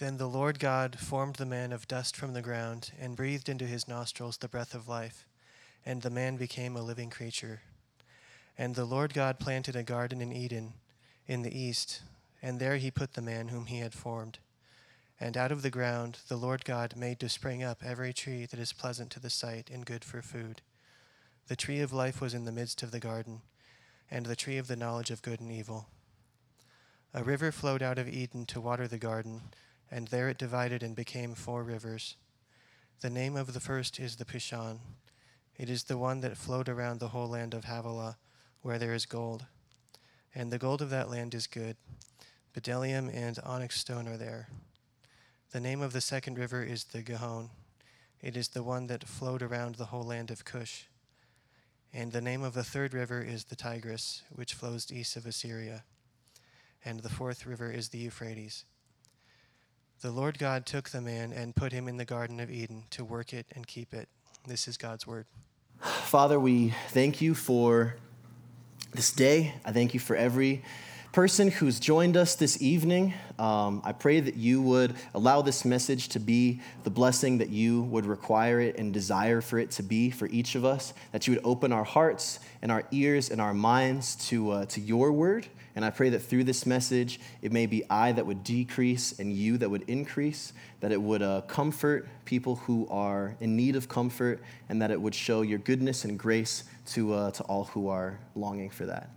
Then 0.00 0.16
the 0.16 0.26
Lord 0.26 0.58
God 0.58 0.98
formed 0.98 1.36
the 1.36 1.44
man 1.44 1.74
of 1.74 1.86
dust 1.86 2.16
from 2.16 2.32
the 2.32 2.40
ground 2.40 2.90
and 2.98 3.14
breathed 3.14 3.50
into 3.50 3.66
his 3.66 3.86
nostrils 3.86 4.38
the 4.38 4.48
breath 4.48 4.74
of 4.74 4.88
life, 4.88 5.26
and 5.84 6.00
the 6.00 6.08
man 6.08 6.38
became 6.38 6.74
a 6.74 6.82
living 6.82 7.10
creature. 7.10 7.60
And 8.56 8.74
the 8.74 8.86
Lord 8.86 9.12
God 9.12 9.38
planted 9.38 9.76
a 9.76 9.82
garden 9.82 10.22
in 10.22 10.32
Eden 10.32 10.72
in 11.26 11.42
the 11.42 11.54
east, 11.54 12.00
and 12.40 12.58
there 12.58 12.78
he 12.78 12.90
put 12.90 13.12
the 13.12 13.20
man 13.20 13.48
whom 13.48 13.66
he 13.66 13.80
had 13.80 13.92
formed. 13.92 14.38
And 15.20 15.36
out 15.36 15.52
of 15.52 15.60
the 15.60 15.68
ground 15.68 16.20
the 16.28 16.38
Lord 16.38 16.64
God 16.64 16.96
made 16.96 17.20
to 17.20 17.28
spring 17.28 17.62
up 17.62 17.82
every 17.84 18.14
tree 18.14 18.46
that 18.46 18.58
is 18.58 18.72
pleasant 18.72 19.10
to 19.10 19.20
the 19.20 19.28
sight 19.28 19.68
and 19.70 19.84
good 19.84 20.02
for 20.02 20.22
food. 20.22 20.62
The 21.48 21.56
tree 21.56 21.80
of 21.80 21.92
life 21.92 22.22
was 22.22 22.32
in 22.32 22.46
the 22.46 22.52
midst 22.52 22.82
of 22.82 22.90
the 22.90 23.00
garden, 23.00 23.42
and 24.10 24.24
the 24.24 24.34
tree 24.34 24.56
of 24.56 24.66
the 24.66 24.76
knowledge 24.76 25.10
of 25.10 25.20
good 25.20 25.40
and 25.40 25.52
evil. 25.52 25.88
A 27.12 27.22
river 27.22 27.52
flowed 27.52 27.82
out 27.82 27.98
of 27.98 28.08
Eden 28.08 28.46
to 28.46 28.62
water 28.62 28.88
the 28.88 28.96
garden, 28.96 29.42
and 29.90 30.08
there 30.08 30.28
it 30.28 30.38
divided 30.38 30.82
and 30.82 30.94
became 30.94 31.34
four 31.34 31.62
rivers. 31.62 32.16
The 33.00 33.10
name 33.10 33.36
of 33.36 33.52
the 33.52 33.60
first 33.60 33.98
is 33.98 34.16
the 34.16 34.24
Pishon. 34.24 34.78
It 35.56 35.68
is 35.68 35.84
the 35.84 35.98
one 35.98 36.20
that 36.20 36.36
flowed 36.36 36.68
around 36.68 37.00
the 37.00 37.08
whole 37.08 37.28
land 37.28 37.54
of 37.54 37.64
Havilah, 37.64 38.16
where 38.62 38.78
there 38.78 38.94
is 38.94 39.06
gold. 39.06 39.46
And 40.34 40.52
the 40.52 40.58
gold 40.58 40.80
of 40.80 40.90
that 40.90 41.10
land 41.10 41.34
is 41.34 41.46
good. 41.46 41.76
Bdellium 42.54 43.14
and 43.14 43.38
onyx 43.44 43.80
stone 43.80 44.06
are 44.06 44.16
there. 44.16 44.48
The 45.52 45.60
name 45.60 45.82
of 45.82 45.92
the 45.92 46.00
second 46.00 46.38
river 46.38 46.62
is 46.62 46.84
the 46.84 47.02
Gihon. 47.02 47.50
It 48.22 48.36
is 48.36 48.48
the 48.48 48.62
one 48.62 48.86
that 48.86 49.08
flowed 49.08 49.42
around 49.42 49.74
the 49.74 49.86
whole 49.86 50.04
land 50.04 50.30
of 50.30 50.44
Cush. 50.44 50.84
And 51.92 52.12
the 52.12 52.20
name 52.20 52.42
of 52.42 52.54
the 52.54 52.62
third 52.62 52.94
river 52.94 53.20
is 53.20 53.44
the 53.44 53.56
Tigris, 53.56 54.22
which 54.30 54.54
flows 54.54 54.92
east 54.92 55.16
of 55.16 55.26
Assyria. 55.26 55.84
And 56.84 57.00
the 57.00 57.08
fourth 57.08 57.46
river 57.46 57.70
is 57.70 57.88
the 57.88 57.98
Euphrates. 57.98 58.64
The 60.02 60.10
Lord 60.10 60.38
God 60.38 60.64
took 60.64 60.88
the 60.88 61.02
man 61.02 61.30
and 61.30 61.54
put 61.54 61.72
him 61.72 61.86
in 61.86 61.98
the 61.98 62.06
Garden 62.06 62.40
of 62.40 62.50
Eden 62.50 62.84
to 62.88 63.04
work 63.04 63.34
it 63.34 63.44
and 63.54 63.66
keep 63.66 63.92
it. 63.92 64.08
This 64.46 64.66
is 64.66 64.78
God's 64.78 65.06
word. 65.06 65.26
Father, 65.78 66.40
we 66.40 66.72
thank 66.88 67.20
you 67.20 67.34
for 67.34 67.96
this 68.94 69.12
day. 69.12 69.52
I 69.62 69.72
thank 69.72 69.92
you 69.92 70.00
for 70.00 70.16
every 70.16 70.62
person 71.12 71.50
who's 71.50 71.80
joined 71.80 72.16
us 72.16 72.36
this 72.36 72.62
evening. 72.62 73.12
Um, 73.36 73.82
I 73.84 73.90
pray 73.90 74.20
that 74.20 74.36
you 74.36 74.62
would 74.62 74.94
allow 75.12 75.42
this 75.42 75.64
message 75.64 76.08
to 76.10 76.20
be 76.20 76.60
the 76.84 76.90
blessing 76.90 77.38
that 77.38 77.48
you 77.48 77.82
would 77.82 78.06
require 78.06 78.60
it 78.60 78.78
and 78.78 78.92
desire 78.92 79.40
for 79.40 79.58
it 79.58 79.72
to 79.72 79.82
be 79.82 80.10
for 80.10 80.28
each 80.28 80.54
of 80.54 80.64
us, 80.64 80.94
that 81.10 81.26
you 81.26 81.34
would 81.34 81.44
open 81.44 81.72
our 81.72 81.82
hearts 81.82 82.38
and 82.62 82.70
our 82.70 82.84
ears 82.92 83.30
and 83.30 83.40
our 83.40 83.52
minds 83.52 84.14
to, 84.28 84.50
uh, 84.52 84.64
to 84.66 84.80
your 84.80 85.10
word. 85.10 85.48
And 85.74 85.84
I 85.84 85.90
pray 85.90 86.10
that 86.10 86.20
through 86.20 86.44
this 86.44 86.64
message, 86.64 87.18
it 87.42 87.50
may 87.50 87.66
be 87.66 87.82
I 87.90 88.12
that 88.12 88.24
would 88.24 88.44
decrease 88.44 89.18
and 89.18 89.32
you 89.32 89.58
that 89.58 89.68
would 89.68 89.88
increase, 89.88 90.52
that 90.78 90.92
it 90.92 91.02
would 91.02 91.22
uh, 91.22 91.40
comfort 91.42 92.08
people 92.24 92.56
who 92.56 92.86
are 92.88 93.34
in 93.40 93.56
need 93.56 93.74
of 93.74 93.88
comfort, 93.88 94.40
and 94.68 94.80
that 94.80 94.92
it 94.92 95.00
would 95.00 95.14
show 95.14 95.42
your 95.42 95.58
goodness 95.58 96.04
and 96.04 96.16
grace 96.16 96.64
to, 96.86 97.14
uh, 97.14 97.30
to 97.32 97.42
all 97.44 97.64
who 97.64 97.88
are 97.88 98.20
longing 98.36 98.70
for 98.70 98.86
that 98.86 99.10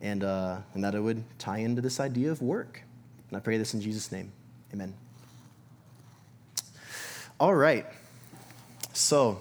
and, 0.00 0.24
uh, 0.24 0.58
and 0.74 0.84
that 0.84 0.94
it 0.94 1.00
would 1.00 1.22
tie 1.38 1.58
into 1.58 1.80
this 1.80 2.00
idea 2.00 2.30
of 2.30 2.42
work. 2.42 2.82
And 3.28 3.36
I 3.36 3.40
pray 3.40 3.58
this 3.58 3.74
in 3.74 3.80
Jesus' 3.80 4.10
name. 4.10 4.32
Amen. 4.72 4.94
All 7.38 7.54
right. 7.54 7.86
So, 8.92 9.40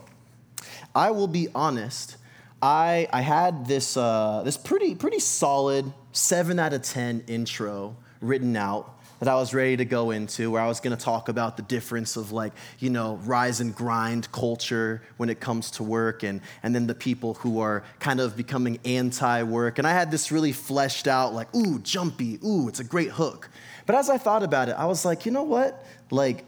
I 0.93 1.11
will 1.11 1.27
be 1.27 1.47
honest. 1.53 2.17
I, 2.61 3.07
I 3.11 3.21
had 3.21 3.67
this, 3.67 3.95
uh, 3.95 4.41
this 4.43 4.57
pretty, 4.57 4.95
pretty 4.95 5.19
solid 5.19 5.91
7 6.11 6.59
out 6.59 6.73
of 6.73 6.81
10 6.81 7.23
intro 7.27 7.95
written 8.21 8.55
out 8.55 8.98
that 9.19 9.27
I 9.27 9.35
was 9.35 9.53
ready 9.53 9.75
to 9.77 9.85
go 9.85 10.11
into, 10.11 10.49
where 10.49 10.61
I 10.61 10.67
was 10.67 10.79
going 10.79 10.95
to 10.95 11.03
talk 11.03 11.27
about 11.27 11.57
the 11.57 11.63
difference 11.63 12.15
of 12.15 12.31
like, 12.31 12.53
you 12.79 12.89
know, 12.89 13.19
rise 13.25 13.59
and 13.59 13.75
grind 13.75 14.31
culture 14.31 15.01
when 15.17 15.29
it 15.29 15.39
comes 15.39 15.71
to 15.71 15.83
work, 15.83 16.23
and, 16.23 16.41
and 16.63 16.73
then 16.73 16.87
the 16.87 16.95
people 16.95 17.33
who 17.35 17.59
are 17.59 17.83
kind 17.99 18.19
of 18.19 18.37
becoming 18.37 18.79
anti 18.85 19.43
work. 19.43 19.77
And 19.77 19.85
I 19.85 19.91
had 19.91 20.09
this 20.09 20.31
really 20.31 20.53
fleshed 20.53 21.08
out, 21.08 21.33
like, 21.33 21.53
ooh, 21.53 21.79
jumpy, 21.79 22.39
ooh, 22.45 22.69
it's 22.69 22.79
a 22.79 22.83
great 22.83 23.11
hook. 23.11 23.49
But 23.85 23.95
as 23.95 24.09
I 24.09 24.17
thought 24.17 24.43
about 24.43 24.69
it, 24.69 24.75
I 24.77 24.85
was 24.85 25.03
like, 25.03 25.25
you 25.25 25.31
know 25.31 25.43
what? 25.43 25.85
Like, 26.11 26.45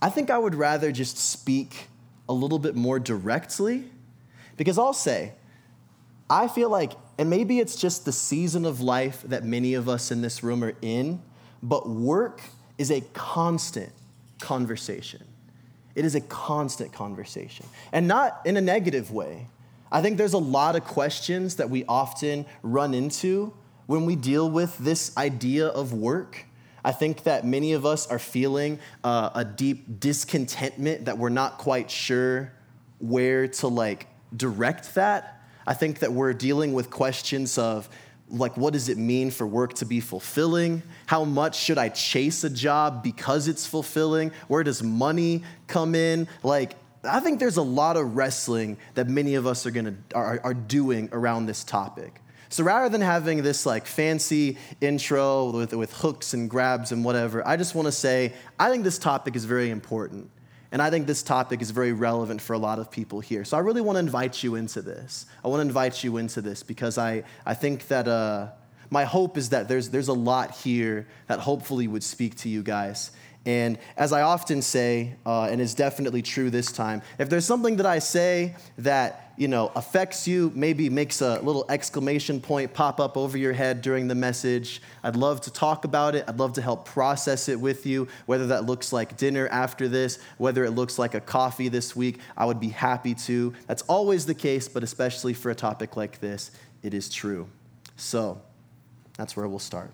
I 0.00 0.08
think 0.08 0.30
I 0.30 0.38
would 0.38 0.54
rather 0.54 0.92
just 0.92 1.18
speak 1.18 1.88
a 2.28 2.32
little 2.32 2.58
bit 2.58 2.76
more 2.76 3.00
directly, 3.00 3.84
because 4.56 4.78
I'll 4.78 4.92
say, 4.92 5.32
I 6.30 6.48
feel 6.48 6.70
like, 6.70 6.92
and 7.18 7.30
maybe 7.30 7.60
it's 7.60 7.76
just 7.76 8.04
the 8.04 8.12
season 8.12 8.64
of 8.64 8.80
life 8.80 9.22
that 9.26 9.44
many 9.44 9.74
of 9.74 9.88
us 9.88 10.10
in 10.10 10.22
this 10.22 10.42
room 10.42 10.62
are 10.62 10.74
in 10.82 11.20
but 11.68 11.88
work 11.88 12.40
is 12.78 12.90
a 12.90 13.00
constant 13.12 13.92
conversation. 14.40 15.24
It 15.96 16.04
is 16.04 16.14
a 16.14 16.20
constant 16.20 16.92
conversation, 16.92 17.66
and 17.92 18.06
not 18.06 18.40
in 18.44 18.56
a 18.56 18.60
negative 18.60 19.10
way. 19.10 19.46
I 19.90 20.02
think 20.02 20.16
there's 20.16 20.32
a 20.32 20.38
lot 20.38 20.76
of 20.76 20.84
questions 20.84 21.56
that 21.56 21.70
we 21.70 21.84
often 21.86 22.46
run 22.62 22.94
into 22.94 23.52
when 23.86 24.04
we 24.04 24.14
deal 24.14 24.48
with 24.50 24.76
this 24.78 25.16
idea 25.16 25.66
of 25.68 25.92
work. 25.92 26.44
I 26.84 26.92
think 26.92 27.24
that 27.24 27.44
many 27.44 27.72
of 27.72 27.84
us 27.84 28.06
are 28.08 28.18
feeling 28.18 28.78
uh, 29.02 29.30
a 29.34 29.44
deep 29.44 29.98
discontentment 29.98 31.06
that 31.06 31.18
we're 31.18 31.30
not 31.30 31.58
quite 31.58 31.90
sure 31.90 32.52
where 33.00 33.48
to 33.48 33.68
like 33.68 34.06
direct 34.36 34.94
that. 34.94 35.42
I 35.66 35.74
think 35.74 35.98
that 36.00 36.12
we're 36.12 36.32
dealing 36.32 36.74
with 36.74 36.90
questions 36.90 37.58
of 37.58 37.88
like 38.28 38.56
what 38.56 38.72
does 38.72 38.88
it 38.88 38.98
mean 38.98 39.30
for 39.30 39.46
work 39.46 39.74
to 39.74 39.84
be 39.84 40.00
fulfilling? 40.00 40.82
How 41.06 41.24
much 41.24 41.58
should 41.58 41.78
i 41.78 41.88
chase 41.88 42.44
a 42.44 42.50
job 42.50 43.02
because 43.02 43.48
it's 43.48 43.66
fulfilling? 43.66 44.32
Where 44.48 44.62
does 44.62 44.82
money 44.82 45.44
come 45.66 45.94
in? 45.94 46.28
Like 46.42 46.74
i 47.04 47.20
think 47.20 47.38
there's 47.38 47.56
a 47.56 47.62
lot 47.62 47.96
of 47.96 48.16
wrestling 48.16 48.76
that 48.94 49.08
many 49.08 49.36
of 49.36 49.46
us 49.46 49.64
are 49.64 49.70
going 49.70 49.84
to 49.84 50.16
are, 50.16 50.40
are 50.42 50.54
doing 50.54 51.08
around 51.12 51.46
this 51.46 51.64
topic. 51.64 52.20
So 52.48 52.62
rather 52.64 52.88
than 52.88 53.00
having 53.00 53.42
this 53.42 53.66
like 53.66 53.86
fancy 53.86 54.56
intro 54.80 55.50
with, 55.50 55.74
with 55.74 55.92
hooks 55.92 56.32
and 56.32 56.48
grabs 56.48 56.92
and 56.92 57.04
whatever 57.04 57.46
i 57.46 57.56
just 57.56 57.74
want 57.74 57.86
to 57.86 57.92
say 57.92 58.32
i 58.58 58.70
think 58.70 58.84
this 58.84 58.98
topic 58.98 59.36
is 59.36 59.44
very 59.44 59.70
important 59.70 60.30
and 60.72 60.82
I 60.82 60.90
think 60.90 61.06
this 61.06 61.22
topic 61.22 61.62
is 61.62 61.70
very 61.70 61.92
relevant 61.92 62.40
for 62.40 62.54
a 62.54 62.58
lot 62.58 62.78
of 62.78 62.90
people 62.90 63.20
here. 63.20 63.44
So 63.44 63.56
I 63.56 63.60
really 63.60 63.80
want 63.80 63.96
to 63.96 64.00
invite 64.00 64.42
you 64.42 64.56
into 64.56 64.82
this. 64.82 65.26
I 65.44 65.48
want 65.48 65.60
to 65.60 65.66
invite 65.66 66.02
you 66.02 66.16
into 66.16 66.40
this 66.40 66.62
because 66.62 66.98
I, 66.98 67.22
I 67.44 67.54
think 67.54 67.88
that 67.88 68.08
uh, 68.08 68.48
my 68.90 69.04
hope 69.04 69.36
is 69.36 69.50
that 69.50 69.68
there's, 69.68 69.90
there's 69.90 70.08
a 70.08 70.12
lot 70.12 70.52
here 70.52 71.06
that 71.28 71.40
hopefully 71.40 71.86
would 71.86 72.04
speak 72.04 72.36
to 72.36 72.48
you 72.48 72.62
guys. 72.62 73.12
And 73.44 73.78
as 73.96 74.12
I 74.12 74.22
often 74.22 74.60
say, 74.60 75.14
uh, 75.24 75.44
and 75.44 75.60
is 75.60 75.74
definitely 75.74 76.22
true 76.22 76.50
this 76.50 76.72
time, 76.72 77.02
if 77.18 77.30
there's 77.30 77.44
something 77.44 77.76
that 77.76 77.86
I 77.86 78.00
say 78.00 78.56
that 78.78 79.25
you 79.36 79.48
know 79.48 79.70
affects 79.76 80.26
you, 80.26 80.50
maybe 80.54 80.88
makes 80.88 81.20
a 81.20 81.40
little 81.40 81.64
exclamation 81.68 82.40
point 82.40 82.72
pop 82.72 83.00
up 83.00 83.16
over 83.16 83.36
your 83.36 83.52
head 83.52 83.82
during 83.82 84.08
the 84.08 84.14
message, 84.14 84.80
I'd 85.02 85.16
love 85.16 85.40
to 85.42 85.52
talk 85.52 85.84
about 85.84 86.14
it. 86.14 86.24
I'd 86.26 86.38
love 86.38 86.54
to 86.54 86.62
help 86.62 86.84
process 86.84 87.48
it 87.48 87.60
with 87.60 87.86
you. 87.86 88.08
Whether 88.26 88.48
that 88.48 88.64
looks 88.64 88.92
like 88.92 89.16
dinner 89.16 89.48
after 89.48 89.88
this, 89.88 90.18
whether 90.38 90.64
it 90.64 90.72
looks 90.72 90.98
like 90.98 91.14
a 91.14 91.20
coffee 91.20 91.68
this 91.68 91.94
week, 91.94 92.20
I 92.36 92.46
would 92.46 92.60
be 92.60 92.70
happy 92.70 93.14
to. 93.14 93.54
That's 93.66 93.82
always 93.82 94.26
the 94.26 94.34
case, 94.34 94.68
but 94.68 94.82
especially 94.82 95.34
for 95.34 95.50
a 95.50 95.54
topic 95.54 95.96
like 95.96 96.20
this, 96.20 96.50
it 96.82 96.94
is 96.94 97.08
true. 97.08 97.48
So 97.96 98.40
that's 99.16 99.36
where 99.36 99.48
we'll 99.48 99.58
start. 99.58 99.90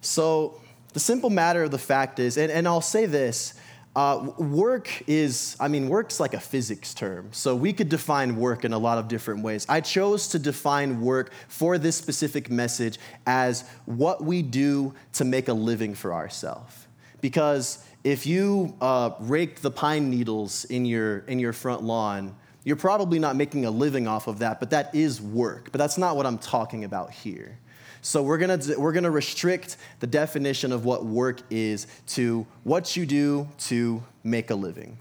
So, 0.00 0.60
the 0.92 1.00
simple 1.00 1.30
matter 1.30 1.62
of 1.62 1.70
the 1.70 1.78
fact 1.78 2.18
is, 2.18 2.36
and, 2.36 2.50
and 2.50 2.66
I'll 2.66 2.80
say 2.80 3.06
this 3.06 3.54
uh, 3.96 4.30
work 4.38 5.02
is, 5.08 5.56
I 5.58 5.66
mean, 5.66 5.88
work's 5.88 6.20
like 6.20 6.34
a 6.34 6.40
physics 6.40 6.94
term. 6.94 7.28
So 7.32 7.56
we 7.56 7.72
could 7.72 7.88
define 7.88 8.36
work 8.36 8.64
in 8.64 8.72
a 8.72 8.78
lot 8.78 8.98
of 8.98 9.08
different 9.08 9.42
ways. 9.42 9.66
I 9.68 9.80
chose 9.80 10.28
to 10.28 10.38
define 10.38 11.00
work 11.00 11.32
for 11.48 11.76
this 11.76 11.96
specific 11.96 12.50
message 12.50 12.98
as 13.26 13.64
what 13.86 14.22
we 14.22 14.42
do 14.42 14.94
to 15.14 15.24
make 15.24 15.48
a 15.48 15.52
living 15.52 15.94
for 15.94 16.14
ourselves. 16.14 16.86
Because 17.20 17.84
if 18.04 18.26
you 18.26 18.76
uh, 18.80 19.10
rake 19.18 19.60
the 19.60 19.70
pine 19.70 20.08
needles 20.08 20.64
in 20.66 20.84
your, 20.84 21.18
in 21.20 21.40
your 21.40 21.52
front 21.52 21.82
lawn, 21.82 22.36
you're 22.62 22.76
probably 22.76 23.18
not 23.18 23.36
making 23.36 23.64
a 23.64 23.70
living 23.70 24.06
off 24.06 24.28
of 24.28 24.38
that, 24.38 24.60
but 24.60 24.70
that 24.70 24.94
is 24.94 25.20
work. 25.20 25.70
But 25.72 25.78
that's 25.78 25.98
not 25.98 26.16
what 26.16 26.26
I'm 26.26 26.38
talking 26.38 26.84
about 26.84 27.10
here. 27.10 27.58
So 28.02 28.22
we're 28.22 28.38
gonna, 28.38 28.58
we're 28.78 28.92
gonna 28.92 29.10
restrict 29.10 29.76
the 30.00 30.06
definition 30.06 30.72
of 30.72 30.84
what 30.84 31.04
work 31.04 31.40
is 31.50 31.86
to 32.08 32.46
what 32.64 32.96
you 32.96 33.06
do 33.06 33.48
to 33.66 34.02
make 34.24 34.50
a 34.50 34.54
living. 34.54 34.96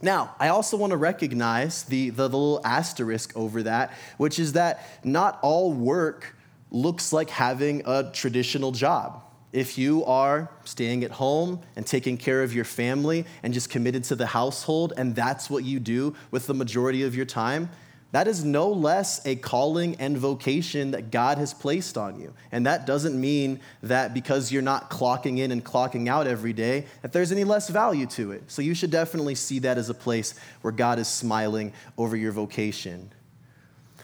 Now, 0.00 0.34
I 0.38 0.48
also 0.48 0.76
want 0.76 0.92
to 0.92 0.96
recognize 0.96 1.82
the, 1.82 2.10
the, 2.10 2.28
the 2.28 2.38
little 2.38 2.60
asterisk 2.64 3.36
over 3.36 3.64
that, 3.64 3.92
which 4.16 4.38
is 4.38 4.52
that 4.52 4.86
not 5.02 5.40
all 5.42 5.72
work 5.72 6.36
looks 6.70 7.12
like 7.12 7.30
having 7.30 7.82
a 7.84 8.10
traditional 8.12 8.70
job. 8.70 9.22
If 9.52 9.78
you 9.78 10.04
are 10.04 10.50
staying 10.64 11.02
at 11.04 11.10
home 11.10 11.62
and 11.74 11.86
taking 11.86 12.16
care 12.16 12.42
of 12.42 12.54
your 12.54 12.66
family 12.66 13.24
and 13.42 13.52
just 13.54 13.70
committed 13.70 14.04
to 14.04 14.14
the 14.14 14.26
household, 14.26 14.92
and 14.96 15.16
that's 15.16 15.50
what 15.50 15.64
you 15.64 15.80
do 15.80 16.14
with 16.30 16.46
the 16.46 16.54
majority 16.54 17.02
of 17.02 17.16
your 17.16 17.26
time, 17.26 17.70
that 18.12 18.26
is 18.26 18.42
no 18.42 18.70
less 18.70 19.24
a 19.26 19.36
calling 19.36 19.96
and 19.96 20.16
vocation 20.16 20.92
that 20.92 21.10
God 21.10 21.36
has 21.36 21.52
placed 21.52 21.98
on 21.98 22.18
you. 22.18 22.32
And 22.50 22.64
that 22.64 22.86
doesn't 22.86 23.20
mean 23.20 23.60
that 23.82 24.14
because 24.14 24.50
you're 24.50 24.62
not 24.62 24.88
clocking 24.88 25.38
in 25.38 25.52
and 25.52 25.62
clocking 25.62 26.08
out 26.08 26.26
every 26.26 26.54
day, 26.54 26.86
that 27.02 27.12
there's 27.12 27.32
any 27.32 27.44
less 27.44 27.68
value 27.68 28.06
to 28.06 28.32
it. 28.32 28.50
So 28.50 28.62
you 28.62 28.72
should 28.72 28.90
definitely 28.90 29.34
see 29.34 29.58
that 29.60 29.76
as 29.76 29.90
a 29.90 29.94
place 29.94 30.34
where 30.62 30.72
God 30.72 30.98
is 30.98 31.06
smiling 31.06 31.74
over 31.98 32.16
your 32.16 32.32
vocation. 32.32 33.10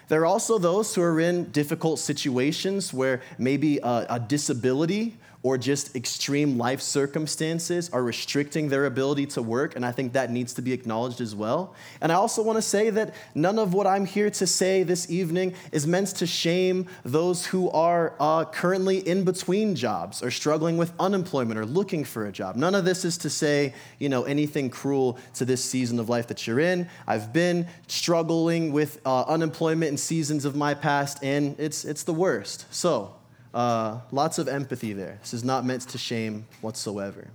There 0.09 0.21
are 0.21 0.27
also 0.27 0.59
those 0.59 0.95
who 0.95 1.01
are 1.01 1.19
in 1.19 1.51
difficult 1.51 1.99
situations 1.99 2.93
where 2.93 3.23
maybe 3.39 3.79
a, 3.79 4.06
a 4.11 4.21
disability 4.21 5.17
or 5.44 5.58
just 5.58 5.94
extreme 5.94 6.56
life 6.56 6.81
circumstances 6.81 7.91
are 7.91 8.02
restricting 8.02 8.70
their 8.70 8.87
ability 8.87 9.26
to 9.26 9.43
work, 9.43 9.76
and 9.76 9.85
I 9.85 9.93
think 9.93 10.14
that 10.14 10.31
needs 10.31 10.55
to 10.55 10.62
be 10.62 10.73
acknowledged 10.73 11.20
as 11.20 11.35
well. 11.35 11.75
And 12.00 12.11
I 12.11 12.14
also 12.14 12.43
want 12.43 12.56
to 12.56 12.62
say 12.62 12.88
that 12.88 13.14
none 13.35 13.58
of 13.58 13.75
what 13.75 13.87
I'm 13.87 14.06
here 14.06 14.31
to 14.31 14.46
say 14.46 14.85
this 14.85 15.11
evening 15.11 15.55
is 15.70 15.87
meant 15.87 16.08
to 16.17 16.26
shame 16.26 16.87
those 17.05 17.44
who 17.44 17.70
are 17.70 18.14
uh, 18.19 18.46
currently 18.46 19.06
in 19.06 19.25
between 19.25 19.76
jobs 19.76 20.23
or 20.23 20.31
struggling 20.31 20.79
with 20.79 20.94
unemployment 20.99 21.61
or 21.61 21.67
looking 21.67 22.05
for 22.05 22.25
a 22.25 22.32
job. 22.32 22.56
None 22.56 22.75
of 22.75 22.87
this 22.87 23.05
is 23.05 23.19
to 23.19 23.29
say, 23.29 23.75
you 23.99 24.08
know, 24.08 24.23
anything 24.25 24.70
cruel 24.70 25.19
to 25.35 25.44
this 25.44 25.62
season 25.62 26.00
of 26.00 26.08
life 26.08 26.26
that 26.29 26.46
you're 26.46 26.61
in. 26.61 26.88
I've 27.06 27.35
been 27.35 27.69
struggling 27.87 28.73
with 28.73 28.99
uh, 29.05 29.25
unemployment 29.25 29.91
in 29.91 29.99
seasons 29.99 30.46
of 30.46 30.56
my 30.56 30.73
past, 30.73 31.23
and 31.23 31.55
it's, 31.61 31.85
it's 31.85 32.05
the 32.05 32.14
worst. 32.14 32.64
So, 32.73 33.14
uh, 33.55 34.01
lots 34.11 34.39
of 34.39 34.49
empathy 34.49 34.93
there. 34.93 35.19
This 35.23 35.33
is 35.33 35.45
not 35.45 35.65
meant 35.65 35.83
to 35.83 35.99
shame 35.99 36.47
whatsoever. 36.61 37.29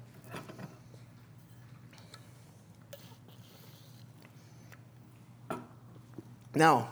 Now, 6.54 6.92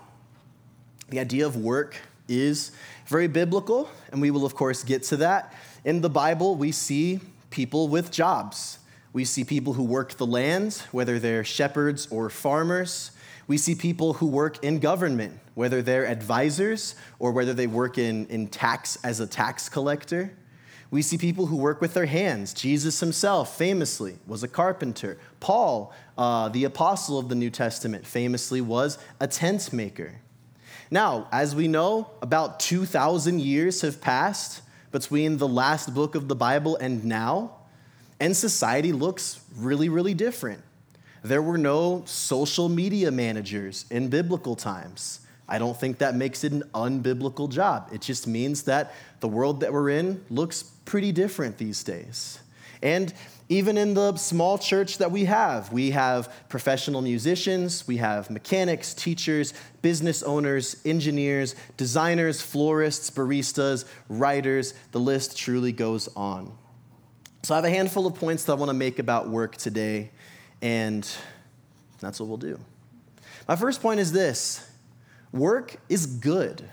the 1.09 1.19
idea 1.19 1.45
of 1.45 1.57
work 1.57 1.97
is 2.29 2.71
very 3.07 3.27
biblical, 3.27 3.89
and 4.11 4.21
we 4.21 4.31
will, 4.31 4.45
of 4.45 4.55
course, 4.55 4.83
get 4.83 5.03
to 5.03 5.17
that. 5.17 5.53
In 5.83 6.01
the 6.01 6.09
Bible, 6.09 6.55
we 6.55 6.71
see 6.71 7.19
people 7.49 7.87
with 7.87 8.11
jobs. 8.11 8.79
We 9.13 9.25
see 9.25 9.43
people 9.43 9.73
who 9.73 9.83
work 9.83 10.13
the 10.13 10.25
land, 10.25 10.83
whether 10.91 11.19
they're 11.19 11.43
shepherds 11.43 12.07
or 12.11 12.29
farmers. 12.29 13.11
We 13.47 13.57
see 13.57 13.75
people 13.75 14.13
who 14.13 14.27
work 14.27 14.63
in 14.63 14.79
government, 14.79 15.39
whether 15.55 15.81
they're 15.81 16.05
advisors 16.05 16.95
or 17.17 17.31
whether 17.31 17.53
they 17.53 17.67
work 17.67 17.97
in, 17.97 18.27
in 18.27 18.47
tax 18.47 18.97
as 19.03 19.19
a 19.19 19.27
tax 19.27 19.69
collector. 19.69 20.33
We 20.91 21.01
see 21.01 21.17
people 21.17 21.47
who 21.47 21.57
work 21.57 21.81
with 21.81 21.93
their 21.93 22.05
hands. 22.05 22.53
Jesus 22.53 22.99
himself 22.99 23.57
famously 23.57 24.17
was 24.25 24.43
a 24.43 24.47
carpenter. 24.47 25.17
Paul, 25.39 25.93
uh, 26.17 26.49
the 26.49 26.65
apostle 26.65 27.19
of 27.19 27.29
the 27.29 27.35
New 27.35 27.49
Testament, 27.49 28.05
famously 28.05 28.61
was 28.61 28.97
a 29.19 29.27
tent 29.27 29.71
maker. 29.73 30.15
Now, 30.89 31.27
as 31.31 31.55
we 31.55 31.67
know, 31.67 32.11
about 32.21 32.59
2,000 32.61 33.41
years 33.41 33.81
have 33.81 33.99
passed 33.99 34.61
between 34.91 35.37
the 35.37 35.47
last 35.47 35.93
book 35.93 36.15
of 36.15 36.29
the 36.29 36.35
Bible 36.35 36.77
and 36.77 37.03
now, 37.03 37.51
and 38.19 38.35
society 38.35 38.93
looks 38.93 39.41
really, 39.55 39.89
really 39.89 40.13
different. 40.13 40.63
There 41.23 41.41
were 41.41 41.57
no 41.57 42.03
social 42.05 42.69
media 42.69 43.11
managers 43.11 43.85
in 43.89 44.09
biblical 44.09 44.55
times. 44.55 45.21
I 45.49 45.59
don't 45.59 45.79
think 45.79 45.99
that 45.99 46.15
makes 46.15 46.43
it 46.43 46.51
an 46.51 46.63
unbiblical 46.73 47.49
job. 47.49 47.89
It 47.93 48.01
just 48.01 48.27
means 48.27 48.63
that 48.63 48.93
the 49.21 49.27
world 49.27 49.61
that 49.61 49.71
we're 49.71 49.89
in 49.89 50.23
looks 50.29 50.63
pretty 50.63 51.11
different 51.11 51.57
these 51.57 51.83
days. 51.83 52.39
And 52.81 53.13
even 53.49 53.77
in 53.77 53.93
the 53.93 54.15
small 54.17 54.57
church 54.57 54.97
that 54.97 55.09
we 55.09 55.23
have, 55.25 55.71
we 55.71 55.91
have 55.91 56.31
professional 56.49 57.01
musicians, 57.01 57.87
we 57.87 57.97
have 57.97 58.29
mechanics, 58.29 58.93
teachers, 58.93 59.53
business 59.81 60.21
owners, 60.21 60.81
engineers, 60.83 61.55
designers, 61.77 62.41
florists, 62.41 63.09
baristas, 63.09 63.85
writers. 64.09 64.73
The 64.91 64.99
list 64.99 65.37
truly 65.37 65.71
goes 65.71 66.09
on. 66.15 66.51
So 67.43 67.53
I 67.53 67.57
have 67.57 67.65
a 67.65 67.69
handful 67.69 68.05
of 68.05 68.15
points 68.15 68.43
that 68.43 68.51
I 68.51 68.55
want 68.55 68.69
to 68.69 68.73
make 68.73 68.99
about 68.99 69.29
work 69.29 69.55
today 69.55 70.11
and 70.61 71.09
that's 71.99 72.19
what 72.19 72.27
we'll 72.27 72.37
do. 72.37 72.59
My 73.47 73.55
first 73.55 73.81
point 73.81 73.99
is 73.99 74.11
this 74.11 74.69
work 75.31 75.77
is 75.89 76.05
good. 76.05 76.67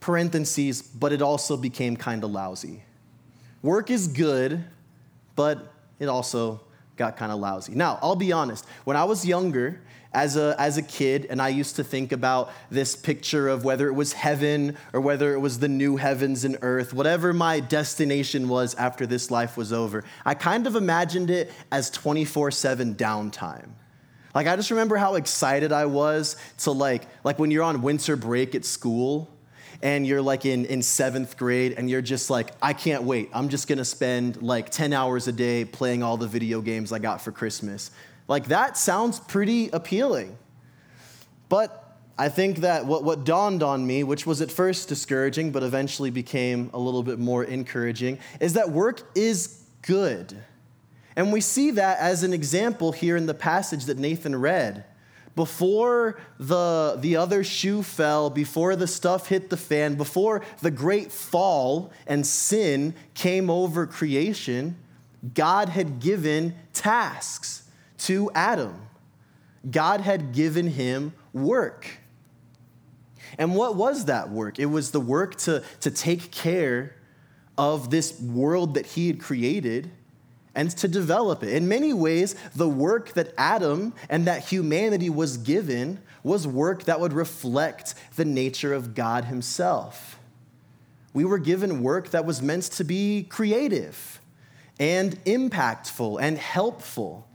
Parentheses, 0.00 0.82
but 0.82 1.12
it 1.12 1.20
also 1.20 1.56
became 1.56 1.96
kind 1.96 2.22
of 2.22 2.30
lousy. 2.30 2.82
Work 3.62 3.90
is 3.90 4.06
good, 4.06 4.64
but 5.34 5.72
it 5.98 6.08
also 6.08 6.60
got 6.96 7.16
kind 7.16 7.32
of 7.32 7.40
lousy. 7.40 7.74
Now, 7.74 7.98
I'll 8.00 8.16
be 8.16 8.30
honest, 8.30 8.64
when 8.84 8.96
I 8.96 9.04
was 9.04 9.26
younger, 9.26 9.80
as 10.16 10.38
a, 10.38 10.56
as 10.58 10.78
a 10.78 10.82
kid, 10.82 11.26
and 11.28 11.42
I 11.42 11.50
used 11.50 11.76
to 11.76 11.84
think 11.84 12.10
about 12.10 12.50
this 12.70 12.96
picture 12.96 13.48
of 13.48 13.64
whether 13.64 13.86
it 13.86 13.92
was 13.92 14.14
heaven 14.14 14.78
or 14.94 15.00
whether 15.02 15.34
it 15.34 15.38
was 15.38 15.58
the 15.58 15.68
new 15.68 15.98
heavens 15.98 16.42
and 16.42 16.56
earth, 16.62 16.94
whatever 16.94 17.34
my 17.34 17.60
destination 17.60 18.48
was 18.48 18.74
after 18.76 19.06
this 19.06 19.30
life 19.30 19.58
was 19.58 19.74
over, 19.74 20.04
I 20.24 20.32
kind 20.32 20.66
of 20.66 20.74
imagined 20.74 21.28
it 21.28 21.52
as 21.70 21.90
24 21.90 22.50
7 22.50 22.94
downtime. 22.94 23.68
Like, 24.34 24.46
I 24.46 24.56
just 24.56 24.70
remember 24.70 24.96
how 24.96 25.16
excited 25.16 25.70
I 25.70 25.84
was 25.84 26.36
to, 26.60 26.70
like, 26.70 27.06
like 27.22 27.38
when 27.38 27.50
you're 27.50 27.62
on 27.62 27.82
winter 27.82 28.16
break 28.16 28.54
at 28.54 28.64
school 28.64 29.28
and 29.82 30.06
you're 30.06 30.22
like 30.22 30.46
in, 30.46 30.64
in 30.64 30.80
seventh 30.80 31.36
grade 31.36 31.74
and 31.76 31.90
you're 31.90 32.00
just 32.00 32.30
like, 32.30 32.52
I 32.62 32.72
can't 32.72 33.02
wait. 33.02 33.28
I'm 33.34 33.50
just 33.50 33.68
gonna 33.68 33.84
spend 33.84 34.40
like 34.40 34.70
10 34.70 34.94
hours 34.94 35.28
a 35.28 35.32
day 35.32 35.66
playing 35.66 36.02
all 36.02 36.16
the 36.16 36.26
video 36.26 36.62
games 36.62 36.90
I 36.90 37.00
got 37.00 37.20
for 37.20 37.32
Christmas. 37.32 37.90
Like, 38.28 38.48
that 38.48 38.76
sounds 38.76 39.20
pretty 39.20 39.68
appealing. 39.70 40.36
But 41.48 41.86
I 42.18 42.28
think 42.28 42.58
that 42.58 42.86
what, 42.86 43.04
what 43.04 43.24
dawned 43.24 43.62
on 43.62 43.86
me, 43.86 44.02
which 44.02 44.26
was 44.26 44.40
at 44.40 44.50
first 44.50 44.88
discouraging, 44.88 45.52
but 45.52 45.62
eventually 45.62 46.10
became 46.10 46.70
a 46.72 46.78
little 46.78 47.02
bit 47.02 47.18
more 47.18 47.44
encouraging, 47.44 48.18
is 48.40 48.54
that 48.54 48.70
work 48.70 49.02
is 49.14 49.62
good. 49.82 50.36
And 51.14 51.32
we 51.32 51.40
see 51.40 51.72
that 51.72 51.98
as 51.98 52.22
an 52.22 52.32
example 52.32 52.92
here 52.92 53.16
in 53.16 53.26
the 53.26 53.34
passage 53.34 53.84
that 53.84 53.98
Nathan 53.98 54.34
read. 54.34 54.84
Before 55.34 56.18
the, 56.38 56.96
the 56.98 57.16
other 57.16 57.44
shoe 57.44 57.82
fell, 57.82 58.30
before 58.30 58.74
the 58.74 58.86
stuff 58.86 59.28
hit 59.28 59.50
the 59.50 59.56
fan, 59.58 59.96
before 59.96 60.42
the 60.62 60.70
great 60.70 61.12
fall 61.12 61.92
and 62.06 62.26
sin 62.26 62.94
came 63.12 63.50
over 63.50 63.86
creation, 63.86 64.76
God 65.34 65.68
had 65.68 66.00
given 66.00 66.54
tasks 66.72 67.65
to 67.98 68.30
Adam. 68.34 68.88
God 69.70 70.00
had 70.00 70.32
given 70.32 70.68
him 70.68 71.12
work. 71.32 71.98
And 73.38 73.54
what 73.54 73.76
was 73.76 74.04
that 74.06 74.30
work? 74.30 74.58
It 74.58 74.66
was 74.66 74.92
the 74.92 75.00
work 75.00 75.36
to, 75.40 75.62
to 75.80 75.90
take 75.90 76.30
care 76.30 76.96
of 77.58 77.90
this 77.90 78.20
world 78.20 78.74
that 78.74 78.86
he 78.86 79.08
had 79.08 79.20
created 79.20 79.90
and 80.54 80.70
to 80.70 80.88
develop 80.88 81.42
it. 81.42 81.50
In 81.50 81.68
many 81.68 81.92
ways, 81.92 82.34
the 82.54 82.68
work 82.68 83.12
that 83.12 83.34
Adam 83.36 83.92
and 84.08 84.26
that 84.26 84.44
humanity 84.44 85.10
was 85.10 85.36
given 85.36 86.00
was 86.22 86.46
work 86.46 86.84
that 86.84 86.98
would 86.98 87.12
reflect 87.12 87.94
the 88.16 88.24
nature 88.24 88.72
of 88.72 88.94
God 88.94 89.26
himself. 89.26 90.18
We 91.12 91.24
were 91.24 91.38
given 91.38 91.82
work 91.82 92.10
that 92.10 92.24
was 92.24 92.42
meant 92.42 92.64
to 92.64 92.84
be 92.84 93.24
creative 93.28 94.20
and 94.78 95.22
impactful 95.24 96.20
and 96.20 96.36
helpful. 96.36 97.26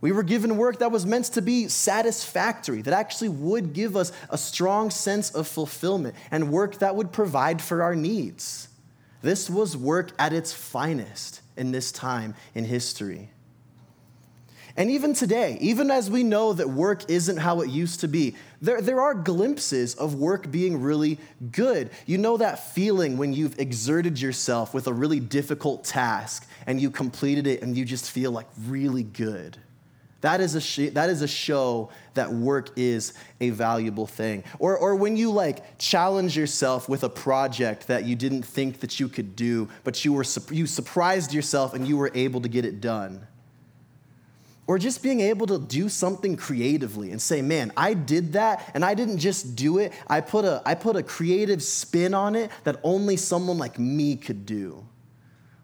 We 0.00 0.12
were 0.12 0.22
given 0.22 0.56
work 0.56 0.78
that 0.78 0.90
was 0.90 1.04
meant 1.04 1.26
to 1.26 1.42
be 1.42 1.68
satisfactory, 1.68 2.82
that 2.82 2.94
actually 2.94 3.28
would 3.28 3.74
give 3.74 3.96
us 3.96 4.12
a 4.30 4.38
strong 4.38 4.90
sense 4.90 5.30
of 5.30 5.46
fulfillment, 5.46 6.14
and 6.30 6.50
work 6.50 6.78
that 6.78 6.96
would 6.96 7.12
provide 7.12 7.60
for 7.60 7.82
our 7.82 7.94
needs. 7.94 8.68
This 9.22 9.50
was 9.50 9.76
work 9.76 10.12
at 10.18 10.32
its 10.32 10.52
finest 10.52 11.42
in 11.56 11.72
this 11.72 11.92
time 11.92 12.34
in 12.54 12.64
history. 12.64 13.30
And 14.76 14.90
even 14.90 15.12
today, 15.12 15.58
even 15.60 15.90
as 15.90 16.10
we 16.10 16.22
know 16.22 16.52
that 16.54 16.70
work 16.70 17.10
isn't 17.10 17.36
how 17.36 17.60
it 17.60 17.68
used 17.68 18.00
to 18.00 18.08
be, 18.08 18.36
there, 18.62 18.80
there 18.80 19.00
are 19.02 19.14
glimpses 19.14 19.94
of 19.96 20.14
work 20.14 20.50
being 20.50 20.80
really 20.80 21.18
good. 21.50 21.90
You 22.06 22.16
know 22.16 22.38
that 22.38 22.72
feeling 22.72 23.18
when 23.18 23.32
you've 23.32 23.58
exerted 23.58 24.18
yourself 24.18 24.72
with 24.72 24.86
a 24.86 24.92
really 24.92 25.20
difficult 25.20 25.84
task 25.84 26.48
and 26.66 26.80
you 26.80 26.90
completed 26.90 27.46
it 27.46 27.62
and 27.62 27.76
you 27.76 27.84
just 27.84 28.10
feel 28.10 28.30
like 28.30 28.46
really 28.66 29.02
good. 29.02 29.58
That 30.20 30.40
is 30.40 30.54
a, 30.54 30.60
sh- 30.60 30.90
that 30.92 31.08
is 31.08 31.22
a 31.22 31.28
show 31.28 31.90
that 32.14 32.32
work 32.32 32.70
is 32.76 33.14
a 33.40 33.50
valuable 33.50 34.06
thing. 34.06 34.44
Or, 34.58 34.76
or 34.76 34.94
when 34.94 35.16
you 35.16 35.30
like 35.30 35.78
challenge 35.78 36.36
yourself 36.36 36.88
with 36.88 37.04
a 37.04 37.08
project 37.08 37.86
that 37.86 38.04
you 38.04 38.16
didn't 38.16 38.42
think 38.42 38.80
that 38.80 39.00
you 39.00 39.08
could 39.08 39.34
do, 39.34 39.68
but 39.82 40.04
you, 40.04 40.12
were, 40.12 40.24
you 40.50 40.66
surprised 40.66 41.32
yourself 41.32 41.72
and 41.72 41.88
you 41.88 41.96
were 41.96 42.10
able 42.14 42.42
to 42.42 42.48
get 42.48 42.64
it 42.64 42.80
done. 42.80 43.26
Or 44.66 44.78
just 44.78 45.02
being 45.02 45.20
able 45.20 45.46
to 45.48 45.58
do 45.58 45.88
something 45.88 46.36
creatively 46.36 47.10
and 47.10 47.20
say, 47.20 47.42
man, 47.42 47.72
I 47.76 47.94
did 47.94 48.34
that 48.34 48.70
and 48.74 48.84
I 48.84 48.94
didn't 48.94 49.18
just 49.18 49.56
do 49.56 49.78
it, 49.78 49.92
I 50.06 50.20
put 50.20 50.44
a, 50.44 50.62
I 50.64 50.74
put 50.76 50.94
a 50.94 51.02
creative 51.02 51.62
spin 51.62 52.14
on 52.14 52.36
it 52.36 52.50
that 52.64 52.78
only 52.84 53.16
someone 53.16 53.58
like 53.58 53.78
me 53.78 54.14
could 54.16 54.46
do. 54.46 54.86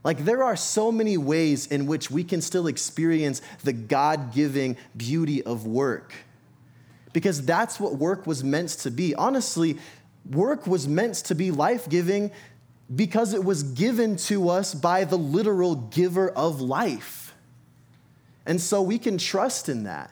Like, 0.07 0.25
there 0.25 0.45
are 0.45 0.55
so 0.55 0.93
many 0.93 1.17
ways 1.17 1.67
in 1.67 1.87
which 1.87 2.13
we 2.13 2.23
can 2.23 2.41
still 2.41 2.69
experience 2.69 3.43
the 3.65 3.73
God 3.73 4.33
giving 4.33 4.77
beauty 4.97 5.43
of 5.43 5.67
work. 5.67 6.15
because 7.13 7.45
that's 7.47 7.81
what 7.81 7.95
work 7.95 8.27
was 8.27 8.45
meant 8.45 8.69
to 8.69 8.91
be. 8.91 9.15
Honestly, 9.15 9.79
work 10.31 10.67
was 10.67 10.87
meant 10.87 11.15
to 11.15 11.35
be 11.35 11.51
life 11.51 11.89
giving 11.89 12.31
because 12.95 13.33
it 13.33 13.43
was 13.43 13.63
given 13.63 14.17
to 14.17 14.51
us 14.51 14.75
by 14.75 15.05
the 15.05 15.17
literal 15.17 15.75
giver 15.75 16.29
of 16.29 16.61
life. 16.61 17.35
And 18.45 18.61
so 18.61 18.83
we 18.83 18.99
can 18.99 19.17
trust 19.17 19.71
in 19.71 19.85
that. 19.85 20.11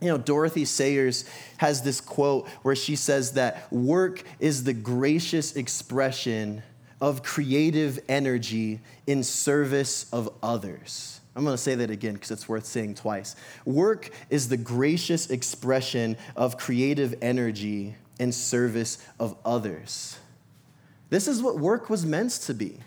You 0.00 0.08
know, 0.08 0.18
Dorothy 0.18 0.64
Sayers 0.64 1.24
has 1.58 1.82
this 1.82 2.00
quote 2.00 2.48
where 2.62 2.74
she 2.74 2.96
says 2.96 3.32
that 3.34 3.72
work 3.72 4.24
is 4.40 4.64
the 4.64 4.74
gracious 4.74 5.54
expression 5.54 6.64
of 7.00 7.22
creative 7.22 7.98
energy 8.08 8.80
in 9.06 9.22
service 9.22 10.10
of 10.12 10.28
others. 10.42 11.20
I'm 11.34 11.44
going 11.44 11.54
to 11.54 11.62
say 11.62 11.74
that 11.74 11.90
again 11.90 12.14
because 12.14 12.30
it's 12.30 12.48
worth 12.48 12.64
saying 12.64 12.94
twice. 12.94 13.36
Work 13.66 14.10
is 14.30 14.48
the 14.48 14.56
gracious 14.56 15.30
expression 15.30 16.16
of 16.34 16.56
creative 16.56 17.14
energy 17.20 17.94
in 18.18 18.32
service 18.32 19.04
of 19.20 19.36
others. 19.44 20.18
This 21.10 21.28
is 21.28 21.42
what 21.42 21.58
work 21.58 21.90
was 21.90 22.06
meant 22.06 22.30
to 22.32 22.54
be. 22.54 22.78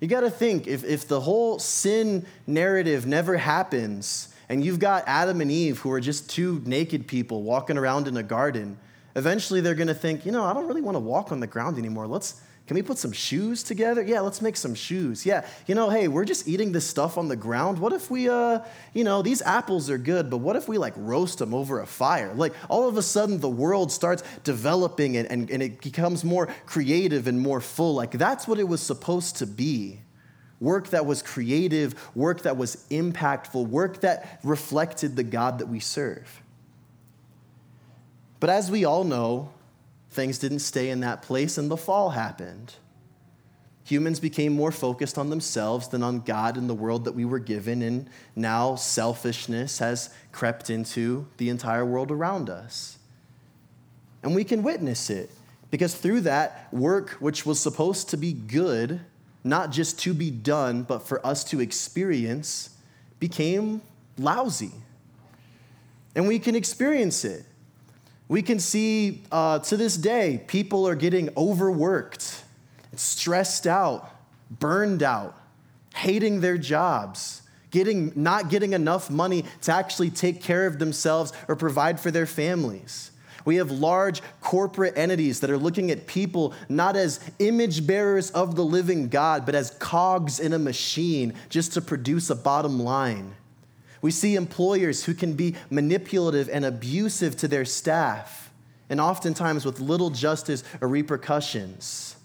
You 0.00 0.08
got 0.08 0.20
to 0.20 0.30
think 0.30 0.66
if, 0.66 0.84
if 0.84 1.06
the 1.06 1.20
whole 1.20 1.58
sin 1.58 2.26
narrative 2.46 3.06
never 3.06 3.36
happens, 3.36 4.34
and 4.48 4.64
you've 4.64 4.78
got 4.78 5.04
Adam 5.06 5.40
and 5.40 5.50
Eve 5.50 5.78
who 5.78 5.92
are 5.92 6.00
just 6.00 6.30
two 6.30 6.62
naked 6.64 7.06
people 7.06 7.42
walking 7.42 7.76
around 7.76 8.08
in 8.08 8.16
a 8.16 8.22
garden, 8.22 8.78
eventually 9.14 9.60
they're 9.60 9.74
going 9.74 9.88
to 9.88 9.94
think, 9.94 10.24
you 10.24 10.32
know, 10.32 10.44
I 10.44 10.52
don't 10.52 10.66
really 10.66 10.80
want 10.80 10.94
to 10.96 11.00
walk 11.00 11.32
on 11.32 11.40
the 11.40 11.46
ground 11.46 11.78
anymore. 11.78 12.06
Let's 12.06 12.40
can 12.68 12.74
we 12.74 12.82
put 12.82 12.98
some 12.98 13.12
shoes 13.12 13.62
together? 13.62 14.02
Yeah, 14.02 14.20
let's 14.20 14.42
make 14.42 14.54
some 14.54 14.74
shoes. 14.74 15.24
Yeah, 15.24 15.46
you 15.66 15.74
know, 15.74 15.88
hey, 15.88 16.06
we're 16.06 16.26
just 16.26 16.46
eating 16.46 16.72
this 16.72 16.86
stuff 16.86 17.16
on 17.16 17.28
the 17.28 17.34
ground. 17.34 17.78
What 17.78 17.94
if 17.94 18.10
we, 18.10 18.28
uh, 18.28 18.60
you 18.92 19.04
know, 19.04 19.22
these 19.22 19.40
apples 19.40 19.88
are 19.88 19.96
good, 19.96 20.28
but 20.28 20.36
what 20.36 20.54
if 20.54 20.68
we 20.68 20.76
like 20.76 20.92
roast 20.94 21.38
them 21.38 21.54
over 21.54 21.80
a 21.80 21.86
fire? 21.86 22.34
Like 22.34 22.52
all 22.68 22.86
of 22.86 22.98
a 22.98 23.02
sudden 23.02 23.40
the 23.40 23.48
world 23.48 23.90
starts 23.90 24.22
developing 24.44 25.16
and, 25.16 25.26
and, 25.30 25.50
and 25.50 25.62
it 25.62 25.80
becomes 25.80 26.24
more 26.24 26.48
creative 26.66 27.26
and 27.26 27.40
more 27.40 27.62
full. 27.62 27.94
Like 27.94 28.10
that's 28.10 28.46
what 28.46 28.58
it 28.58 28.68
was 28.68 28.82
supposed 28.82 29.36
to 29.36 29.46
be 29.46 30.02
work 30.60 30.88
that 30.88 31.06
was 31.06 31.22
creative, 31.22 31.94
work 32.14 32.42
that 32.42 32.58
was 32.58 32.84
impactful, 32.90 33.66
work 33.66 34.02
that 34.02 34.40
reflected 34.44 35.16
the 35.16 35.22
God 35.22 35.60
that 35.60 35.68
we 35.68 35.80
serve. 35.80 36.42
But 38.40 38.50
as 38.50 38.70
we 38.70 38.84
all 38.84 39.04
know, 39.04 39.54
things 40.10 40.38
didn't 40.38 40.60
stay 40.60 40.90
in 40.90 41.00
that 41.00 41.22
place 41.22 41.58
and 41.58 41.70
the 41.70 41.76
fall 41.76 42.10
happened. 42.10 42.74
Humans 43.84 44.20
became 44.20 44.52
more 44.52 44.72
focused 44.72 45.16
on 45.16 45.30
themselves 45.30 45.88
than 45.88 46.02
on 46.02 46.20
God 46.20 46.58
and 46.58 46.68
the 46.68 46.74
world 46.74 47.06
that 47.06 47.14
we 47.14 47.24
were 47.24 47.38
given, 47.38 47.80
and 47.80 48.06
now 48.36 48.74
selfishness 48.74 49.78
has 49.78 50.10
crept 50.30 50.68
into 50.68 51.26
the 51.38 51.48
entire 51.48 51.86
world 51.86 52.10
around 52.10 52.50
us. 52.50 52.98
And 54.22 54.34
we 54.34 54.44
can 54.44 54.62
witness 54.62 55.08
it 55.08 55.30
because 55.70 55.94
through 55.94 56.20
that 56.22 56.68
work, 56.70 57.12
which 57.12 57.46
was 57.46 57.58
supposed 57.60 58.10
to 58.10 58.18
be 58.18 58.34
good, 58.34 59.00
not 59.42 59.70
just 59.70 59.98
to 60.00 60.12
be 60.12 60.30
done, 60.30 60.82
but 60.82 61.06
for 61.08 61.24
us 61.26 61.42
to 61.44 61.60
experience, 61.60 62.76
became 63.18 63.80
lousy. 64.18 64.72
And 66.14 66.28
we 66.28 66.38
can 66.38 66.54
experience 66.54 67.24
it. 67.24 67.44
We 68.28 68.42
can 68.42 68.60
see 68.60 69.22
uh, 69.32 69.60
to 69.60 69.76
this 69.76 69.96
day, 69.96 70.44
people 70.46 70.86
are 70.86 70.94
getting 70.94 71.30
overworked, 71.36 72.44
stressed 72.94 73.66
out, 73.66 74.10
burned 74.50 75.02
out, 75.02 75.34
hating 75.94 76.40
their 76.40 76.58
jobs, 76.58 77.42
getting, 77.70 78.12
not 78.14 78.50
getting 78.50 78.74
enough 78.74 79.10
money 79.10 79.44
to 79.62 79.72
actually 79.72 80.10
take 80.10 80.42
care 80.42 80.66
of 80.66 80.78
themselves 80.78 81.32
or 81.48 81.56
provide 81.56 81.98
for 81.98 82.10
their 82.10 82.26
families. 82.26 83.12
We 83.46 83.56
have 83.56 83.70
large 83.70 84.20
corporate 84.42 84.98
entities 84.98 85.40
that 85.40 85.48
are 85.48 85.56
looking 85.56 85.90
at 85.90 86.06
people 86.06 86.52
not 86.68 86.96
as 86.96 87.20
image 87.38 87.86
bearers 87.86 88.30
of 88.32 88.56
the 88.56 88.64
living 88.64 89.08
God, 89.08 89.46
but 89.46 89.54
as 89.54 89.70
cogs 89.70 90.38
in 90.38 90.52
a 90.52 90.58
machine 90.58 91.32
just 91.48 91.72
to 91.72 91.80
produce 91.80 92.28
a 92.28 92.36
bottom 92.36 92.78
line. 92.78 93.34
We 94.00 94.10
see 94.10 94.36
employers 94.36 95.04
who 95.04 95.14
can 95.14 95.34
be 95.34 95.54
manipulative 95.70 96.48
and 96.48 96.64
abusive 96.64 97.36
to 97.38 97.48
their 97.48 97.64
staff, 97.64 98.52
and 98.88 99.00
oftentimes 99.00 99.64
with 99.64 99.80
little 99.80 100.10
justice 100.10 100.64
or 100.80 100.88
repercussions. 100.88 102.16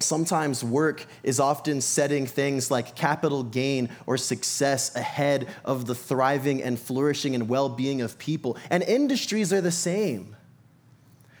Sometimes 0.00 0.62
work 0.62 1.06
is 1.22 1.40
often 1.40 1.80
setting 1.80 2.26
things 2.26 2.70
like 2.70 2.94
capital 2.94 3.42
gain 3.42 3.88
or 4.06 4.18
success 4.18 4.94
ahead 4.94 5.48
of 5.64 5.86
the 5.86 5.94
thriving 5.94 6.62
and 6.62 6.78
flourishing 6.78 7.34
and 7.34 7.48
well 7.48 7.68
being 7.68 8.02
of 8.02 8.18
people. 8.18 8.58
And 8.70 8.82
industries 8.82 9.52
are 9.52 9.62
the 9.62 9.72
same. 9.72 10.36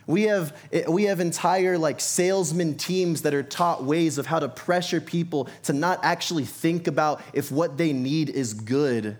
We 0.06 0.24
have, 0.24 0.56
eh, 0.72 0.84
we 0.88 1.04
have 1.04 1.20
entire 1.20 1.78
like 1.78 2.00
salesman 2.00 2.76
teams 2.76 3.22
that 3.22 3.34
are 3.34 3.42
taught 3.42 3.84
ways 3.84 4.18
of 4.18 4.26
how 4.26 4.38
to 4.38 4.48
pressure 4.48 5.00
people 5.00 5.48
to 5.64 5.72
not 5.72 6.00
actually 6.02 6.44
think 6.44 6.86
about 6.86 7.22
if 7.32 7.50
what 7.50 7.76
they 7.76 7.92
need 7.92 8.28
is 8.28 8.54
good, 8.54 9.18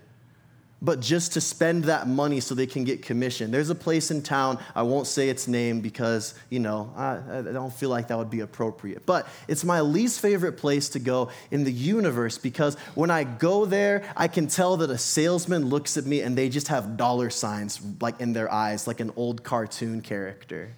but 0.81 0.99
just 0.99 1.33
to 1.33 1.41
spend 1.41 1.85
that 1.85 2.07
money 2.07 2.39
so 2.39 2.53
they 2.53 2.67
can 2.67 2.83
get 2.83 3.01
commission. 3.01 3.49
There's 3.49 3.69
a 3.69 3.75
place 3.75 4.11
in 4.11 4.21
town, 4.21 4.59
I 4.75 4.83
won't 4.83 5.07
say 5.07 5.29
its 5.29 5.47
name 5.47 5.81
because, 5.81 6.35
you 6.49 6.59
know, 6.59 6.91
I, 6.95 7.19
I 7.37 7.41
don't 7.41 7.73
feel 7.73 7.89
like 7.89 8.09
that 8.09 8.17
would 8.17 8.29
be 8.29 8.41
appropriate. 8.41 9.05
But 9.05 9.27
it's 9.47 9.63
my 9.63 9.81
least 9.81 10.19
favorite 10.19 10.53
place 10.53 10.89
to 10.89 10.99
go 10.99 11.29
in 11.49 11.63
the 11.63 11.71
universe 11.71 12.37
because 12.37 12.75
when 12.93 13.09
I 13.09 13.23
go 13.23 13.65
there, 13.65 14.03
I 14.15 14.27
can 14.27 14.47
tell 14.47 14.77
that 14.77 14.89
a 14.89 14.97
salesman 14.97 15.67
looks 15.69 15.97
at 15.97 16.05
me 16.05 16.21
and 16.21 16.37
they 16.37 16.49
just 16.49 16.67
have 16.67 16.97
dollar 16.97 17.29
signs 17.29 17.79
like 18.01 18.19
in 18.19 18.33
their 18.33 18.51
eyes, 18.51 18.85
like 18.85 18.99
an 18.99 19.11
old 19.15 19.43
cartoon 19.43 20.01
character. 20.01 20.71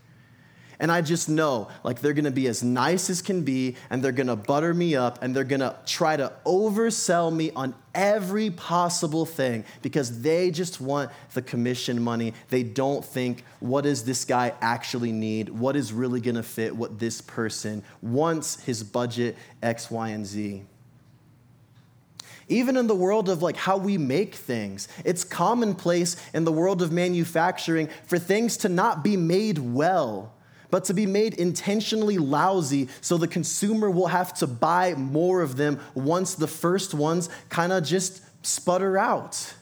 And 0.79 0.91
I 0.91 1.01
just 1.01 1.27
know, 1.27 1.69
like, 1.83 2.01
they're 2.01 2.13
gonna 2.13 2.29
be 2.29 2.47
as 2.47 2.63
nice 2.63 3.09
as 3.09 3.21
can 3.23 3.41
be, 3.41 3.75
and 3.89 4.03
they're 4.03 4.11
gonna 4.11 4.35
butter 4.35 4.73
me 4.73 4.95
up, 4.95 5.23
and 5.23 5.35
they're 5.35 5.43
gonna 5.43 5.75
try 5.87 6.15
to 6.15 6.31
oversell 6.45 7.35
me 7.35 7.51
on 7.55 7.73
every 7.95 8.51
possible 8.51 9.25
thing 9.25 9.65
because 9.81 10.21
they 10.21 10.51
just 10.51 10.79
want 10.79 11.09
the 11.33 11.41
commission 11.41 12.01
money. 12.03 12.33
They 12.49 12.61
don't 12.61 13.03
think, 13.03 13.43
what 13.59 13.85
does 13.85 14.03
this 14.03 14.23
guy 14.23 14.53
actually 14.61 15.11
need? 15.11 15.49
What 15.49 15.75
is 15.75 15.91
really 15.91 16.21
gonna 16.21 16.43
fit 16.43 16.75
what 16.75 16.99
this 16.99 17.21
person 17.21 17.83
wants, 18.03 18.61
his 18.63 18.83
budget, 18.83 19.35
X, 19.63 19.89
Y, 19.89 20.09
and 20.09 20.27
Z. 20.27 20.63
Even 22.49 22.77
in 22.77 22.85
the 22.85 22.95
world 22.95 23.29
of 23.29 23.41
like 23.41 23.57
how 23.57 23.77
we 23.77 23.97
make 23.97 24.35
things, 24.35 24.87
it's 25.03 25.23
commonplace 25.23 26.15
in 26.35 26.45
the 26.45 26.51
world 26.51 26.83
of 26.83 26.91
manufacturing 26.91 27.89
for 28.05 28.19
things 28.19 28.57
to 28.57 28.69
not 28.69 29.03
be 29.03 29.17
made 29.17 29.57
well 29.57 30.33
but 30.69 30.85
to 30.85 30.93
be 30.93 31.05
made 31.05 31.33
intentionally 31.35 32.17
lousy 32.17 32.87
so 33.01 33.17
the 33.17 33.27
consumer 33.27 33.89
will 33.89 34.07
have 34.07 34.33
to 34.35 34.47
buy 34.47 34.93
more 34.95 35.41
of 35.41 35.57
them 35.57 35.79
once 35.95 36.35
the 36.35 36.47
first 36.47 36.93
ones 36.93 37.29
kind 37.49 37.71
of 37.71 37.83
just 37.83 38.21
sputter 38.45 38.97
out. 38.97 39.53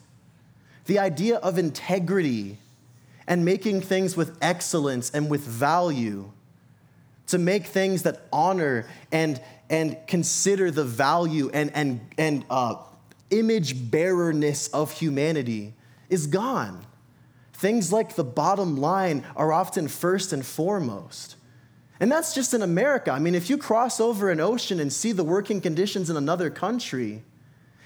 The 0.85 0.99
idea 0.99 1.37
of 1.37 1.57
integrity 1.57 2.57
and 3.27 3.43
making 3.43 3.81
things 3.81 4.15
with 4.15 4.37
excellence 4.41 5.09
and 5.11 5.29
with 5.29 5.41
value, 5.41 6.31
to 7.27 7.37
make 7.37 7.65
things 7.65 8.03
that 8.03 8.21
honor 8.31 8.87
and, 9.11 9.41
and 9.69 9.97
consider 10.07 10.69
the 10.69 10.83
value 10.83 11.49
and, 11.53 11.71
and, 11.73 12.01
and 12.17 12.45
uh, 12.49 12.75
image 13.31 13.89
bearerness 13.89 14.67
of 14.67 14.91
humanity 14.91 15.73
is 16.09 16.27
gone. 16.27 16.85
Things 17.55 17.93
like 17.93 18.15
the 18.15 18.23
bottom 18.25 18.75
line 18.75 19.23
are 19.37 19.53
often 19.53 19.87
first 19.87 20.33
and 20.33 20.45
foremost. 20.45 21.37
And 22.01 22.11
that's 22.11 22.35
just 22.35 22.53
in 22.53 22.61
America. 22.61 23.11
I 23.11 23.19
mean, 23.19 23.33
if 23.33 23.49
you 23.49 23.57
cross 23.57 24.01
over 24.01 24.29
an 24.29 24.41
ocean 24.41 24.81
and 24.81 24.91
see 24.91 25.13
the 25.13 25.23
working 25.23 25.61
conditions 25.61 26.09
in 26.09 26.17
another 26.17 26.49
country, 26.49 27.23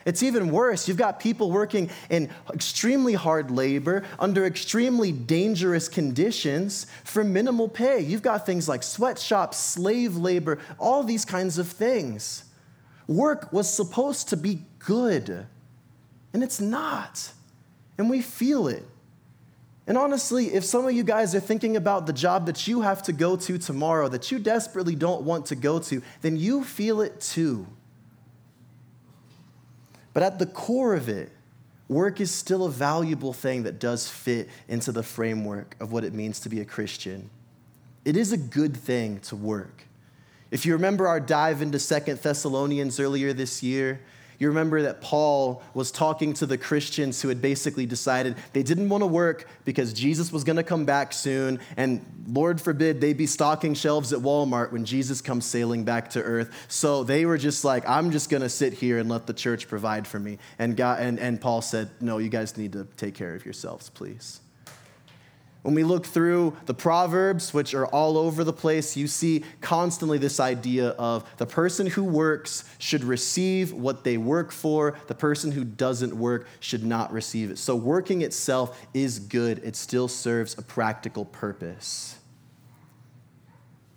it's 0.06 0.24
even 0.24 0.50
worse. 0.50 0.88
You've 0.88 0.98
got 0.98 1.20
people 1.20 1.52
working 1.52 1.92
in 2.10 2.32
extremely 2.52 3.14
hard 3.14 3.52
labor 3.52 4.06
under 4.18 4.44
extremely 4.44 5.12
dangerous 5.12 5.88
conditions 5.88 6.88
for 7.04 7.24
minimal 7.24 7.70
pay. 7.70 8.00
You've 8.00 8.24
got 8.24 8.48
things 8.48 8.68
like 8.68 8.82
sweatshops, 8.82 9.60
slave 9.60 10.16
labor, 10.16 10.58
all 10.80 11.04
these 11.04 11.26
kinds 11.26 11.60
of 11.60 11.68
things. 11.68 12.44
Work 13.06 13.54
was 13.54 13.72
supposed 13.72 14.30
to 14.30 14.38
be 14.38 14.64
good, 14.80 15.46
and 16.34 16.42
it's 16.42 16.60
not. 16.60 17.34
And 18.00 18.10
we 18.10 18.24
feel 18.24 18.68
it. 18.68 18.84
And 19.90 19.98
honestly, 19.98 20.54
if 20.54 20.64
some 20.64 20.86
of 20.86 20.94
you 20.94 21.04
guys 21.04 21.34
are 21.34 21.40
thinking 21.40 21.76
about 21.76 22.06
the 22.06 22.14
job 22.14 22.46
that 22.46 22.68
you 22.68 22.82
have 22.82 23.02
to 23.04 23.12
go 23.12 23.36
to 23.36 23.58
tomorrow 23.58 24.08
that 24.10 24.32
you 24.32 24.38
desperately 24.38 24.94
don't 24.94 25.24
want 25.24 25.48
to 25.48 25.56
go 25.56 25.80
to, 25.80 26.04
then 26.22 26.38
you 26.38 26.64
feel 26.64 27.02
it 27.02 27.20
too. 27.20 27.66
But 30.14 30.22
at 30.22 30.38
the 30.38 30.46
core 30.46 30.94
of 30.94 31.10
it, 31.10 31.32
work 31.88 32.22
is 32.22 32.30
still 32.30 32.66
a 32.66 32.70
valuable 32.70 33.34
thing 33.34 33.64
that 33.64 33.80
does 33.80 34.08
fit 34.08 34.50
into 34.68 34.92
the 34.92 35.02
framework 35.02 35.76
of 35.80 35.92
what 35.92 36.04
it 36.04 36.14
means 36.14 36.40
to 36.42 36.50
be 36.50 36.62
a 36.62 36.66
Christian. 36.66 37.32
It 38.06 38.16
is 38.16 38.32
a 38.32 38.38
good 38.38 38.78
thing 38.78 39.20
to 39.22 39.36
work. 39.36 39.86
If 40.52 40.68
you 40.68 40.74
remember 40.74 41.08
our 41.08 41.20
dive 41.20 41.64
into 41.64 41.80
Second 41.80 42.20
Thessalonians 42.20 43.00
earlier 43.00 43.34
this 43.34 43.64
year, 43.64 44.02
You 44.40 44.48
remember 44.48 44.84
that 44.84 45.02
Paul 45.02 45.62
was 45.74 45.92
talking 45.92 46.34
to 46.36 46.46
the 46.46 46.58
Christians 46.58 47.22
who 47.22 47.28
had 47.28 47.42
basically 47.42 47.86
decided 47.86 48.38
they 48.54 48.64
didn't 48.64 48.88
want 48.88 49.02
to 49.02 49.08
work 49.08 49.46
because 49.66 49.92
Jesus 49.92 50.32
was 50.32 50.46
going 50.46 50.56
to 50.56 50.64
come 50.64 50.86
back 50.86 51.12
soon, 51.12 51.60
and 51.76 52.04
Lord 52.26 52.62
forbid 52.62 53.02
they 53.02 53.12
be 53.12 53.28
stocking 53.28 53.74
shelves 53.74 54.14
at 54.14 54.20
Walmart 54.20 54.72
when 54.72 54.86
Jesus 54.86 55.20
comes 55.22 55.46
sailing 55.46 55.84
back 55.84 56.10
to 56.12 56.24
earth. 56.24 56.54
So 56.70 57.04
they 57.04 57.26
were 57.26 57.38
just 57.38 57.66
like, 57.66 57.88
I'm 57.88 58.12
just 58.12 58.30
going 58.30 58.42
to 58.42 58.50
sit 58.50 58.74
here 58.74 58.98
and 58.98 59.10
let 59.10 59.28
the 59.28 59.34
church 59.34 59.68
provide 59.68 60.08
for 60.08 60.20
me. 60.20 60.38
And, 60.58 60.78
God, 60.78 61.02
and, 61.02 61.20
and 61.20 61.42
Paul 61.42 61.62
said, 61.62 61.90
No, 62.00 62.18
you 62.18 62.30
guys 62.30 62.58
need 62.58 62.72
to 62.74 62.88
take 62.96 63.16
care 63.16 63.36
of 63.36 63.44
yourselves, 63.44 63.90
please. 63.90 64.40
When 65.62 65.76
we 65.76 65.84
look 65.84 66.06
through 66.06 66.56
the 66.68 66.74
Proverbs, 66.74 67.54
which 67.54 67.74
are 67.74 67.86
all 67.88 68.18
over 68.18 68.46
the 68.46 68.54
place, 68.54 68.96
you 68.96 69.08
see 69.08 69.44
constantly 69.60 70.18
this 70.18 70.40
idea 70.40 70.90
of 70.92 71.26
the 71.38 71.46
person 71.46 71.88
who 71.88 72.04
works 72.06 72.64
should 72.78 73.04
receive 73.04 73.74
what 73.74 74.06
they 74.06 74.18
work 74.18 74.54
for, 74.54 74.98
the 75.08 75.16
person 75.16 75.52
who 75.52 75.66
doesn't 75.66 76.16
work 76.16 76.48
should 76.62 76.86
not 76.86 77.12
receive 77.12 77.52
it. 77.52 77.58
So, 77.58 77.76
working 77.76 78.22
itself 78.22 78.80
is 78.94 79.20
good, 79.20 79.60
it 79.64 79.76
still 79.76 80.08
serves 80.08 80.58
a 80.58 80.62
practical 80.62 81.26
purpose. 81.26 82.16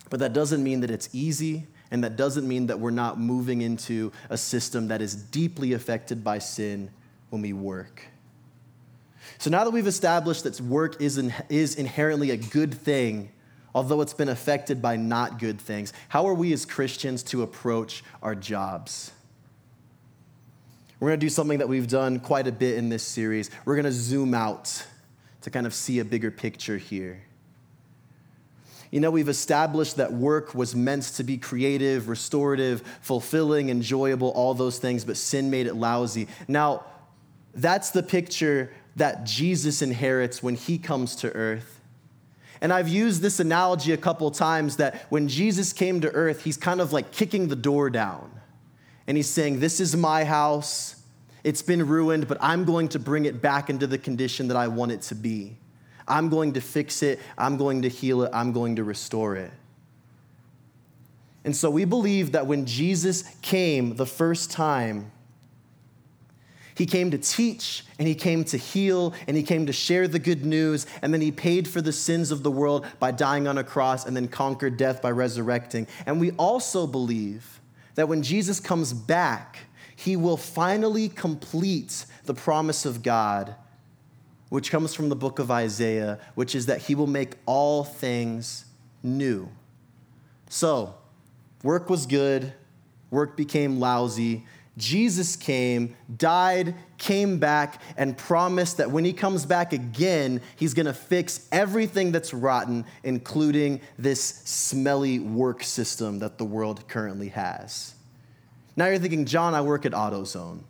But 0.09 0.19
that 0.19 0.33
doesn't 0.33 0.61
mean 0.61 0.81
that 0.81 0.91
it's 0.91 1.09
easy, 1.13 1.65
and 1.91 2.03
that 2.03 2.17
doesn't 2.17 2.45
mean 2.45 2.67
that 2.67 2.79
we're 2.79 2.91
not 2.91 3.19
moving 3.19 3.61
into 3.61 4.11
a 4.29 4.37
system 4.37 4.89
that 4.89 5.01
is 5.01 5.15
deeply 5.15 5.73
affected 5.73 6.25
by 6.25 6.39
sin 6.39 6.91
when 7.29 7.41
we 7.41 7.53
work. 7.53 8.12
So 9.43 9.49
now 9.49 9.65
that 9.65 9.71
we've 9.71 9.87
established 9.87 10.45
that 10.45 10.61
work 10.61 11.01
is, 11.01 11.17
in, 11.17 11.33
is 11.49 11.75
inherently 11.75 12.31
a 12.31 12.37
good 12.37 12.73
thing, 12.73 13.29
although 13.75 13.99
it's 13.99 14.13
been 14.13 14.29
affected 14.29 14.81
by 14.81 14.95
not 14.95 15.37
good 15.37 15.59
things, 15.59 15.91
how 16.07 16.29
are 16.29 16.33
we 16.33 16.53
as 16.53 16.65
Christians 16.65 17.23
to 17.23 17.41
approach 17.41 18.05
our 18.21 18.35
jobs? 18.35 19.11
We're 20.97 21.09
going 21.09 21.19
to 21.19 21.25
do 21.25 21.29
something 21.29 21.57
that 21.57 21.67
we've 21.67 21.89
done 21.89 22.21
quite 22.21 22.47
a 22.47 22.53
bit 22.53 22.77
in 22.77 22.87
this 22.87 23.03
series. 23.03 23.51
We're 23.65 23.75
going 23.75 23.83
to 23.83 23.91
zoom 23.91 24.33
out 24.33 24.81
to 25.41 25.49
kind 25.49 25.67
of 25.67 25.73
see 25.73 25.99
a 25.99 26.05
bigger 26.05 26.31
picture 26.31 26.77
here. 26.77 27.21
You 28.91 29.01
know, 29.01 29.11
we've 29.11 29.27
established 29.27 29.97
that 29.97 30.13
work 30.13 30.55
was 30.55 30.73
meant 30.73 31.03
to 31.17 31.23
be 31.25 31.37
creative, 31.37 32.07
restorative, 32.07 32.81
fulfilling, 33.01 33.67
enjoyable, 33.67 34.29
all 34.29 34.53
those 34.53 34.79
things, 34.79 35.03
but 35.03 35.17
sin 35.17 35.49
made 35.49 35.67
it 35.67 35.75
lousy. 35.75 36.29
Now, 36.47 36.85
that's 37.53 37.91
the 37.91 38.01
picture 38.01 38.71
that 38.95 39.23
Jesus 39.25 39.81
inherits 39.81 40.43
when 40.43 40.55
he 40.55 40.77
comes 40.77 41.15
to 41.17 41.31
earth. 41.33 41.79
And 42.61 42.71
I've 42.71 42.87
used 42.87 43.21
this 43.21 43.39
analogy 43.39 43.91
a 43.91 43.97
couple 43.97 44.29
times 44.31 44.77
that 44.77 44.95
when 45.09 45.27
Jesus 45.27 45.73
came 45.73 45.99
to 46.01 46.11
earth, 46.11 46.43
he's 46.43 46.57
kind 46.57 46.79
of 46.79 46.93
like 46.93 47.11
kicking 47.11 47.49
the 47.49 47.55
door 47.55 47.89
down. 47.89 48.31
And 49.05 49.17
he's 49.17 49.27
saying, 49.27 49.59
This 49.59 49.79
is 49.79 49.95
my 49.95 50.23
house. 50.23 50.95
It's 51.43 51.61
been 51.61 51.85
ruined, 51.85 52.29
but 52.29 52.37
I'm 52.39 52.63
going 52.63 52.87
to 52.89 52.99
bring 52.99 53.25
it 53.25 53.41
back 53.41 53.69
into 53.69 53.85
the 53.85 53.97
condition 53.97 54.47
that 54.47 54.55
I 54.55 54.69
want 54.69 54.93
it 54.93 55.01
to 55.03 55.15
be. 55.15 55.57
I'm 56.07 56.29
going 56.29 56.53
to 56.53 56.61
fix 56.61 57.03
it. 57.03 57.19
I'm 57.37 57.57
going 57.57 57.81
to 57.81 57.89
heal 57.89 58.23
it. 58.23 58.31
I'm 58.33 58.53
going 58.53 58.77
to 58.77 58.83
restore 58.83 59.35
it. 59.35 59.51
And 61.43 61.55
so 61.55 61.69
we 61.69 61.83
believe 61.83 62.31
that 62.31 62.47
when 62.47 62.65
Jesus 62.65 63.23
came 63.41 63.95
the 63.95 64.05
first 64.05 64.51
time, 64.51 65.11
he 66.75 66.85
came 66.85 67.11
to 67.11 67.17
teach 67.17 67.85
and 67.99 68.07
he 68.07 68.15
came 68.15 68.43
to 68.45 68.57
heal 68.57 69.13
and 69.27 69.37
he 69.37 69.43
came 69.43 69.65
to 69.65 69.73
share 69.73 70.07
the 70.07 70.19
good 70.19 70.45
news 70.45 70.85
and 71.01 71.13
then 71.13 71.21
he 71.21 71.31
paid 71.31 71.67
for 71.67 71.81
the 71.81 71.93
sins 71.93 72.31
of 72.31 72.43
the 72.43 72.51
world 72.51 72.85
by 72.99 73.11
dying 73.11 73.47
on 73.47 73.57
a 73.57 73.63
cross 73.63 74.05
and 74.05 74.15
then 74.15 74.27
conquered 74.27 74.77
death 74.77 75.01
by 75.01 75.11
resurrecting. 75.11 75.87
And 76.05 76.19
we 76.19 76.31
also 76.31 76.87
believe 76.87 77.61
that 77.95 78.07
when 78.07 78.23
Jesus 78.23 78.59
comes 78.59 78.93
back, 78.93 79.59
he 79.95 80.15
will 80.15 80.37
finally 80.37 81.09
complete 81.09 82.05
the 82.25 82.33
promise 82.33 82.85
of 82.85 83.03
God, 83.03 83.55
which 84.49 84.71
comes 84.71 84.93
from 84.93 85.09
the 85.09 85.15
book 85.15 85.39
of 85.39 85.51
Isaiah, 85.51 86.19
which 86.35 86.55
is 86.55 86.65
that 86.65 86.81
he 86.81 86.95
will 86.95 87.07
make 87.07 87.35
all 87.45 87.83
things 87.83 88.65
new. 89.03 89.49
So, 90.49 90.95
work 91.63 91.89
was 91.89 92.05
good, 92.05 92.53
work 93.11 93.37
became 93.37 93.79
lousy. 93.79 94.45
Jesus 94.77 95.35
came, 95.35 95.95
died, 96.17 96.73
came 96.97 97.37
back, 97.37 97.79
and 97.95 98.17
promised 98.17 98.77
that 98.77 98.89
when 98.89 99.05
he 99.05 99.13
comes 99.13 99.45
back 99.45 99.71
again, 99.71 100.41
he's 100.55 100.73
gonna 100.73 100.93
fix 100.93 101.47
everything 101.51 102.11
that's 102.11 102.33
rotten, 102.33 102.85
including 103.03 103.81
this 103.99 104.21
smelly 104.21 105.19
work 105.19 105.63
system 105.63 106.19
that 106.19 106.37
the 106.37 106.45
world 106.45 106.87
currently 106.87 107.29
has. 107.29 107.93
Now 108.75 108.87
you're 108.87 108.97
thinking, 108.97 109.25
John, 109.25 109.53
I 109.53 109.61
work 109.61 109.85
at 109.85 109.91
AutoZone. 109.91 110.61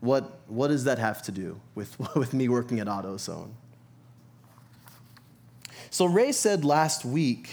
What, 0.00 0.40
what 0.46 0.68
does 0.68 0.84
that 0.84 0.98
have 0.98 1.22
to 1.22 1.32
do 1.32 1.58
with, 1.74 1.98
with 2.14 2.34
me 2.34 2.48
working 2.48 2.80
at 2.80 2.86
AutoZone? 2.86 3.52
So, 5.88 6.04
Ray 6.04 6.32
said 6.32 6.64
last 6.64 7.06
week 7.06 7.48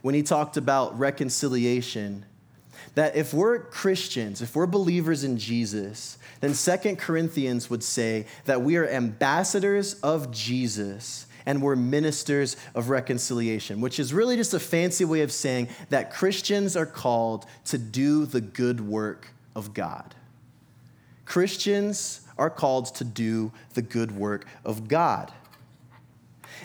when 0.00 0.16
he 0.16 0.22
talked 0.24 0.56
about 0.56 0.98
reconciliation 0.98 2.24
that 2.94 3.16
if 3.16 3.32
we're 3.32 3.58
Christians, 3.58 4.42
if 4.42 4.54
we're 4.54 4.66
believers 4.66 5.24
in 5.24 5.38
Jesus, 5.38 6.18
then 6.40 6.54
Second 6.54 6.98
Corinthians 6.98 7.70
would 7.70 7.82
say 7.82 8.26
that 8.44 8.62
we 8.62 8.76
are 8.76 8.86
ambassadors 8.88 9.94
of 10.00 10.30
Jesus 10.30 11.26
and 11.46 11.62
we're 11.62 11.76
ministers 11.76 12.56
of 12.74 12.88
reconciliation, 12.88 13.80
which 13.80 13.98
is 13.98 14.12
really 14.12 14.36
just 14.36 14.54
a 14.54 14.60
fancy 14.60 15.04
way 15.04 15.22
of 15.22 15.32
saying 15.32 15.68
that 15.88 16.12
Christians 16.12 16.76
are 16.76 16.86
called 16.86 17.46
to 17.66 17.78
do 17.78 18.26
the 18.26 18.40
good 18.40 18.80
work 18.80 19.28
of 19.56 19.74
God. 19.74 20.14
Christians 21.24 22.20
are 22.38 22.50
called 22.50 22.94
to 22.96 23.04
do 23.04 23.52
the 23.74 23.82
good 23.82 24.12
work 24.12 24.46
of 24.64 24.88
God. 24.88 25.32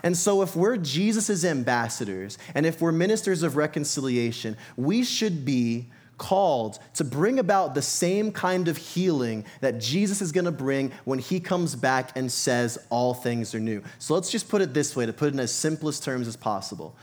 And 0.04 0.16
so, 0.16 0.42
if 0.42 0.56
we're 0.56 0.78
Jesus' 0.78 1.44
ambassadors 1.44 2.38
and 2.54 2.66
if 2.66 2.82
we're 2.82 2.92
ministers 2.92 3.42
of 3.42 3.56
reconciliation, 3.56 4.56
we 4.76 5.04
should 5.04 5.44
be 5.44 5.88
called 6.18 6.80
to 6.96 7.04
bring 7.04 7.40
about 7.40 7.76
the 7.76 7.82
same 7.82 8.32
kind 8.32 8.68
of 8.68 8.78
healing 8.78 9.46
that 9.62 9.80
Jesus 9.80 10.22
is 10.22 10.32
going 10.32 10.46
to 10.46 10.52
bring 10.52 10.92
when 11.06 11.20
he 11.20 11.40
comes 11.40 11.76
back 11.76 12.16
and 12.16 12.32
says 12.32 12.78
all 12.90 13.14
things 13.14 13.54
are 13.54 13.60
new. 13.60 13.84
So 14.00 14.14
let's 14.14 14.32
just 14.32 14.50
put 14.50 14.62
it 14.62 14.74
this 14.74 14.96
way 14.96 15.06
to 15.06 15.14
put 15.14 15.28
it 15.28 15.34
in 15.34 15.40
as 15.40 15.54
simplest 15.54 16.04
terms 16.04 16.28
as 16.28 16.36
possible. 16.36 16.96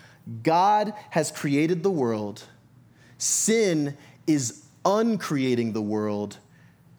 God 0.43 0.95
has 1.11 1.31
created 1.31 1.83
the 1.83 1.91
world. 1.91 2.43
Sin 3.19 3.97
is 4.27 4.65
uncreating 4.85 5.73
the 5.73 5.83
world. 5.83 6.39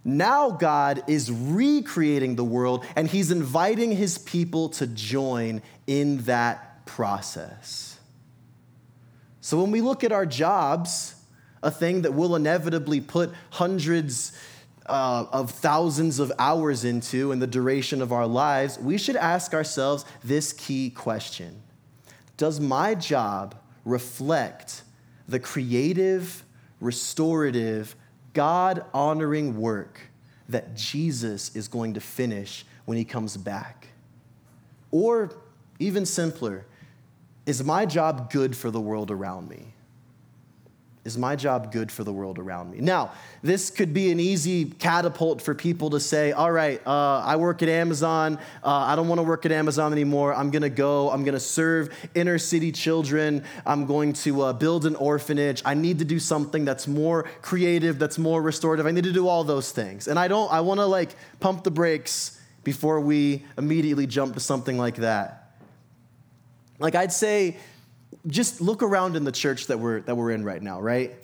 Now 0.04 0.52
God 0.52 1.04
is 1.08 1.32
recreating 1.32 2.36
the 2.36 2.44
world 2.44 2.86
and 2.96 3.08
he's 3.08 3.32
inviting 3.32 3.92
his 3.92 4.20
people 4.20 4.70
to 4.70 4.86
join 4.86 5.64
in 5.88 6.20
that 6.24 6.86
process. 6.86 8.00
So 9.42 9.60
when 9.62 9.72
we 9.72 9.82
look 9.82 10.04
at 10.04 10.12
our 10.12 10.26
jobs, 10.26 11.15
a 11.66 11.72
thing 11.72 12.04
that 12.04 12.14
we'll 12.14 12.36
inevitably 12.36 13.02
put 13.02 13.32
hundreds 13.50 14.32
uh, 14.86 15.26
of 15.32 15.50
thousands 15.50 16.20
of 16.20 16.32
hours 16.38 16.86
into 16.86 17.32
in 17.32 17.40
the 17.40 17.48
duration 17.48 18.04
of 18.04 18.14
our 18.14 18.28
lives, 18.28 18.78
we 18.78 19.00
should 19.00 19.16
ask 19.16 19.54
ourselves 19.54 20.06
this 20.24 20.54
key 20.54 20.92
question 20.92 21.62
Does 22.38 22.60
my 22.60 22.94
job 22.94 23.56
reflect 23.84 24.84
the 25.28 25.40
creative, 25.40 26.44
restorative, 26.80 27.96
God 28.34 28.86
honoring 28.94 29.60
work 29.60 30.00
that 30.48 30.76
Jesus 30.76 31.56
is 31.56 31.68
going 31.68 31.96
to 31.96 32.00
finish 32.00 32.64
when 32.86 32.96
he 32.96 33.04
comes 33.04 33.38
back? 33.38 33.88
Or 34.92 35.32
even 35.80 36.06
simpler, 36.06 36.68
is 37.48 37.64
my 37.64 37.88
job 37.88 38.32
good 38.32 38.56
for 38.56 38.70
the 38.70 38.80
world 38.80 39.10
around 39.10 39.50
me? 39.50 39.75
Is 41.06 41.20
my 41.20 41.36
job 41.36 41.72
good 41.72 41.92
for 41.92 42.04
the 42.04 42.12
world 42.12 42.40
around 42.40 42.72
me? 42.72 42.80
Now, 42.80 43.12
this 43.44 43.70
could 43.70 43.94
be 43.94 44.12
an 44.12 44.20
easy 44.20 44.66
catapult 44.66 45.40
for 45.40 45.54
people 45.54 45.92
to 45.92 46.00
say, 46.00 46.32
all 46.32 46.52
right, 46.52 46.82
uh, 46.84 47.22
I 47.24 47.36
work 47.36 47.62
at 47.62 47.70
Amazon. 47.70 48.40
Uh, 48.64 48.70
I 48.70 48.96
don't 48.96 49.08
want 49.08 49.20
to 49.20 49.24
work 49.24 49.46
at 49.46 49.52
Amazon 49.52 49.92
anymore. 49.92 50.34
I'm 50.34 50.50
going 50.50 50.64
to 50.64 50.70
go. 50.70 51.12
I'm 51.12 51.24
going 51.24 51.36
to 51.36 51.40
serve 51.40 51.96
inner 52.16 52.40
city 52.40 52.72
children. 52.72 53.44
I'm 53.68 53.86
going 53.86 54.14
to 54.14 54.42
uh, 54.42 54.54
build 54.54 54.88
an 54.88 54.96
orphanage. 54.96 55.62
I 55.64 55.76
need 55.76 56.00
to 56.00 56.06
do 56.06 56.18
something 56.18 56.66
that's 56.66 56.88
more 56.88 57.26
creative, 57.44 58.00
that's 58.00 58.18
more 58.18 58.42
restorative. 58.42 58.88
I 58.88 58.92
need 58.92 59.04
to 59.04 59.14
do 59.14 59.28
all 59.28 59.44
those 59.44 59.72
things. 59.72 60.08
And 60.08 60.18
I 60.18 60.28
don't, 60.28 60.52
I 60.52 60.62
want 60.62 60.80
to 60.80 60.88
like 60.88 61.16
pump 61.40 61.64
the 61.64 61.72
brakes 61.72 62.42
before 62.64 63.00
we 63.00 63.46
immediately 63.60 64.08
jump 64.08 64.34
to 64.34 64.40
something 64.40 64.76
like 64.76 64.96
that. 64.96 65.52
Like 66.80 66.96
I'd 66.96 67.14
say, 67.14 67.58
just 68.28 68.62
look 68.62 68.84
around 68.84 69.16
in 69.16 69.24
the 69.24 69.32
church 69.32 69.68
that 69.68 69.80
we're, 69.80 70.02
that 70.02 70.16
we're 70.16 70.32
in 70.32 70.44
right 70.44 70.62
now, 70.62 70.82
right? 70.82 71.16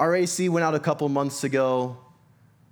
RAC 0.00 0.38
went 0.50 0.64
out 0.64 0.74
a 0.74 0.80
couple 0.80 1.08
months 1.08 1.44
ago. 1.44 1.96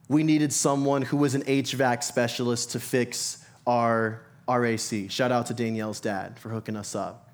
We 0.09 0.23
needed 0.23 0.53
someone 0.53 1.03
who 1.03 1.17
was 1.17 1.35
an 1.35 1.43
HVAC 1.43 2.03
specialist 2.03 2.73
to 2.73 2.81
fix 2.81 3.45
our 3.67 4.23
AC. 4.49 5.09
Shout 5.09 5.31
out 5.31 5.47
to 5.47 5.55
Danielle's 5.55 6.01
dad 6.01 6.39
for 6.39 6.49
hooking 6.49 6.77
us 6.77 6.95
up. 6.95 7.31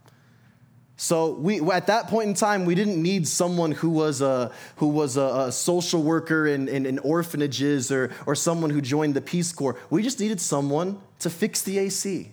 So 0.99 1.33
we, 1.33 1.61
at 1.71 1.89
that 1.89 2.09
point 2.09 2.29
in 2.29 2.35
time, 2.35 2.65
we 2.65 2.75
didn't 2.75 3.03
need 3.03 3.29
someone 3.29 3.73
who 3.73 3.91
was 3.91 4.23
a, 4.23 4.51
who 4.77 4.89
was 4.89 5.19
a, 5.19 5.47
a 5.47 5.53
social 5.53 6.03
worker 6.03 6.47
in, 6.47 6.69
in, 6.69 6.87
in, 6.87 6.99
orphanages 7.01 7.93
or, 7.93 8.15
or 8.25 8.35
someone 8.35 8.71
who 8.71 8.81
joined 8.81 9.13
the 9.13 9.21
Peace 9.21 9.53
Corps. 9.53 9.79
We 9.91 10.03
just 10.03 10.21
needed 10.21 10.41
someone 10.41 10.99
to 11.19 11.29
fix 11.29 11.63
the 11.63 11.79
AC. 11.79 12.33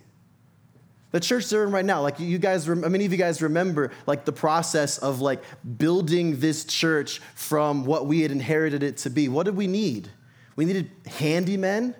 The 1.13 1.19
church 1.19 1.47
they're 1.47 1.63
in 1.63 1.71
right 1.71 1.85
now, 1.85 2.01
like 2.01 2.19
you 2.19 2.39
guys, 2.39 2.67
many 2.67 3.05
of 3.05 3.11
you 3.11 3.19
guys 3.19 3.39
remember 3.39 3.91
like 4.07 4.25
the 4.25 4.31
process 4.31 4.97
of 4.97 5.21
like 5.21 5.43
building 5.77 6.39
this 6.39 6.65
church 6.65 7.21
from 7.35 7.85
what 7.85 8.07
we 8.07 8.21
had 8.21 8.31
inherited 8.31 8.81
it 8.81 8.97
to 8.97 9.11
be. 9.11 9.29
What 9.29 9.43
did 9.43 9.55
we 9.55 9.67
need? 9.67 10.09
We 10.55 10.65
needed 10.65 10.89
handymen. 11.03 11.93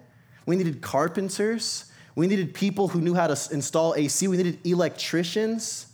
We 0.48 0.56
needed 0.56 0.82
carpenters. 0.82 1.92
We 2.16 2.26
needed 2.26 2.56
people 2.56 2.88
who 2.88 3.02
knew 3.02 3.14
how 3.14 3.28
to 3.28 3.54
install 3.54 3.94
AC. 3.94 4.28
We 4.28 4.38
needed 4.38 4.66
electricians. 4.66 5.86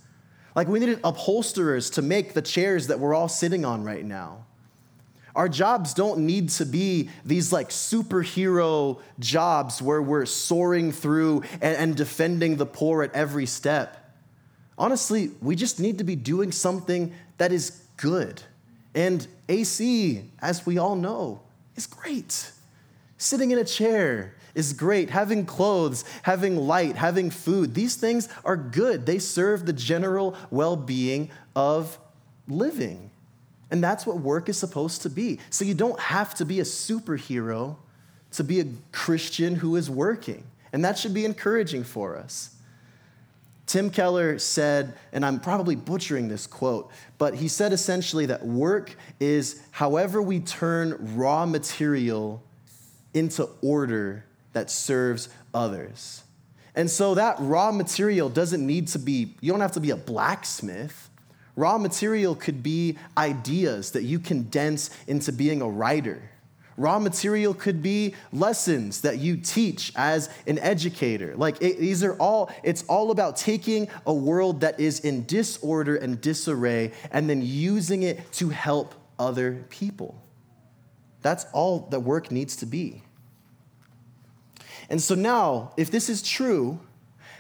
Like 0.56 0.70
we 0.70 0.80
needed 0.80 1.02
upholsterers 1.04 1.90
to 1.92 2.02
make 2.02 2.34
the 2.34 2.42
chairs 2.42 2.88
that 2.88 3.02
we're 3.02 3.14
all 3.14 3.28
sitting 3.28 3.66
on 3.66 3.84
right 3.84 4.06
now. 4.06 4.46
Our 5.40 5.48
jobs 5.48 5.94
don't 5.94 6.26
need 6.26 6.50
to 6.50 6.66
be 6.66 7.08
these 7.24 7.54
like 7.54 7.70
superhero 7.70 9.00
jobs 9.20 9.82
where 9.82 10.02
we're 10.02 10.26
soaring 10.26 10.92
through 10.92 11.44
and, 11.62 11.78
and 11.78 11.96
defending 11.96 12.58
the 12.58 12.66
poor 12.66 13.04
at 13.04 13.14
every 13.14 13.46
step. 13.46 14.18
Honestly, 14.78 15.32
we 15.42 15.56
just 15.56 15.80
need 15.80 16.00
to 16.00 16.04
be 16.04 16.18
doing 16.18 16.52
something 16.52 17.14
that 17.38 17.54
is 17.54 17.70
good. 17.96 18.42
And 18.94 19.26
AC, 19.48 20.26
as 20.42 20.66
we 20.66 20.78
all 20.78 20.98
know, 20.98 21.40
is 21.78 21.88
great. 21.88 22.52
Sitting 23.18 23.52
in 23.52 23.60
a 23.60 23.64
chair, 23.64 24.36
is 24.56 24.74
great. 24.74 25.10
Having 25.10 25.46
clothes, 25.46 26.04
having 26.24 26.58
light, 26.58 26.98
having 26.98 27.30
food, 27.30 27.76
these 27.76 27.96
things 27.96 28.28
are 28.44 28.58
good. 28.58 29.06
They 29.06 29.20
serve 29.20 29.66
the 29.66 29.72
general 29.72 30.36
well 30.52 30.76
being 30.76 31.32
of 31.56 31.98
living. 32.50 33.09
And 33.72 33.84
that's 33.84 34.06
what 34.06 34.18
work 34.18 34.50
is 34.50 34.58
supposed 34.58 35.04
to 35.04 35.10
be. 35.10 35.40
So 35.50 35.64
you 35.66 35.74
don't 35.74 36.00
have 36.00 36.34
to 36.36 36.46
be 36.46 36.60
a 36.60 36.64
superhero 36.64 37.76
to 38.32 38.44
be 38.44 38.60
a 38.60 38.66
Christian 38.92 39.56
who 39.56 39.76
is 39.76 39.90
working. 39.90 40.44
And 40.74 40.86
that 40.86 40.98
should 40.98 41.14
be 41.14 41.26
encouraging 41.26 41.84
for 41.84 42.18
us. 42.18 42.56
Tim 43.66 43.92
Keller 43.92 44.40
said, 44.40 44.96
and 45.12 45.24
I'm 45.24 45.40
probably 45.40 45.76
butchering 45.76 46.28
this 46.28 46.48
quote, 46.48 46.90
but 47.20 47.36
he 47.36 47.48
said 47.48 47.72
essentially 47.72 48.26
that 48.26 48.44
work 48.44 48.96
is 49.20 49.62
however 49.70 50.24
we 50.24 50.40
turn 50.40 51.16
raw 51.16 51.46
material 51.46 52.42
into 53.14 53.48
order 53.62 54.26
that 54.54 54.72
serves 54.72 55.30
others. 55.54 56.24
And 56.74 56.90
so 56.90 57.16
that 57.16 57.36
raw 57.40 57.72
material 57.72 58.30
doesn't 58.30 58.66
need 58.66 58.88
to 58.90 59.00
be, 59.00 59.36
you 59.42 59.52
don't 59.52 59.62
have 59.62 59.74
to 59.74 59.80
be 59.80 59.92
a 59.92 59.96
blacksmith. 59.96 61.09
Raw 61.56 61.78
material 61.78 62.36
could 62.36 62.64
be 62.64 62.98
ideas 63.18 63.92
that 63.92 64.04
you 64.04 64.20
condense 64.20 64.90
into 65.08 65.32
being 65.32 65.62
a 65.62 65.70
writer. 65.70 66.30
Raw 66.80 66.98
material 66.98 67.54
could 67.54 67.84
be 67.84 68.16
lessons 68.32 69.02
that 69.02 69.18
you 69.18 69.36
teach 69.36 69.92
as 69.98 70.30
an 70.48 70.58
educator. 70.60 71.36
Like 71.36 71.62
it, 71.62 71.78
these 71.78 72.04
are 72.06 72.14
all, 72.14 72.50
it's 72.64 72.84
all 72.84 73.12
about 73.12 73.36
taking 73.36 73.90
a 74.06 74.14
world 74.14 74.62
that 74.62 74.80
is 74.80 75.02
in 75.02 75.26
disorder 75.26 75.98
and 75.98 76.22
disarray 76.22 76.94
and 77.12 77.30
then 77.30 77.42
using 77.42 78.04
it 78.04 78.32
to 78.34 78.48
help 78.48 78.96
other 79.20 79.66
people. 79.70 80.16
That's 81.22 81.46
all 81.52 81.88
that 81.92 82.00
work 82.00 82.32
needs 82.32 82.56
to 82.58 82.66
be. 82.66 83.04
And 84.90 85.02
so 85.02 85.16
now, 85.16 85.74
if 85.76 85.92
this 85.92 86.08
is 86.08 86.22
true, 86.22 86.80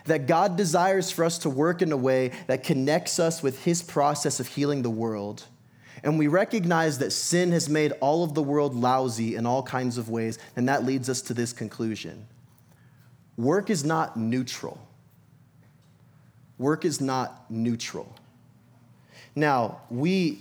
that 0.10 0.28
God 0.28 0.58
desires 0.58 1.10
for 1.10 1.24
us 1.24 1.38
to 1.40 1.50
work 1.50 1.82
in 1.82 1.92
a 1.92 1.98
way 1.98 2.32
that 2.48 2.64
connects 2.64 3.20
us 3.20 3.42
with 3.42 3.64
his 3.64 3.82
process 3.82 4.40
of 4.40 4.48
healing 4.48 4.82
the 4.82 4.90
world, 4.90 5.46
and 6.04 6.20
we 6.20 6.28
recognize 6.28 7.00
that 7.00 7.12
sin 7.12 7.52
has 7.52 7.70
made 7.70 7.94
all 8.02 8.24
of 8.24 8.34
the 8.34 8.44
world 8.44 8.76
lousy 8.76 9.36
in 9.36 9.46
all 9.46 9.64
kinds 9.64 9.98
of 9.98 10.10
ways, 10.10 10.38
and 10.56 10.68
that 10.68 10.84
leads 10.84 11.10
us 11.10 11.22
to 11.24 11.34
this 11.34 11.54
conclusion 11.54 12.28
work 13.38 13.70
is 13.70 13.86
not 13.86 14.18
neutral. 14.18 14.86
Work 16.58 16.84
is 16.84 17.00
not 17.00 17.50
neutral. 17.50 18.14
Now, 19.34 19.80
we 19.90 20.40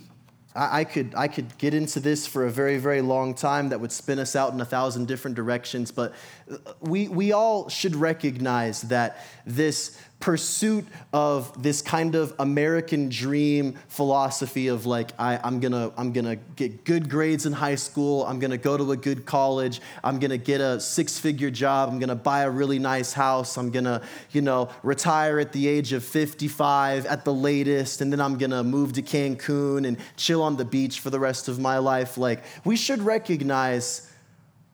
I, 0.58 0.84
could, 0.84 1.14
I 1.16 1.28
could 1.28 1.56
get 1.58 1.74
into 1.74 2.00
this 2.00 2.26
for 2.26 2.46
a 2.46 2.50
very, 2.50 2.78
very 2.78 3.00
long 3.00 3.34
time 3.34 3.68
that 3.68 3.80
would 3.80 3.92
spin 3.92 4.18
us 4.18 4.34
out 4.34 4.52
in 4.52 4.60
a 4.60 4.64
thousand 4.64 5.06
different 5.06 5.36
directions, 5.36 5.90
but 5.92 6.12
uh, 6.50 6.56
we, 6.80 7.08
we 7.08 7.32
all 7.32 7.68
should 7.68 7.94
recognize 7.94 8.82
that 8.82 9.24
this 9.46 9.98
pursuit 10.20 10.85
of 11.12 11.62
this 11.62 11.81
kind 11.81 12.16
of 12.16 12.35
American 12.40 13.09
dream 13.09 13.78
philosophy 13.87 14.66
of 14.66 14.85
like, 14.85 15.12
I, 15.18 15.38
I'm 15.44 15.61
gonna, 15.61 15.92
I'm 15.96 16.12
gonna 16.12 16.37
get 16.37 16.85
good 16.85 17.09
grades 17.09 17.46
in 17.46 17.52
high 17.52 17.76
school, 17.76 18.26
I'm 18.26 18.40
gonna 18.40 18.59
go 18.59 18.76
to 18.76 18.90
a 18.92 18.96
good 18.96 19.24
college, 19.24 19.81
I'm 20.02 20.18
gonna 20.18 20.37
get 20.37 20.61
a 20.61 20.81
six 20.81 21.18
figure 21.18 21.50
job, 21.50 21.88
I'm 21.88 22.00
gonna 22.00 22.16
buy 22.16 22.42
a 22.42 22.50
really 22.50 22.81
nice 22.81 23.12
house, 23.12 23.57
I'm 23.57 23.70
gonna, 23.70 24.02
you 24.33 24.42
know, 24.42 24.70
retire 24.83 25.38
at 25.38 25.52
the 25.52 25.68
age 25.68 25.92
of 25.92 26.02
55 26.02 27.07
at 27.07 27.24
the 27.24 27.33
latest, 27.33 28.00
and 28.00 28.12
then 28.12 28.20
I'm 28.20 28.38
gonna 28.38 28.64
move 28.64 28.94
to 28.94 29.02
Cancun 29.02 29.87
and 29.87 29.98
chill 30.16 30.42
on 30.42 30.57
the 30.57 30.64
beach 30.64 30.98
for 30.98 31.11
the 31.11 31.20
rest 31.20 31.46
of 31.46 31.61
my 31.61 31.78
life. 31.78 32.18
Like, 32.18 32.42
we 32.64 32.74
should 32.74 33.02
recognize 33.02 34.11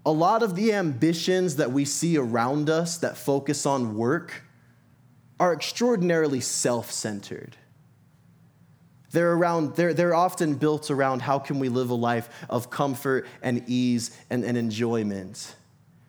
a 0.07 0.12
lot 0.12 0.42
of 0.42 0.54
the 0.54 0.72
ambitions 0.72 1.57
that 1.57 1.70
we 1.70 1.85
see 1.85 2.16
around 2.16 2.70
us 2.70 2.98
that 2.98 3.16
focus 3.16 3.66
on 3.66 3.94
work 3.96 4.42
are 5.44 5.52
extraordinarily 5.52 6.40
self 6.40 6.90
centered. 6.90 7.54
They're, 9.11 9.35
around, 9.35 9.76
they're, 9.76 9.92
they're 9.92 10.14
often 10.14 10.54
built 10.54 10.90
around 10.90 11.20
how 11.20 11.38
can 11.38 11.59
we 11.59 11.68
live 11.68 11.90
a 11.90 11.94
life 11.94 12.30
of 12.48 12.70
comfort 12.70 13.26
and 13.42 13.62
ease 13.66 14.18
and, 14.30 14.42
and 14.42 14.57
enjoyment. 14.57 15.54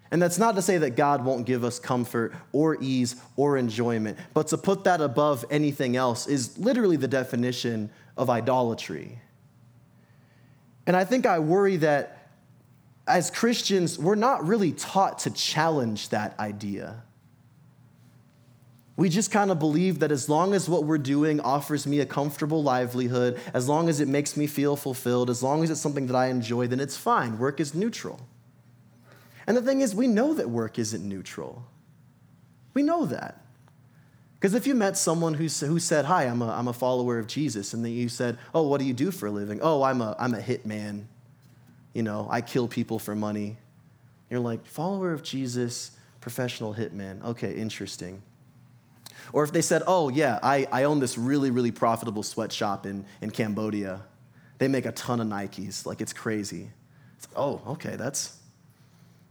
And 0.09 0.21
that's 0.21 0.37
not 0.37 0.55
to 0.55 0.61
say 0.61 0.77
that 0.77 0.91
God 0.91 1.25
won't 1.25 1.45
give 1.45 1.65
us 1.65 1.79
comfort 1.79 2.33
or 2.53 2.77
ease 2.79 3.17
or 3.35 3.57
enjoyment, 3.57 4.17
but 4.33 4.47
to 4.47 4.57
put 4.57 4.85
that 4.85 5.01
above 5.01 5.43
anything 5.51 5.97
else 5.97 6.27
is 6.27 6.57
literally 6.57 6.95
the 6.95 7.09
definition 7.09 7.89
of 8.15 8.29
idolatry. 8.29 9.19
And 10.87 10.95
I 10.95 11.03
think 11.03 11.25
I 11.25 11.39
worry 11.39 11.75
that 11.77 12.29
as 13.05 13.29
Christians, 13.31 13.99
we're 13.99 14.15
not 14.15 14.47
really 14.47 14.71
taught 14.71 15.19
to 15.19 15.29
challenge 15.29 16.07
that 16.09 16.39
idea. 16.39 17.03
We 18.97 19.09
just 19.09 19.29
kind 19.29 19.51
of 19.51 19.59
believe 19.59 19.99
that 19.99 20.11
as 20.11 20.29
long 20.29 20.53
as 20.53 20.69
what 20.69 20.85
we're 20.85 20.97
doing 20.97 21.41
offers 21.41 21.85
me 21.85 21.99
a 21.99 22.05
comfortable 22.05 22.63
livelihood, 22.63 23.39
as 23.53 23.67
long 23.67 23.89
as 23.89 23.99
it 23.99 24.07
makes 24.07 24.37
me 24.37 24.47
feel 24.47 24.77
fulfilled, 24.77 25.29
as 25.29 25.43
long 25.43 25.63
as 25.63 25.69
it's 25.69 25.81
something 25.81 26.07
that 26.07 26.15
I 26.15 26.27
enjoy, 26.27 26.67
then 26.67 26.79
it's 26.79 26.95
fine. 26.95 27.37
Work 27.37 27.59
is 27.59 27.75
neutral. 27.75 28.25
And 29.47 29.57
the 29.57 29.61
thing 29.61 29.81
is, 29.81 29.93
we 29.93 30.07
know 30.07 30.33
that 30.33 30.49
work 30.49 30.79
isn't 30.79 31.07
neutral. 31.07 31.65
We 32.73 32.83
know 32.83 33.05
that. 33.05 33.41
Because 34.35 34.53
if 34.53 34.65
you 34.65 34.75
met 34.75 34.97
someone 34.97 35.33
who, 35.33 35.45
who 35.45 35.79
said, 35.79 36.05
Hi, 36.05 36.23
I'm 36.23 36.41
a, 36.41 36.49
I'm 36.49 36.67
a 36.67 36.73
follower 36.73 37.19
of 37.19 37.27
Jesus, 37.27 37.73
and 37.73 37.83
then 37.83 37.91
you 37.91 38.07
said, 38.07 38.37
Oh, 38.53 38.67
what 38.67 38.79
do 38.79 38.85
you 38.85 38.93
do 38.93 39.11
for 39.11 39.27
a 39.27 39.31
living? 39.31 39.59
Oh, 39.61 39.83
I'm 39.83 40.01
a, 40.01 40.15
I'm 40.19 40.33
a 40.33 40.39
hitman. 40.39 41.05
You 41.93 42.03
know, 42.03 42.27
I 42.29 42.41
kill 42.41 42.67
people 42.67 42.99
for 42.99 43.15
money. 43.15 43.57
You're 44.29 44.39
like, 44.39 44.65
Follower 44.65 45.11
of 45.11 45.23
Jesus, 45.23 45.91
professional 46.21 46.73
hitman. 46.73 47.23
Okay, 47.23 47.55
interesting. 47.55 48.21
Or 49.35 49.43
if 49.43 49.51
they 49.51 49.61
said, 49.61 49.83
oh, 49.85 50.07
yeah, 50.07 50.39
I, 50.41 50.65
I 50.71 50.85
own 50.85 51.01
this 51.01 51.17
really, 51.17 51.51
really 51.51 51.69
profitable 51.69 52.23
sweatshop 52.23 52.85
in, 52.85 53.03
in 53.19 53.31
Cambodia. 53.31 54.01
They 54.59 54.69
make 54.69 54.85
a 54.85 54.93
ton 54.93 55.19
of 55.19 55.27
Nikes. 55.27 55.85
Like, 55.85 55.99
it's 55.99 56.13
crazy. 56.13 56.69
It's 57.17 57.27
oh, 57.35 57.61
okay, 57.67 57.97
that's 57.97 58.37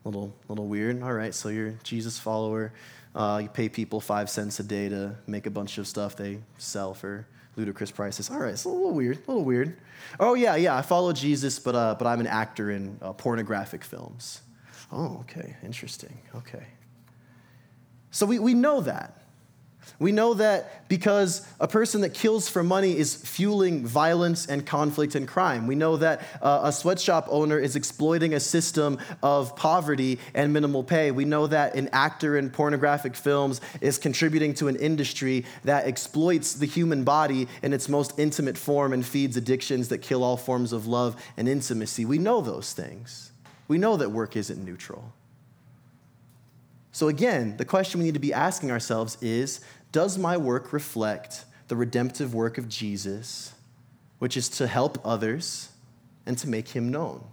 a 0.05 0.09
little, 0.09 0.35
little 0.47 0.67
weird. 0.67 1.03
All 1.03 1.15
right, 1.15 1.33
so 1.35 1.49
you're 1.49 1.69
a 1.69 1.73
Jesus 1.83 2.19
follower. 2.19 2.75
Uh, 3.15 3.41
you 3.45 3.49
pay 3.49 3.71
people 3.71 3.99
five 3.99 4.29
cents 4.29 4.61
a 4.61 4.63
day 4.63 4.91
to 4.91 5.17
make 5.27 5.47
a 5.47 5.51
bunch 5.51 5.79
of 5.79 5.89
stuff 5.89 6.17
they 6.17 6.41
sell 6.59 6.93
for 6.93 7.27
ludicrous 7.57 7.91
prices. 7.91 8.31
All 8.31 8.41
right, 8.41 8.53
it's 8.53 8.65
a 8.65 8.69
little 8.69 8.93
weird, 8.93 9.17
a 9.17 9.31
little 9.31 9.45
weird. 9.47 9.75
Oh, 10.21 10.35
yeah, 10.35 10.55
yeah, 10.57 10.77
I 10.77 10.83
follow 10.83 11.15
Jesus, 11.15 11.59
but, 11.59 11.75
uh, 11.75 11.95
but 11.99 12.07
I'm 12.07 12.21
an 12.21 12.27
actor 12.27 12.71
in 12.71 12.99
uh, 13.01 13.15
pornographic 13.15 13.83
films. 13.83 14.43
Oh, 14.93 15.21
okay, 15.21 15.57
interesting. 15.65 16.19
Okay. 16.35 16.67
So 18.11 18.27
we, 18.27 18.39
we 18.39 18.53
know 18.53 18.83
that. 18.83 19.23
We 19.99 20.13
know 20.13 20.35
that 20.35 20.89
because 20.89 21.47
a 21.61 21.69
person 21.69 22.01
that 22.01 22.15
kills 22.15 22.49
for 22.49 22.63
money 22.63 22.97
is 22.97 23.15
fueling 23.15 23.87
violence 23.87 24.47
and 24.47 24.67
conflict 24.67 25.15
and 25.15 25.27
crime. 25.27 25.67
We 25.67 25.77
know 25.77 25.97
that 25.99 26.23
uh, 26.43 26.63
a 26.65 26.73
sweatshop 26.73 27.27
owner 27.31 27.59
is 27.59 27.77
exploiting 27.77 28.35
a 28.35 28.41
system 28.41 28.99
of 29.23 29.55
poverty 29.57 30.19
and 30.35 30.53
minimal 30.53 30.83
pay. 30.83 31.11
We 31.11 31.25
know 31.25 31.47
that 31.47 31.75
an 31.77 31.89
actor 31.93 32.37
in 32.37 32.51
pornographic 32.51 33.15
films 33.15 33.61
is 33.81 33.99
contributing 33.99 34.55
to 34.55 34.69
an 34.69 34.77
industry 34.77 35.45
that 35.65 35.87
exploits 35.87 36.55
the 36.55 36.67
human 36.67 37.05
body 37.05 37.47
in 37.63 37.73
its 37.73 37.89
most 37.89 38.19
intimate 38.19 38.59
form 38.59 38.93
and 38.93 39.07
feeds 39.07 39.37
addictions 39.37 39.89
that 39.89 39.99
kill 39.99 40.25
all 40.25 40.37
forms 40.37 40.73
of 40.73 40.87
love 40.87 41.15
and 41.37 41.49
intimacy. 41.49 42.05
We 42.05 42.19
know 42.19 42.41
those 42.41 42.73
things. 42.73 43.31
We 43.69 43.79
know 43.79 43.97
that 43.97 44.11
work 44.11 44.37
isn't 44.37 44.63
neutral. 44.63 45.13
So, 46.95 47.09
again, 47.09 47.57
the 47.57 47.65
question 47.65 47.99
we 47.99 48.07
need 48.07 48.15
to 48.15 48.21
be 48.21 48.33
asking 48.33 48.71
ourselves 48.71 49.19
is 49.21 49.61
Does 49.91 50.17
my 50.17 50.37
work 50.37 50.73
reflect 50.73 51.45
the 51.67 51.75
redemptive 51.75 52.35
work 52.35 52.57
of 52.57 52.69
Jesus, 52.69 53.53
which 54.21 54.37
is 54.37 54.49
to 54.51 54.69
help 54.69 54.99
others 55.05 55.71
and 56.25 56.39
to 56.39 56.49
make 56.49 56.69
him 56.69 56.91
known. 56.91 57.25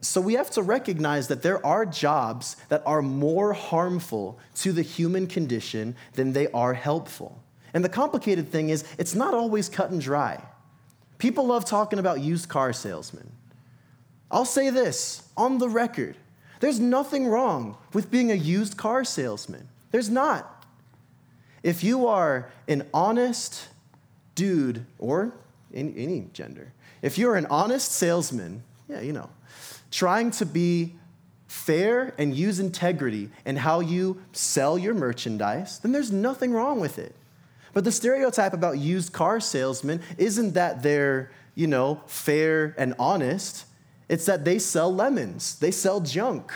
So 0.00 0.20
we 0.20 0.34
have 0.34 0.50
to 0.50 0.62
recognize 0.62 1.28
that 1.28 1.42
there 1.42 1.64
are 1.64 1.86
jobs 1.86 2.56
that 2.68 2.82
are 2.84 3.00
more 3.00 3.52
harmful 3.52 4.38
to 4.56 4.72
the 4.72 4.82
human 4.82 5.28
condition 5.28 5.94
than 6.14 6.32
they 6.32 6.48
are 6.48 6.74
helpful. 6.74 7.40
And 7.72 7.84
the 7.84 7.88
complicated 7.88 8.50
thing 8.50 8.70
is, 8.70 8.84
it's 8.98 9.14
not 9.14 9.32
always 9.32 9.68
cut 9.68 9.90
and 9.90 10.00
dry. 10.00 10.42
People 11.18 11.46
love 11.46 11.64
talking 11.64 12.00
about 12.00 12.20
used 12.20 12.48
car 12.48 12.72
salesmen. 12.72 13.30
I'll 14.30 14.44
say 14.44 14.70
this 14.70 15.28
on 15.36 15.58
the 15.58 15.68
record 15.68 16.16
there's 16.60 16.78
nothing 16.78 17.26
wrong 17.26 17.76
with 17.92 18.10
being 18.10 18.30
a 18.30 18.34
used 18.34 18.76
car 18.76 19.04
salesman. 19.04 19.68
There's 19.90 20.10
not. 20.10 20.64
If 21.62 21.82
you 21.82 22.06
are 22.06 22.50
an 22.68 22.86
honest 22.94 23.68
dude, 24.34 24.86
or 24.98 25.32
any, 25.74 25.94
any 25.96 26.28
gender, 26.32 26.72
if 27.02 27.18
you're 27.18 27.36
an 27.36 27.46
honest 27.46 27.92
salesman, 27.92 28.62
yeah, 28.88 29.00
you 29.00 29.12
know, 29.12 29.30
trying 29.90 30.30
to 30.32 30.46
be 30.46 30.94
fair 31.48 32.14
and 32.16 32.34
use 32.34 32.60
integrity 32.60 33.28
in 33.44 33.56
how 33.56 33.80
you 33.80 34.22
sell 34.32 34.78
your 34.78 34.94
merchandise, 34.94 35.78
then 35.80 35.92
there's 35.92 36.12
nothing 36.12 36.52
wrong 36.52 36.78
with 36.78 36.98
it. 36.98 37.14
But 37.72 37.84
the 37.84 37.92
stereotype 37.92 38.52
about 38.52 38.78
used 38.78 39.12
car 39.12 39.40
salesmen 39.40 40.00
isn't 40.18 40.54
that 40.54 40.82
they're, 40.82 41.30
you 41.54 41.66
know, 41.66 42.02
fair 42.06 42.74
and 42.78 42.94
honest. 42.98 43.64
It's 44.10 44.26
that 44.26 44.44
they 44.44 44.58
sell 44.58 44.92
lemons, 44.92 45.56
they 45.60 45.70
sell 45.70 46.00
junk. 46.00 46.52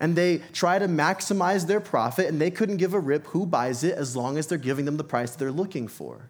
And 0.00 0.16
they 0.16 0.38
try 0.52 0.80
to 0.80 0.88
maximize 0.88 1.68
their 1.68 1.78
profit, 1.78 2.26
and 2.26 2.40
they 2.40 2.50
couldn't 2.50 2.78
give 2.78 2.92
a 2.92 2.98
rip 2.98 3.24
who 3.28 3.46
buys 3.46 3.84
it 3.84 3.94
as 3.94 4.16
long 4.16 4.36
as 4.36 4.48
they're 4.48 4.58
giving 4.58 4.84
them 4.84 4.96
the 4.96 5.04
price 5.04 5.36
they're 5.36 5.52
looking 5.52 5.86
for. 5.86 6.28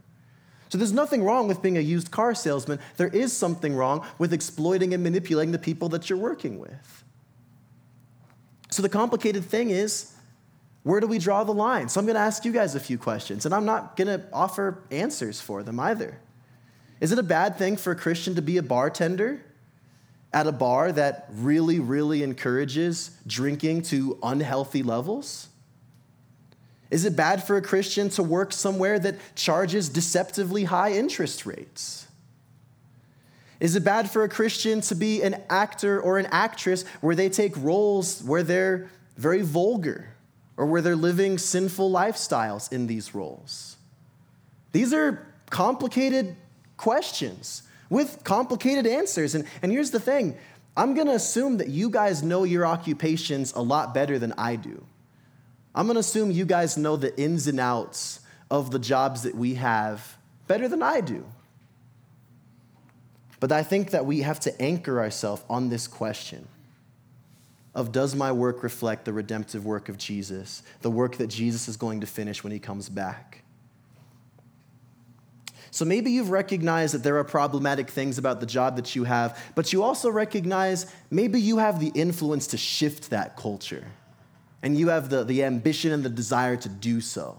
So 0.68 0.76
there's 0.76 0.92
nothing 0.92 1.24
wrong 1.24 1.48
with 1.48 1.62
being 1.62 1.78
a 1.78 1.80
used 1.80 2.10
car 2.10 2.34
salesman. 2.34 2.80
There 2.98 3.08
is 3.08 3.32
something 3.32 3.74
wrong 3.74 4.06
with 4.18 4.34
exploiting 4.34 4.92
and 4.92 5.02
manipulating 5.02 5.52
the 5.52 5.58
people 5.58 5.88
that 5.88 6.10
you're 6.10 6.18
working 6.18 6.58
with. 6.58 7.04
So 8.70 8.82
the 8.82 8.90
complicated 8.90 9.46
thing 9.46 9.70
is 9.70 10.12
where 10.82 11.00
do 11.00 11.06
we 11.06 11.18
draw 11.18 11.42
the 11.44 11.54
line? 11.54 11.88
So 11.88 11.98
I'm 11.98 12.04
going 12.04 12.16
to 12.16 12.20
ask 12.20 12.44
you 12.44 12.52
guys 12.52 12.74
a 12.74 12.80
few 12.80 12.98
questions, 12.98 13.46
and 13.46 13.54
I'm 13.54 13.64
not 13.64 13.96
going 13.96 14.08
to 14.08 14.26
offer 14.34 14.82
answers 14.90 15.40
for 15.40 15.62
them 15.62 15.80
either. 15.80 16.18
Is 17.00 17.10
it 17.10 17.18
a 17.18 17.22
bad 17.22 17.56
thing 17.56 17.78
for 17.78 17.92
a 17.92 17.96
Christian 17.96 18.34
to 18.34 18.42
be 18.42 18.58
a 18.58 18.62
bartender? 18.62 19.40
At 20.32 20.46
a 20.46 20.52
bar 20.52 20.92
that 20.92 21.26
really, 21.30 21.78
really 21.78 22.22
encourages 22.22 23.10
drinking 23.26 23.82
to 23.82 24.18
unhealthy 24.22 24.82
levels? 24.82 25.48
Is 26.90 27.04
it 27.04 27.16
bad 27.16 27.42
for 27.42 27.56
a 27.56 27.62
Christian 27.62 28.08
to 28.10 28.22
work 28.22 28.52
somewhere 28.52 28.98
that 28.98 29.16
charges 29.34 29.88
deceptively 29.88 30.64
high 30.64 30.92
interest 30.92 31.46
rates? 31.46 32.06
Is 33.60 33.76
it 33.76 33.84
bad 33.84 34.10
for 34.10 34.24
a 34.24 34.28
Christian 34.28 34.80
to 34.82 34.94
be 34.94 35.22
an 35.22 35.40
actor 35.48 36.00
or 36.00 36.18
an 36.18 36.26
actress 36.26 36.84
where 37.00 37.14
they 37.14 37.28
take 37.28 37.56
roles 37.56 38.22
where 38.24 38.42
they're 38.42 38.90
very 39.16 39.42
vulgar 39.42 40.14
or 40.56 40.66
where 40.66 40.82
they're 40.82 40.96
living 40.96 41.38
sinful 41.38 41.90
lifestyles 41.90 42.72
in 42.72 42.86
these 42.86 43.14
roles? 43.14 43.76
These 44.72 44.92
are 44.92 45.26
complicated 45.48 46.36
questions 46.76 47.62
with 47.92 48.24
complicated 48.24 48.86
answers. 48.86 49.34
And, 49.34 49.44
and 49.60 49.70
here's 49.70 49.90
the 49.90 50.00
thing 50.00 50.34
I'm 50.76 50.94
going 50.94 51.08
to 51.08 51.12
assume 51.12 51.58
that 51.58 51.68
you 51.68 51.90
guys 51.90 52.22
know 52.22 52.44
your 52.44 52.64
occupations 52.64 53.52
a 53.52 53.60
lot 53.60 53.92
better 53.92 54.18
than 54.18 54.32
I 54.38 54.56
do. 54.56 54.82
I'm 55.74 55.86
going 55.86 55.96
to 55.96 56.00
assume 56.00 56.30
you 56.30 56.46
guys 56.46 56.78
know 56.78 56.96
the 56.96 57.18
ins 57.20 57.46
and 57.46 57.60
outs 57.60 58.20
of 58.50 58.70
the 58.70 58.78
jobs 58.78 59.22
that 59.24 59.34
we 59.34 59.54
have 59.54 60.16
better 60.46 60.68
than 60.68 60.82
I 60.82 61.02
do. 61.02 61.24
But 63.40 63.52
I 63.52 63.62
think 63.62 63.90
that 63.90 64.06
we 64.06 64.20
have 64.20 64.40
to 64.40 64.62
anchor 64.62 64.98
ourselves 64.98 65.42
on 65.50 65.68
this 65.68 65.86
question 65.86 66.48
of 67.74 67.92
does 67.92 68.14
my 68.14 68.32
work 68.32 68.62
reflect 68.62 69.04
the 69.04 69.12
redemptive 69.12 69.66
work 69.66 69.90
of 69.90 69.98
Jesus, 69.98 70.62
the 70.80 70.90
work 70.90 71.16
that 71.16 71.26
Jesus 71.26 71.68
is 71.68 71.76
going 71.76 72.00
to 72.00 72.06
finish 72.06 72.42
when 72.42 72.52
he 72.52 72.58
comes 72.58 72.88
back? 72.88 73.41
So 75.72 75.86
maybe 75.86 76.10
you've 76.10 76.28
recognized 76.28 76.92
that 76.92 77.02
there 77.02 77.16
are 77.16 77.24
problematic 77.24 77.88
things 77.88 78.18
about 78.18 78.40
the 78.40 78.46
job 78.46 78.76
that 78.76 78.94
you 78.94 79.04
have, 79.04 79.42
but 79.54 79.72
you 79.72 79.82
also 79.82 80.10
recognize 80.10 80.84
maybe 81.10 81.40
you 81.40 81.56
have 81.56 81.80
the 81.80 81.90
influence 81.94 82.46
to 82.48 82.58
shift 82.58 83.08
that 83.08 83.38
culture. 83.38 83.86
And 84.62 84.78
you 84.78 84.88
have 84.88 85.08
the, 85.08 85.24
the 85.24 85.42
ambition 85.44 85.90
and 85.90 86.04
the 86.04 86.10
desire 86.10 86.56
to 86.58 86.68
do 86.68 87.00
so. 87.00 87.38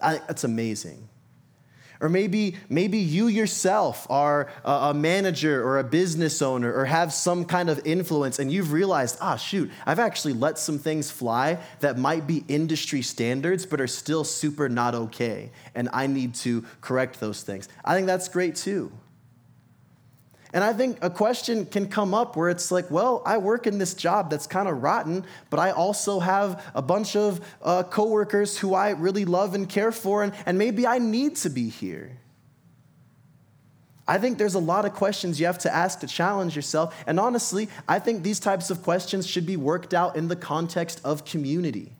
I, 0.00 0.22
that's 0.26 0.42
amazing. 0.42 1.06
Or 2.00 2.08
maybe, 2.08 2.56
maybe 2.68 2.98
you 2.98 3.28
yourself 3.28 4.06
are 4.10 4.48
a, 4.64 4.94
manager 4.94 5.62
or 5.66 5.78
a 5.78 5.84
business 5.84 6.42
owner 6.42 6.72
or 6.72 6.84
have 6.84 7.12
some 7.12 7.44
kind 7.44 7.68
of 7.68 7.80
influence 7.86 8.38
and 8.38 8.52
you've 8.52 8.72
realized, 8.72 9.18
ah, 9.20 9.36
shoot, 9.36 9.70
I've 9.84 9.98
actually 9.98 10.34
let 10.34 10.58
some 10.58 10.78
things 10.78 11.10
fly 11.10 11.58
that 11.80 11.98
might 11.98 12.26
be 12.26 12.44
industry 12.48 13.02
standards 13.02 13.66
but 13.66 13.80
are 13.80 13.86
still 13.86 14.24
super 14.24 14.68
not 14.68 14.94
okay. 14.94 15.50
And 15.74 15.88
I 15.92 16.06
need 16.06 16.34
to 16.36 16.64
correct 16.80 17.20
those 17.20 17.42
things. 17.42 17.68
I 17.84 17.94
think 17.94 18.06
that's 18.06 18.28
great 18.28 18.56
too. 18.56 18.92
And 20.56 20.64
I 20.64 20.72
think 20.72 20.96
a 21.02 21.10
question 21.10 21.66
can 21.66 21.86
come 21.86 22.14
up 22.14 22.34
where 22.34 22.48
it's 22.48 22.70
like, 22.70 22.90
well, 22.90 23.20
I 23.26 23.36
work 23.36 23.66
in 23.66 23.76
this 23.76 23.92
job 23.92 24.30
that's 24.30 24.46
kind 24.46 24.66
of 24.66 24.82
rotten, 24.82 25.26
but 25.50 25.60
I 25.60 25.72
also 25.72 26.18
have 26.18 26.64
a 26.74 26.80
bunch 26.80 27.14
of 27.14 27.42
uh, 27.62 27.82
coworkers 27.82 28.56
who 28.56 28.72
I 28.72 28.92
really 28.92 29.26
love 29.26 29.54
and 29.54 29.68
care 29.68 29.92
for, 29.92 30.22
and, 30.22 30.32
and 30.46 30.56
maybe 30.56 30.86
I 30.86 30.96
need 30.96 31.36
to 31.36 31.50
be 31.50 31.68
here. 31.68 32.16
I 34.08 34.16
think 34.16 34.38
there's 34.38 34.54
a 34.54 34.58
lot 34.58 34.86
of 34.86 34.94
questions 34.94 35.38
you 35.38 35.44
have 35.44 35.58
to 35.58 35.74
ask 35.74 36.00
to 36.00 36.06
challenge 36.06 36.56
yourself. 36.56 37.04
And 37.06 37.20
honestly, 37.20 37.68
I 37.86 37.98
think 37.98 38.22
these 38.22 38.40
types 38.40 38.70
of 38.70 38.82
questions 38.82 39.26
should 39.26 39.44
be 39.44 39.58
worked 39.58 39.92
out 39.92 40.16
in 40.16 40.28
the 40.28 40.36
context 40.36 41.02
of 41.04 41.26
community. 41.26 41.92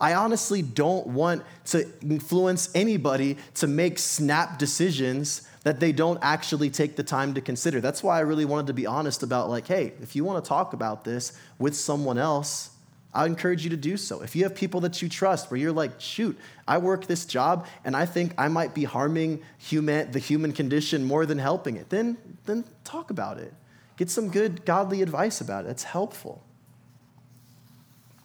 I 0.00 0.14
honestly 0.14 0.62
don't 0.62 1.08
want 1.08 1.42
to 1.66 1.86
influence 2.00 2.70
anybody 2.74 3.36
to 3.56 3.66
make 3.66 3.98
snap 3.98 4.58
decisions 4.58 5.46
that 5.62 5.78
they 5.78 5.92
don't 5.92 6.18
actually 6.22 6.70
take 6.70 6.96
the 6.96 7.02
time 7.02 7.34
to 7.34 7.40
consider. 7.40 7.80
That's 7.80 8.02
why 8.02 8.16
I 8.16 8.20
really 8.20 8.46
wanted 8.46 8.68
to 8.68 8.72
be 8.72 8.86
honest 8.86 9.22
about, 9.22 9.50
like, 9.50 9.66
hey, 9.66 9.92
if 10.00 10.16
you 10.16 10.24
want 10.24 10.42
to 10.42 10.48
talk 10.48 10.72
about 10.72 11.04
this 11.04 11.38
with 11.58 11.76
someone 11.76 12.16
else, 12.16 12.70
I 13.12 13.26
encourage 13.26 13.64
you 13.64 13.70
to 13.70 13.76
do 13.76 13.96
so. 13.96 14.22
If 14.22 14.36
you 14.36 14.44
have 14.44 14.54
people 14.54 14.80
that 14.82 15.02
you 15.02 15.08
trust, 15.08 15.50
where 15.50 15.58
you're 15.58 15.72
like, 15.72 16.00
shoot, 16.00 16.38
I 16.66 16.78
work 16.78 17.06
this 17.06 17.24
job 17.26 17.66
and 17.84 17.96
I 17.96 18.06
think 18.06 18.32
I 18.38 18.48
might 18.48 18.72
be 18.72 18.84
harming 18.84 19.42
human, 19.58 20.12
the 20.12 20.20
human 20.20 20.52
condition 20.52 21.04
more 21.04 21.26
than 21.26 21.38
helping 21.38 21.76
it, 21.76 21.90
then, 21.90 22.16
then 22.46 22.64
talk 22.84 23.10
about 23.10 23.38
it. 23.38 23.52
Get 23.96 24.10
some 24.10 24.30
good 24.30 24.64
godly 24.64 25.02
advice 25.02 25.40
about 25.40 25.66
it. 25.66 25.70
It's 25.70 25.82
helpful. 25.82 26.42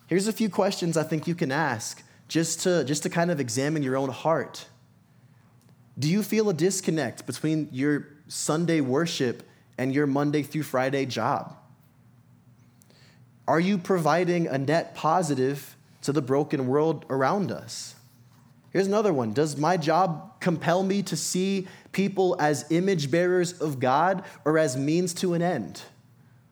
Here's 0.07 0.27
a 0.27 0.33
few 0.33 0.49
questions 0.49 0.97
I 0.97 1.03
think 1.03 1.27
you 1.27 1.35
can 1.35 1.51
ask 1.51 2.03
just 2.27 2.61
to, 2.61 2.83
just 2.83 3.03
to 3.03 3.09
kind 3.09 3.31
of 3.31 3.39
examine 3.39 3.81
your 3.81 3.97
own 3.97 4.09
heart. 4.09 4.67
Do 5.97 6.09
you 6.09 6.21
feel 6.21 6.49
a 6.49 6.53
disconnect 6.53 7.25
between 7.25 7.69
your 7.71 8.07
Sunday 8.27 8.81
worship 8.81 9.43
and 9.77 9.93
your 9.93 10.07
Monday 10.07 10.43
through 10.43 10.63
Friday 10.63 11.05
job? 11.05 11.55
Are 13.47 13.59
you 13.59 13.77
providing 13.77 14.47
a 14.47 14.57
net 14.57 14.95
positive 14.95 15.75
to 16.01 16.11
the 16.11 16.21
broken 16.21 16.67
world 16.67 17.05
around 17.09 17.51
us? 17.51 17.95
Here's 18.71 18.87
another 18.87 19.13
one 19.13 19.33
Does 19.33 19.57
my 19.57 19.77
job 19.77 20.39
compel 20.39 20.83
me 20.83 21.01
to 21.03 21.15
see 21.15 21.67
people 21.91 22.35
as 22.39 22.69
image 22.71 23.09
bearers 23.09 23.53
of 23.53 23.79
God 23.79 24.23
or 24.43 24.57
as 24.57 24.75
means 24.75 25.13
to 25.15 25.33
an 25.33 25.41
end? 25.41 25.81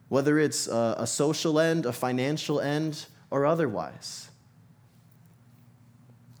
Whether 0.08 0.38
it's 0.38 0.66
a, 0.66 0.96
a 0.98 1.06
social 1.06 1.60
end, 1.60 1.86
a 1.86 1.92
financial 1.92 2.60
end, 2.60 3.06
or 3.30 3.46
otherwise. 3.46 4.30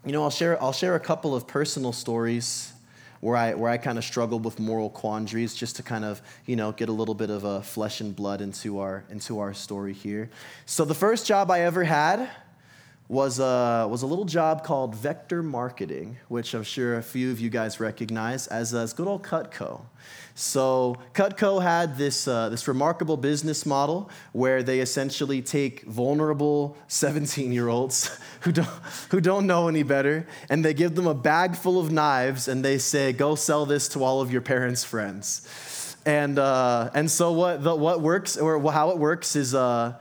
You 0.04 0.12
know, 0.12 0.22
I'll 0.22 0.30
share, 0.30 0.62
I'll 0.62 0.72
share 0.72 0.94
a 0.96 1.00
couple 1.00 1.34
of 1.34 1.46
personal 1.46 1.92
stories 1.92 2.72
where 3.20 3.36
I, 3.36 3.54
where 3.54 3.70
I 3.70 3.78
kind 3.78 3.96
of 3.96 4.04
struggled 4.04 4.44
with 4.44 4.60
moral 4.60 4.90
quandaries 4.90 5.54
just 5.54 5.76
to 5.76 5.82
kind 5.82 6.04
of, 6.04 6.20
you 6.44 6.56
know, 6.56 6.72
get 6.72 6.90
a 6.90 6.92
little 6.92 7.14
bit 7.14 7.30
of 7.30 7.44
a 7.44 7.62
flesh 7.62 8.02
and 8.02 8.14
blood 8.14 8.42
into 8.42 8.80
our, 8.80 9.04
into 9.08 9.38
our 9.38 9.54
story 9.54 9.94
here. 9.94 10.28
So 10.66 10.84
the 10.84 10.94
first 10.94 11.26
job 11.26 11.50
I 11.50 11.62
ever 11.62 11.84
had 11.84 12.28
was 13.08 13.38
a, 13.38 13.86
was 13.90 14.02
a 14.02 14.06
little 14.06 14.24
job 14.24 14.64
called 14.64 14.94
Vector 14.94 15.42
Marketing, 15.42 16.16
which 16.28 16.54
I'm 16.54 16.62
sure 16.62 16.96
a 16.96 17.02
few 17.02 17.30
of 17.30 17.38
you 17.38 17.50
guys 17.50 17.78
recognize 17.78 18.46
as, 18.46 18.72
as 18.72 18.94
good 18.94 19.06
old 19.06 19.22
Cutco. 19.22 19.82
So 20.34 20.96
Cutco 21.12 21.62
had 21.62 21.98
this, 21.98 22.26
uh, 22.26 22.48
this 22.48 22.66
remarkable 22.66 23.18
business 23.18 23.66
model 23.66 24.10
where 24.32 24.62
they 24.62 24.80
essentially 24.80 25.42
take 25.42 25.82
vulnerable 25.82 26.78
17-year-olds 26.88 28.18
who 28.40 28.52
don't, 28.52 28.68
who 29.10 29.20
don't 29.20 29.46
know 29.46 29.68
any 29.68 29.82
better, 29.82 30.26
and 30.48 30.64
they 30.64 30.72
give 30.72 30.94
them 30.94 31.06
a 31.06 31.14
bag 31.14 31.56
full 31.56 31.78
of 31.78 31.92
knives, 31.92 32.48
and 32.48 32.64
they 32.64 32.78
say, 32.78 33.12
go 33.12 33.34
sell 33.34 33.66
this 33.66 33.86
to 33.88 34.02
all 34.02 34.22
of 34.22 34.32
your 34.32 34.40
parents' 34.40 34.82
friends. 34.82 35.46
And, 36.06 36.38
uh, 36.38 36.90
and 36.94 37.10
so 37.10 37.32
what, 37.32 37.62
the, 37.62 37.74
what 37.74 38.00
works, 38.00 38.36
or 38.36 38.72
how 38.72 38.90
it 38.90 38.98
works 38.98 39.36
is, 39.36 39.54
uh, 39.54 39.94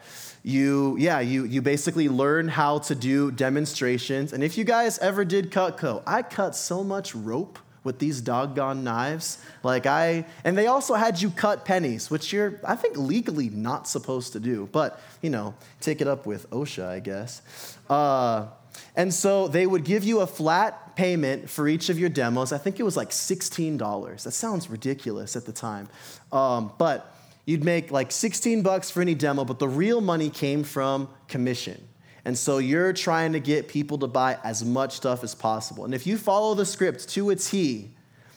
you, 0.44 0.98
yeah, 1.00 1.22
you, 1.22 1.46
you 1.46 1.62
basically 1.62 2.10
learn 2.10 2.50
how 2.50 2.80
to 2.80 2.96
do 2.96 3.32
demonstrations. 3.32 4.34
And 4.34 4.44
if 4.44 4.58
you 4.58 4.66
guys 4.66 5.00
ever 5.00 5.24
did 5.24 5.52
cut 5.52 5.78
Cutco, 5.78 6.04
I 6.06 6.22
cut 6.22 6.56
so 6.56 6.84
much 6.84 7.16
rope 7.16 7.58
with 7.86 8.00
these 8.00 8.22
doggone 8.22 8.84
knives. 8.84 9.38
Like 9.64 9.86
I, 9.86 10.26
and 10.44 10.58
they 10.58 10.68
also 10.68 10.96
had 10.96 11.22
you 11.22 11.30
cut 11.30 11.64
pennies, 11.64 12.12
which 12.12 12.34
you're, 12.34 12.60
I 12.64 12.76
think, 12.76 12.98
legally 12.98 13.50
not 13.50 13.88
supposed 13.88 14.34
to 14.34 14.40
do. 14.40 14.68
But, 14.72 15.02
you 15.22 15.30
know, 15.30 15.56
take 15.80 16.02
it 16.02 16.08
up 16.08 16.26
with 16.26 16.50
OSHA, 16.50 16.88
I 16.88 17.00
guess. 17.00 17.78
Uh, 17.90 18.48
and 18.96 19.14
so 19.14 19.48
they 19.48 19.66
would 19.66 19.84
give 19.86 20.04
you 20.04 20.20
a 20.22 20.28
flat 20.28 20.96
payment 20.96 21.50
for 21.50 21.68
each 21.68 21.90
of 21.90 21.98
your 21.98 22.10
demos. 22.10 22.52
I 22.52 22.58
think 22.58 22.80
it 22.80 22.84
was 22.84 22.98
like 22.98 23.10
$16. 23.10 24.24
That 24.24 24.32
sounds 24.32 24.70
ridiculous 24.70 25.36
at 25.36 25.46
the 25.46 25.54
time. 25.54 25.88
Um, 26.32 26.74
but 26.78 27.13
you'd 27.46 27.64
make 27.64 27.92
like 27.92 28.12
16 28.12 28.62
bucks 28.62 28.90
for 28.90 29.02
any 29.02 29.16
demo, 29.16 29.46
but 29.46 29.60
the 29.60 29.68
real 29.68 30.02
money 30.02 30.30
came 30.30 30.64
from 30.64 31.10
commission. 31.28 31.88
And 32.26 32.38
so 32.38 32.58
you're 32.58 32.94
trying 32.94 33.34
to 33.34 33.40
get 33.40 33.68
people 33.68 33.98
to 34.00 34.08
buy 34.08 34.38
as 34.44 34.64
much 34.64 34.96
stuff 34.96 35.24
as 35.24 35.36
possible. 35.36 35.84
And 35.84 35.94
if 35.94 36.08
you 36.08 36.18
follow 36.18 36.56
the 36.56 36.66
script 36.66 37.10
to 37.10 37.32
a 37.32 37.36
T, 37.36 37.92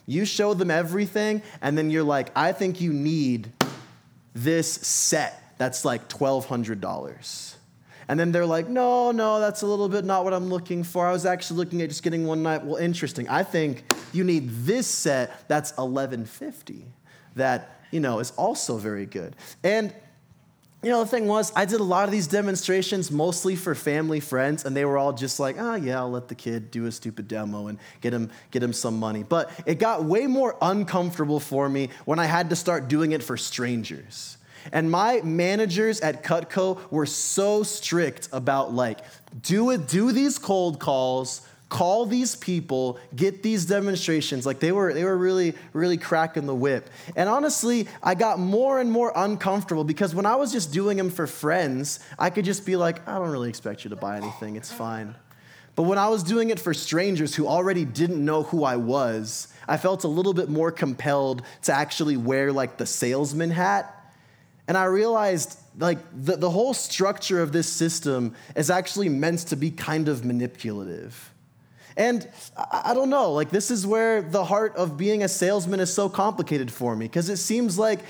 you 0.07 0.25
show 0.25 0.55
them 0.55 0.71
everything, 0.71 1.43
and 1.61 1.77
then 1.77 1.91
you're 1.91 2.05
like, 2.05 2.31
I 2.37 2.53
think 2.53 2.81
you 2.81 2.93
need 2.93 3.53
this 4.35 4.73
set 4.73 5.43
that's 5.59 5.85
like 5.85 6.09
$1,200. 6.09 7.55
And 8.09 8.21
then 8.21 8.31
they're 8.31 8.47
like, 8.47 8.69
no, 8.69 9.11
no, 9.11 9.41
that's 9.41 9.63
a 9.63 9.67
little 9.67 9.89
bit 9.89 10.05
not 10.05 10.23
what 10.23 10.33
I'm 10.33 10.49
looking 10.49 10.85
for. 10.85 11.07
I 11.07 11.13
was 11.13 11.27
actually 11.27 11.59
looking 11.59 11.83
at 11.83 11.89
just 11.89 12.03
getting 12.03 12.27
one 12.27 12.43
night. 12.43 12.65
Well, 12.65 12.77
interesting. 12.77 13.29
I 13.29 13.43
think 13.43 13.85
you 14.13 14.23
need 14.23 14.49
this 14.65 14.87
set 14.87 15.49
that's 15.49 15.73
1150 15.73 16.87
that, 17.35 17.76
you 17.91 18.01
know, 18.01 18.19
is 18.19 18.33
also 18.33 18.77
very 18.77 19.07
good. 19.07 19.37
And 19.63 19.93
you 20.83 20.91
know, 20.93 21.03
the 21.03 21.11
thing 21.11 21.27
was, 21.27 21.53
I 21.57 21.65
did 21.65 21.81
a 21.81 21.85
lot 21.85 22.05
of 22.05 22.13
these 22.13 22.29
demonstrations 22.29 23.11
mostly 23.11 23.57
for 23.57 23.75
family 23.75 24.21
friends, 24.21 24.65
and 24.65 24.77
they 24.77 24.85
were 24.85 24.99
all 24.99 25.13
just 25.13 25.41
like, 25.41 25.57
oh, 25.59 25.75
yeah, 25.75 25.99
I'll 25.99 26.11
let 26.11 26.29
the 26.29 26.35
kid 26.35 26.71
do 26.71 26.87
a 26.87 26.93
stupid 26.93 27.27
demo 27.27 27.67
and 27.67 27.79
get 28.01 28.13
him, 28.13 28.31
get 28.53 28.63
him 28.63 28.73
some 28.73 28.99
money. 28.99 29.25
But 29.25 29.51
it 29.67 29.81
got 29.81 30.05
way 30.05 30.29
more 30.29 30.57
uncomfortable 30.63 31.41
for 31.41 31.69
me 31.69 31.89
when 32.05 32.21
I 32.21 32.27
had 32.27 32.51
to 32.51 32.57
start 32.57 32.89
doing 32.89 33.13
it 33.13 33.23
for 33.23 33.37
strangers. 33.37 34.37
And 34.73 34.91
my 34.91 35.23
managers 35.23 36.01
at 36.03 36.23
Cutco 36.23 36.79
were 36.91 37.07
so 37.07 37.63
strict 37.63 38.29
about 38.33 38.73
like, 38.73 39.01
do 39.43 39.71
it, 39.71 39.89
do 39.89 40.13
these 40.13 40.39
cold 40.39 40.79
calls, 40.79 41.47
call 41.69 42.07
these 42.07 42.37
people, 42.37 42.99
get 43.15 43.43
these 43.43 43.67
demonstrations. 43.67 44.47
Like 44.47 44.61
they 44.61 44.73
were, 44.73 44.93
they 44.93 45.05
were 45.05 45.17
really, 45.17 45.55
really 45.73 45.97
cracking 45.97 46.47
the 46.47 46.55
whip. 46.55 46.89
And 47.17 47.29
honestly, 47.29 47.89
I 48.03 48.15
got 48.15 48.39
more 48.39 48.81
and 48.81 48.91
more 48.91 49.13
uncomfortable 49.15 49.83
because 49.83 50.15
when 50.15 50.27
I 50.27 50.37
was 50.37 50.53
just 50.53 50.73
doing 50.73 50.97
them 50.97 51.11
for 51.11 51.27
friends, 51.27 51.99
I 52.19 52.31
could 52.31 52.45
just 52.45 52.65
be 52.65 52.77
like, 52.77 53.07
I 53.09 53.19
don't 53.19 53.31
really 53.31 53.49
expect 53.49 53.85
you 53.85 53.91
to 53.91 53.97
buy 53.97 54.17
anything. 54.17 54.57
It's 54.57 54.73
fine. 54.73 55.17
But 55.75 55.83
when 55.83 55.99
I 55.99 56.09
was 56.09 56.23
doing 56.23 56.51
it 56.51 56.61
for 56.61 56.73
strangers 56.73 57.35
who 57.35 57.47
already 57.47 57.85
didn't 57.85 58.25
know 58.25 58.45
who 58.45 58.65
I 58.65 58.77
was, 58.77 59.49
I 59.69 59.77
felt 59.77 60.05
a 60.05 60.09
little 60.09 60.33
bit 60.33 60.49
more 60.49 60.71
compelled 60.71 61.43
to 61.63 61.73
actually 61.73 62.17
wear 62.17 62.53
like 62.53 62.79
the 62.79 62.87
salesman 62.87 63.51
hat. 63.51 63.93
And 64.69 64.79
I 64.79 64.85
realized 64.85 65.59
like 65.79 65.99
the, 66.15 66.37
the 66.37 66.49
whole 66.49 66.75
structure 66.75 67.43
of 67.43 67.53
this 67.53 67.71
system 67.71 68.35
is 68.55 68.71
actually 68.71 69.09
meant 69.09 69.41
to 69.41 69.57
be 69.57 69.71
kind 69.71 70.09
of 70.09 70.25
manipulative. 70.25 71.33
And 71.97 72.29
I 72.57 72.93
don't 72.93 73.09
know, 73.09 73.33
like, 73.33 73.49
this 73.49 73.71
is 73.71 73.87
where 73.87 74.21
the 74.21 74.45
heart 74.45 74.77
of 74.77 74.99
being 74.99 75.23
a 75.23 75.29
salesman 75.29 75.81
is 75.81 75.93
so 75.93 76.11
complicated 76.11 76.71
for 76.71 76.95
me, 76.95 77.07
because 77.07 77.31
it 77.31 77.39
seems 77.39 77.79
like 77.79 78.01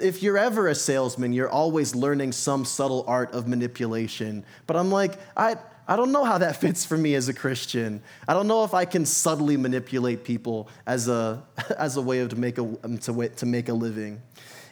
if 0.00 0.22
you're 0.22 0.38
ever 0.38 0.68
a 0.68 0.74
salesman, 0.74 1.32
you're 1.32 1.50
always 1.50 1.94
learning 1.94 2.32
some 2.32 2.64
subtle 2.64 3.04
art 3.08 3.32
of 3.32 3.48
manipulation. 3.48 4.44
But 4.66 4.76
I'm 4.76 4.90
like, 4.90 5.18
I, 5.36 5.56
I 5.88 5.96
don't 5.96 6.12
know 6.12 6.24
how 6.24 6.38
that 6.38 6.56
fits 6.60 6.84
for 6.84 6.96
me 6.96 7.14
as 7.16 7.28
a 7.28 7.34
Christian. 7.34 8.00
I 8.28 8.34
don't 8.34 8.46
know 8.46 8.62
if 8.62 8.74
I 8.74 8.84
can 8.84 9.04
subtly 9.04 9.56
manipulate 9.56 10.22
people 10.22 10.68
as 10.86 11.08
a, 11.08 11.42
as 11.78 11.96
a 11.96 12.02
way 12.02 12.20
of 12.20 12.28
to 12.30 12.36
make 12.36 12.58
a, 12.58 12.62
um, 12.62 12.98
to, 12.98 13.28
to 13.28 13.46
make 13.46 13.68
a 13.68 13.74
living. 13.74 14.22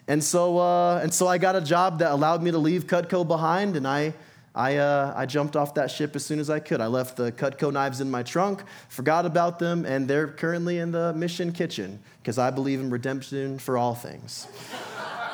And 0.06 0.22
so, 0.22 0.58
uh, 0.58 1.00
and 1.02 1.12
so 1.12 1.26
I 1.26 1.38
got 1.38 1.56
a 1.56 1.60
job 1.60 1.98
that 2.00 2.10
allowed 2.10 2.42
me 2.42 2.50
to 2.50 2.58
leave 2.58 2.86
Cutco 2.86 3.26
behind, 3.26 3.76
and 3.76 3.86
I 3.86 4.14
I, 4.54 4.76
uh, 4.78 5.12
I 5.16 5.26
jumped 5.26 5.54
off 5.54 5.74
that 5.74 5.90
ship 5.90 6.16
as 6.16 6.24
soon 6.24 6.40
as 6.40 6.50
I 6.50 6.58
could. 6.58 6.80
I 6.80 6.86
left 6.86 7.16
the 7.16 7.30
Cutco 7.30 7.72
knives 7.72 8.00
in 8.00 8.10
my 8.10 8.22
trunk, 8.22 8.64
forgot 8.88 9.24
about 9.24 9.58
them, 9.58 9.84
and 9.84 10.08
they're 10.08 10.28
currently 10.28 10.78
in 10.78 10.90
the 10.90 11.12
mission 11.12 11.52
kitchen 11.52 12.00
because 12.20 12.38
I 12.38 12.50
believe 12.50 12.80
in 12.80 12.90
redemption 12.90 13.58
for 13.58 13.78
all 13.78 13.94
things. 13.94 14.48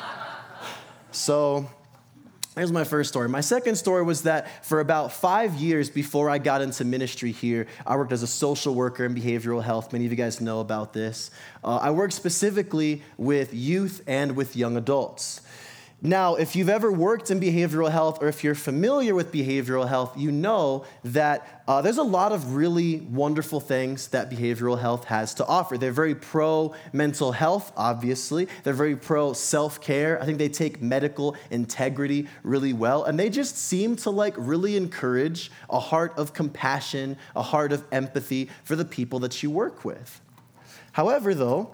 so, 1.11 1.67
Here's 2.57 2.71
my 2.71 2.85
first 2.85 3.09
story. 3.09 3.29
My 3.29 3.41
second 3.41 3.75
story 3.75 4.01
was 4.01 4.23
that 4.23 4.65
for 4.65 4.79
about 4.79 5.11
five 5.11 5.53
years 5.53 5.91
before 5.91 6.27
I 6.27 6.39
got 6.39 6.63
into 6.63 6.83
ministry 6.85 7.31
here, 7.31 7.67
I 7.85 7.95
worked 7.95 8.11
as 8.11 8.23
a 8.23 8.27
social 8.27 8.73
worker 8.73 9.05
in 9.05 9.13
behavioral 9.13 9.61
health. 9.61 9.93
Many 9.93 10.05
of 10.05 10.11
you 10.11 10.17
guys 10.17 10.41
know 10.41 10.59
about 10.59 10.91
this. 10.91 11.29
Uh, 11.63 11.77
I 11.77 11.91
worked 11.91 12.13
specifically 12.13 13.03
with 13.15 13.53
youth 13.53 14.01
and 14.07 14.35
with 14.35 14.55
young 14.55 14.75
adults. 14.75 15.41
Now, 16.01 16.35
if 16.35 16.55
you've 16.55 16.69
ever 16.69 16.91
worked 16.91 17.31
in 17.31 17.39
behavioral 17.39 17.89
health 17.89 18.21
or 18.21 18.27
if 18.27 18.43
you're 18.43 18.53
familiar 18.53 19.15
with 19.15 19.31
behavioral 19.31 19.87
health, 19.87 20.15
you 20.15 20.31
know 20.31 20.85
that 21.03 21.63
uh, 21.67 21.81
there's 21.81 21.97
a 21.97 22.03
lot 22.03 22.31
of 22.31 22.53
really 22.53 22.97
wonderful 22.99 23.59
things 23.59 24.09
that 24.09 24.29
behavioral 24.29 24.79
health 24.79 25.05
has 25.05 25.33
to 25.35 25.45
offer. 25.47 25.75
They're 25.75 25.91
very 25.91 26.13
pro 26.13 26.75
mental 26.93 27.31
health, 27.31 27.71
obviously. 27.75 28.47
They're 28.63 28.73
very 28.73 28.95
pro 28.95 29.33
self 29.33 29.81
care. 29.81 30.21
I 30.21 30.25
think 30.25 30.37
they 30.37 30.49
take 30.49 30.83
medical 30.83 31.35
integrity 31.49 32.27
really 32.43 32.73
well. 32.73 33.03
And 33.03 33.19
they 33.19 33.31
just 33.31 33.57
seem 33.57 33.95
to 33.97 34.11
like 34.11 34.35
really 34.37 34.77
encourage 34.77 35.49
a 35.67 35.79
heart 35.79 36.13
of 36.15 36.31
compassion, 36.31 37.17
a 37.35 37.41
heart 37.41 37.71
of 37.71 37.83
empathy 37.91 38.49
for 38.63 38.75
the 38.75 38.85
people 38.85 39.17
that 39.19 39.41
you 39.41 39.49
work 39.49 39.83
with. 39.83 40.21
However, 40.91 41.33
though, 41.33 41.73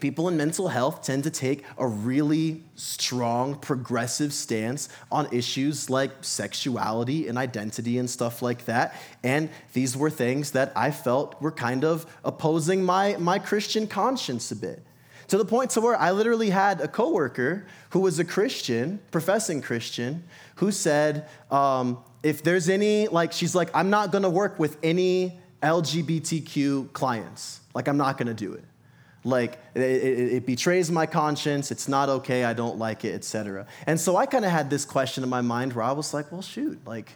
people 0.00 0.28
in 0.28 0.36
mental 0.36 0.68
health 0.68 1.02
tend 1.02 1.24
to 1.24 1.30
take 1.30 1.64
a 1.78 1.86
really 1.86 2.62
strong, 2.74 3.54
progressive 3.54 4.32
stance 4.32 4.88
on 5.12 5.28
issues 5.32 5.90
like 5.90 6.10
sexuality 6.22 7.28
and 7.28 7.36
identity 7.36 7.98
and 7.98 8.08
stuff 8.08 8.42
like 8.42 8.64
that. 8.64 8.94
And 9.22 9.50
these 9.72 9.96
were 9.96 10.10
things 10.10 10.52
that 10.52 10.72
I 10.74 10.90
felt 10.90 11.40
were 11.40 11.52
kind 11.52 11.84
of 11.84 12.06
opposing 12.24 12.82
my, 12.82 13.16
my 13.18 13.38
Christian 13.38 13.86
conscience 13.86 14.50
a 14.50 14.56
bit. 14.56 14.82
To 15.28 15.38
the 15.38 15.44
point 15.44 15.70
to 15.72 15.80
where 15.80 15.96
I 15.96 16.10
literally 16.10 16.50
had 16.50 16.80
a 16.80 16.88
coworker 16.88 17.66
who 17.90 18.00
was 18.00 18.18
a 18.18 18.24
Christian, 18.24 18.98
professing 19.12 19.62
Christian, 19.62 20.24
who 20.56 20.72
said, 20.72 21.28
um, 21.52 21.98
if 22.22 22.42
there's 22.42 22.68
any, 22.68 23.06
like, 23.06 23.32
she's 23.32 23.54
like, 23.54 23.70
I'm 23.72 23.90
not 23.90 24.10
gonna 24.10 24.30
work 24.30 24.58
with 24.58 24.76
any 24.82 25.38
LGBTQ 25.62 26.92
clients. 26.92 27.60
Like, 27.74 27.86
I'm 27.86 27.96
not 27.96 28.18
gonna 28.18 28.34
do 28.34 28.54
it 28.54 28.64
like 29.22 29.58
it, 29.74 29.82
it, 29.82 30.32
it, 30.32 30.46
betrays 30.46 30.90
my 30.90 31.04
conscience. 31.04 31.70
It's 31.70 31.88
not 31.88 32.08
okay. 32.08 32.44
I 32.44 32.54
don't 32.54 32.78
like 32.78 33.04
it 33.04 33.14
etc 33.14 33.66
and 33.86 34.00
so 34.00 34.16
i 34.16 34.26
kind 34.26 34.44
of 34.44 34.50
had 34.50 34.70
this 34.70 34.84
question 34.84 35.22
in 35.22 35.30
my 35.30 35.40
mind 35.40 35.72
where 35.72 35.84
i 35.84 35.92
was 35.92 36.14
like 36.14 36.30
well 36.32 36.42
shoot 36.42 36.78
like 36.86 37.12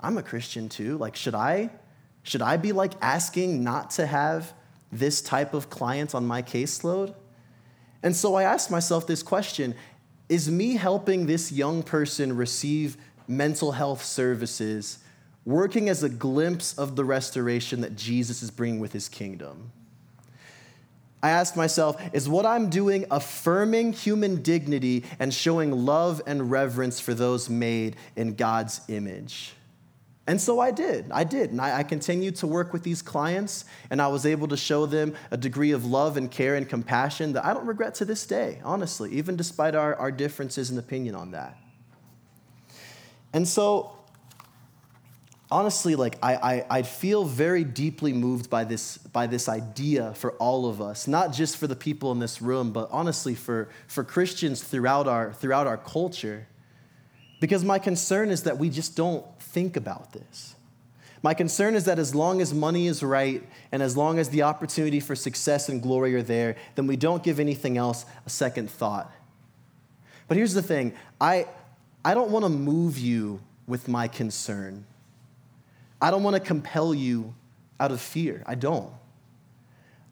i'm 0.00 0.16
a 0.18 0.22
christian 0.22 0.68
too. 0.68 0.96
Like 0.98 1.16
should 1.16 1.34
i 1.34 1.70
should 2.22 2.42
i 2.42 2.56
be 2.56 2.72
like 2.72 2.92
asking 3.00 3.62
not 3.62 3.90
to 3.92 4.06
have 4.06 4.52
this 4.90 5.22
type 5.22 5.54
of 5.54 5.70
client 5.70 6.14
on 6.14 6.26
my 6.26 6.42
caseload? 6.42 7.14
And 8.02 8.14
so 8.16 8.34
i 8.34 8.42
asked 8.44 8.70
myself 8.70 9.06
this 9.06 9.22
question 9.22 9.74
is 10.28 10.50
me 10.50 10.76
helping 10.76 11.26
this 11.26 11.52
young 11.52 11.82
person 11.82 12.36
receive 12.36 12.96
mental 13.28 13.72
health 13.72 14.02
services 14.04 14.98
working 15.44 15.88
as 15.88 16.02
a 16.02 16.08
glimpse 16.08 16.78
of 16.78 16.96
the 16.96 17.04
restoration 17.04 17.80
that 17.80 17.96
jesus 17.96 18.42
is 18.42 18.50
bringing 18.50 18.80
with 18.80 18.92
his 18.92 19.08
kingdom 19.08 19.72
I 21.22 21.30
ask 21.30 21.56
myself, 21.56 22.02
is 22.12 22.28
what 22.28 22.44
I'm 22.44 22.68
doing 22.68 23.04
affirming 23.10 23.92
human 23.92 24.42
dignity 24.42 25.04
and 25.20 25.32
showing 25.32 25.70
love 25.70 26.20
and 26.26 26.50
reverence 26.50 26.98
for 26.98 27.14
those 27.14 27.48
made 27.48 27.96
in 28.16 28.34
God's 28.34 28.80
image? 28.88 29.54
And 30.26 30.40
so 30.40 30.60
I 30.60 30.70
did. 30.70 31.10
I 31.10 31.24
did. 31.24 31.50
And 31.50 31.60
I, 31.60 31.78
I, 31.78 31.82
continued 31.82 32.36
to 32.36 32.46
work 32.46 32.72
with 32.72 32.84
these 32.84 33.02
clients, 33.02 33.64
and 33.90 34.00
I 34.00 34.06
was 34.06 34.24
able 34.24 34.46
to 34.48 34.56
show 34.56 34.86
them 34.86 35.14
a 35.32 35.36
degree 35.36 35.72
of 35.72 35.84
love 35.84 36.16
and 36.16 36.30
care 36.30 36.54
and 36.54 36.68
compassion 36.68 37.32
that 37.32 37.44
I 37.44 37.52
don't 37.52 37.66
regret 37.66 37.96
to 37.96 38.04
this 38.04 38.24
day, 38.24 38.60
honestly, 38.64 39.10
even 39.12 39.36
despite 39.36 39.74
our, 39.74 39.96
our 39.96 40.12
differences 40.12 40.70
in 40.70 40.78
opinion 40.78 41.16
on 41.16 41.32
that. 41.32 41.56
And 43.32 43.48
so 43.48 43.98
honestly, 45.52 45.94
like 45.94 46.16
I, 46.22 46.34
I, 46.34 46.66
I 46.78 46.82
feel 46.82 47.24
very 47.24 47.62
deeply 47.62 48.14
moved 48.14 48.48
by 48.48 48.64
this, 48.64 48.96
by 48.96 49.26
this 49.26 49.50
idea 49.50 50.14
for 50.14 50.32
all 50.32 50.66
of 50.66 50.80
us, 50.80 51.06
not 51.06 51.30
just 51.32 51.58
for 51.58 51.66
the 51.66 51.76
people 51.76 52.10
in 52.10 52.18
this 52.18 52.40
room, 52.40 52.72
but 52.72 52.88
honestly 52.90 53.34
for, 53.34 53.68
for 53.86 54.02
Christians 54.02 54.64
throughout 54.64 55.06
our, 55.06 55.34
throughout 55.34 55.66
our 55.66 55.76
culture. 55.76 56.48
Because 57.38 57.64
my 57.64 57.78
concern 57.78 58.30
is 58.30 58.44
that 58.44 58.56
we 58.56 58.70
just 58.70 58.96
don't 58.96 59.26
think 59.40 59.76
about 59.76 60.14
this. 60.14 60.54
My 61.22 61.34
concern 61.34 61.74
is 61.74 61.84
that 61.84 61.98
as 61.98 62.14
long 62.14 62.40
as 62.40 62.54
money 62.54 62.86
is 62.86 63.02
right 63.02 63.46
and 63.70 63.82
as 63.82 63.94
long 63.94 64.18
as 64.18 64.30
the 64.30 64.42
opportunity 64.42 65.00
for 65.00 65.14
success 65.14 65.68
and 65.68 65.82
glory 65.82 66.14
are 66.14 66.22
there, 66.22 66.56
then 66.76 66.86
we 66.86 66.96
don't 66.96 67.22
give 67.22 67.38
anything 67.38 67.76
else 67.76 68.06
a 68.24 68.30
second 68.30 68.70
thought. 68.70 69.12
But 70.28 70.38
here's 70.38 70.54
the 70.54 70.62
thing 70.62 70.94
I, 71.20 71.46
I 72.02 72.14
don't 72.14 72.30
want 72.30 72.46
to 72.46 72.48
move 72.48 72.98
you 72.98 73.40
with 73.66 73.86
my 73.86 74.08
concern. 74.08 74.86
I 76.02 76.10
don't 76.10 76.24
want 76.24 76.34
to 76.34 76.40
compel 76.40 76.92
you 76.92 77.32
out 77.78 77.92
of 77.92 78.00
fear. 78.00 78.42
I 78.44 78.56
don't. 78.56 78.92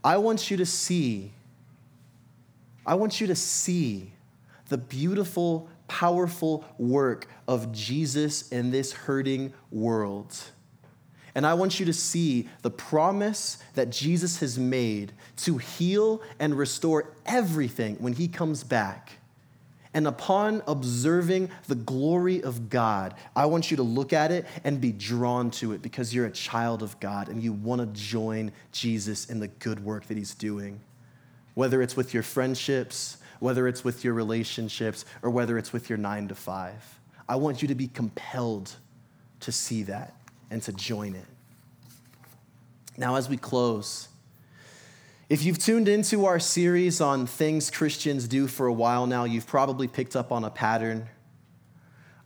I 0.05 0.19
want 0.19 0.51
you 0.51 0.57
to 0.59 0.67
see, 0.67 1.33
I 2.87 2.95
want 2.95 3.21
you 3.21 3.27
to 3.27 3.35
see 3.35 4.13
the 4.69 4.79
beautiful, 4.79 5.69
powerful 5.89 6.65
work 6.79 7.27
of 7.49 7.73
Jesus 7.73 8.49
in 8.51 8.71
this 8.71 8.93
hurting 8.93 9.53
world. 9.73 10.35
And 11.35 11.45
I 11.45 11.55
want 11.55 11.81
you 11.81 11.87
to 11.87 11.93
see 11.93 12.49
the 12.63 12.71
promise 12.71 13.59
that 13.75 13.91
Jesus 13.91 14.41
has 14.41 14.59
made 14.59 15.13
to 15.39 15.59
heal 15.59 16.23
and 16.39 16.57
restore 16.57 17.13
everything 17.27 17.97
when 17.97 18.13
he 18.13 18.29
comes 18.29 18.63
back. 18.63 19.20
And 19.93 20.07
upon 20.07 20.63
observing 20.69 21.51
the 21.67 21.75
glory 21.75 22.43
of 22.43 22.69
God, 22.69 23.15
I 23.35 23.47
want 23.47 23.71
you 23.71 23.77
to 23.79 23.83
look 23.83 24.13
at 24.13 24.31
it 24.31 24.47
and 24.63 24.81
be 24.81 24.93
drawn 24.93 25.51
to 25.53 25.73
it 25.73 25.83
because 25.83 26.15
you're 26.15 26.27
a 26.27 26.31
child 26.31 26.83
of 26.83 26.99
God 27.01 27.29
and 27.29 27.43
you 27.43 27.53
want 27.53 27.81
to 27.81 28.01
join 28.01 28.53
Jesus 28.71 29.29
in 29.29 29.41
the 29.41 29.49
good 29.49 29.85
work 29.85 30.07
that 30.07 30.17
he's 30.17 30.35
doing. 30.35 30.81
Whether 31.55 31.83
it's 31.83 31.97
with 31.97 32.15
your 32.15 32.23
friendships, 32.23 33.19
whether 33.41 33.67
it's 33.67 33.83
with 33.83 34.05
your 34.05 34.15
relationships, 34.15 35.05
or 35.23 35.31
whether 35.31 35.59
it's 35.59 35.73
with 35.73 35.89
your 35.89 35.99
nine 35.99 36.29
to 36.29 36.35
five. 36.35 37.01
I 37.29 37.37
want 37.37 37.63
you 37.63 37.69
to 37.69 37.75
be 37.75 37.89
compelled 37.89 38.71
to 39.41 39.51
see 39.51 39.83
that 39.85 40.15
and 40.51 40.63
to 40.63 40.73
join 40.73 41.15
it. 41.15 41.27
Now, 42.97 43.17
as 43.17 43.29
we 43.29 43.37
close, 43.37 44.09
if 45.31 45.45
you've 45.45 45.59
tuned 45.59 45.87
into 45.87 46.27
our 46.27 46.41
series 46.41 47.01
on 47.01 47.25
things 47.25 47.71
Christians 47.71 48.27
do 48.27 48.49
for 48.49 48.67
a 48.67 48.73
while 48.73 49.07
now, 49.07 49.23
you've 49.23 49.47
probably 49.47 49.87
picked 49.87 50.17
up 50.17 50.33
on 50.33 50.43
a 50.43 50.51
pattern. 50.51 51.09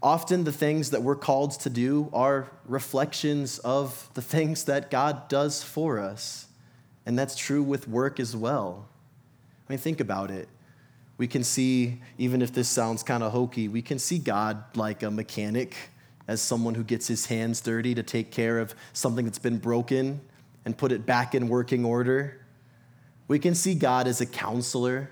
Often, 0.02 0.44
the 0.44 0.52
things 0.52 0.88
that 0.90 1.02
we're 1.02 1.14
called 1.14 1.60
to 1.60 1.68
do 1.68 2.08
are 2.14 2.50
reflections 2.64 3.58
of 3.58 4.08
the 4.14 4.22
things 4.22 4.64
that 4.64 4.90
God 4.90 5.28
does 5.28 5.62
for 5.62 6.00
us. 6.00 6.46
And 7.04 7.18
that's 7.18 7.36
true 7.36 7.62
with 7.62 7.86
work 7.86 8.18
as 8.18 8.34
well. 8.34 8.88
I 9.68 9.72
mean, 9.72 9.78
think 9.78 10.00
about 10.00 10.30
it. 10.30 10.48
We 11.18 11.26
can 11.26 11.44
see, 11.44 12.00
even 12.16 12.40
if 12.40 12.54
this 12.54 12.70
sounds 12.70 13.02
kind 13.02 13.22
of 13.22 13.32
hokey, 13.32 13.68
we 13.68 13.82
can 13.82 13.98
see 13.98 14.18
God 14.18 14.64
like 14.76 15.02
a 15.02 15.10
mechanic, 15.10 15.76
as 16.26 16.40
someone 16.40 16.74
who 16.74 16.82
gets 16.82 17.06
his 17.06 17.26
hands 17.26 17.60
dirty 17.60 17.94
to 17.96 18.02
take 18.02 18.30
care 18.30 18.58
of 18.58 18.74
something 18.94 19.26
that's 19.26 19.38
been 19.38 19.58
broken 19.58 20.22
and 20.64 20.74
put 20.74 20.90
it 20.90 21.04
back 21.04 21.34
in 21.34 21.48
working 21.48 21.84
order. 21.84 22.40
We 23.26 23.38
can 23.38 23.54
see 23.54 23.74
God 23.74 24.06
as 24.06 24.20
a 24.20 24.26
counselor, 24.26 25.10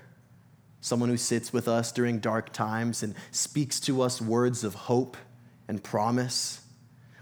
someone 0.81 1.09
who 1.09 1.17
sits 1.17 1.51
with 1.51 1.67
us 1.67 1.91
during 1.91 2.19
dark 2.19 2.53
times 2.53 3.03
and 3.03 3.15
speaks 3.31 3.79
to 3.81 4.01
us 4.01 4.21
words 4.21 4.63
of 4.63 4.75
hope 4.75 5.17
and 5.67 5.83
promise. 5.83 6.61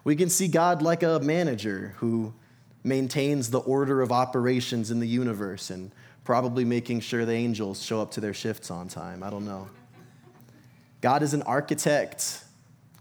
We 0.03 0.15
can 0.15 0.29
see 0.29 0.47
God 0.47 0.81
like 0.81 1.03
a 1.03 1.19
manager 1.19 1.93
who 1.97 2.33
maintains 2.83 3.51
the 3.51 3.59
order 3.59 4.01
of 4.01 4.11
operations 4.11 4.91
in 4.91 4.99
the 4.99 5.07
universe 5.07 5.69
and 5.69 5.91
probably 6.23 6.65
making 6.65 6.99
sure 6.99 7.25
the 7.25 7.33
angels 7.33 7.81
show 7.81 8.01
up 8.01 8.11
to 8.11 8.19
their 8.21 8.33
shifts 8.33 8.71
on 8.71 8.87
time. 8.87 9.23
I 9.23 9.29
don't 9.29 9.45
know. 9.45 9.69
God 11.01 11.23
is 11.23 11.33
an 11.33 11.41
architect 11.43 12.43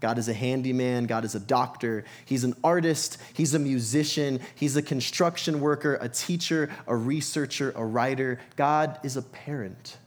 God 0.01 0.17
is 0.17 0.27
a 0.27 0.33
handyman. 0.33 1.05
God 1.05 1.23
is 1.23 1.35
a 1.35 1.39
doctor. 1.39 2.03
He's 2.25 2.43
an 2.43 2.55
artist. 2.63 3.19
He's 3.33 3.53
a 3.53 3.59
musician. 3.59 4.41
He's 4.55 4.75
a 4.75 4.81
construction 4.81 5.61
worker, 5.61 5.97
a 6.01 6.09
teacher, 6.09 6.69
a 6.87 6.95
researcher, 6.95 7.71
a 7.75 7.85
writer. 7.85 8.39
God 8.57 8.99
is 9.03 9.15
a 9.15 9.21
parent. 9.21 9.97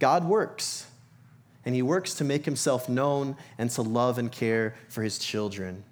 God 0.00 0.24
works, 0.24 0.86
and 1.64 1.74
He 1.74 1.82
works 1.82 2.14
to 2.14 2.24
make 2.24 2.44
Himself 2.44 2.88
known 2.88 3.36
and 3.56 3.70
to 3.70 3.82
love 3.82 4.18
and 4.18 4.30
care 4.30 4.74
for 4.88 5.02
His 5.02 5.18
children. 5.18 5.84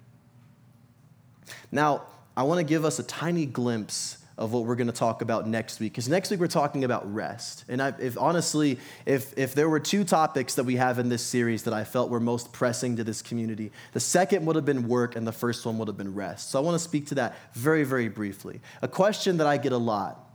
Now, 1.71 2.03
I 2.35 2.43
want 2.43 2.59
to 2.59 2.65
give 2.65 2.85
us 2.85 2.99
a 2.99 3.03
tiny 3.03 3.45
glimpse 3.45 4.17
of 4.37 4.53
what 4.53 4.65
we're 4.65 4.75
going 4.75 4.87
to 4.87 4.93
talk 4.93 5.21
about 5.21 5.47
next 5.47 5.79
week. 5.79 5.93
Because 5.93 6.07
next 6.07 6.29
week 6.29 6.39
we're 6.39 6.47
talking 6.47 6.83
about 6.83 7.11
rest. 7.11 7.65
And 7.67 7.81
I, 7.81 7.93
if 7.99 8.17
honestly, 8.17 8.77
if, 9.05 9.35
if 9.37 9.55
there 9.55 9.67
were 9.67 9.79
two 9.79 10.03
topics 10.03 10.55
that 10.55 10.63
we 10.63 10.75
have 10.75 10.99
in 10.99 11.09
this 11.09 11.23
series 11.23 11.63
that 11.63 11.73
I 11.73 11.83
felt 11.83 12.09
were 12.09 12.19
most 12.19 12.51
pressing 12.51 12.95
to 12.97 13.03
this 13.03 13.21
community, 13.21 13.71
the 13.93 13.99
second 13.99 14.45
would 14.45 14.55
have 14.55 14.65
been 14.65 14.87
work 14.87 15.15
and 15.15 15.25
the 15.25 15.31
first 15.31 15.65
one 15.65 15.77
would 15.79 15.87
have 15.87 15.97
been 15.97 16.13
rest. 16.13 16.51
So 16.51 16.59
I 16.59 16.61
want 16.61 16.75
to 16.75 16.83
speak 16.83 17.07
to 17.07 17.15
that 17.15 17.35
very, 17.53 17.83
very 17.83 18.09
briefly. 18.09 18.61
A 18.81 18.87
question 18.87 19.37
that 19.37 19.47
I 19.47 19.57
get 19.57 19.71
a 19.71 19.77
lot 19.77 20.29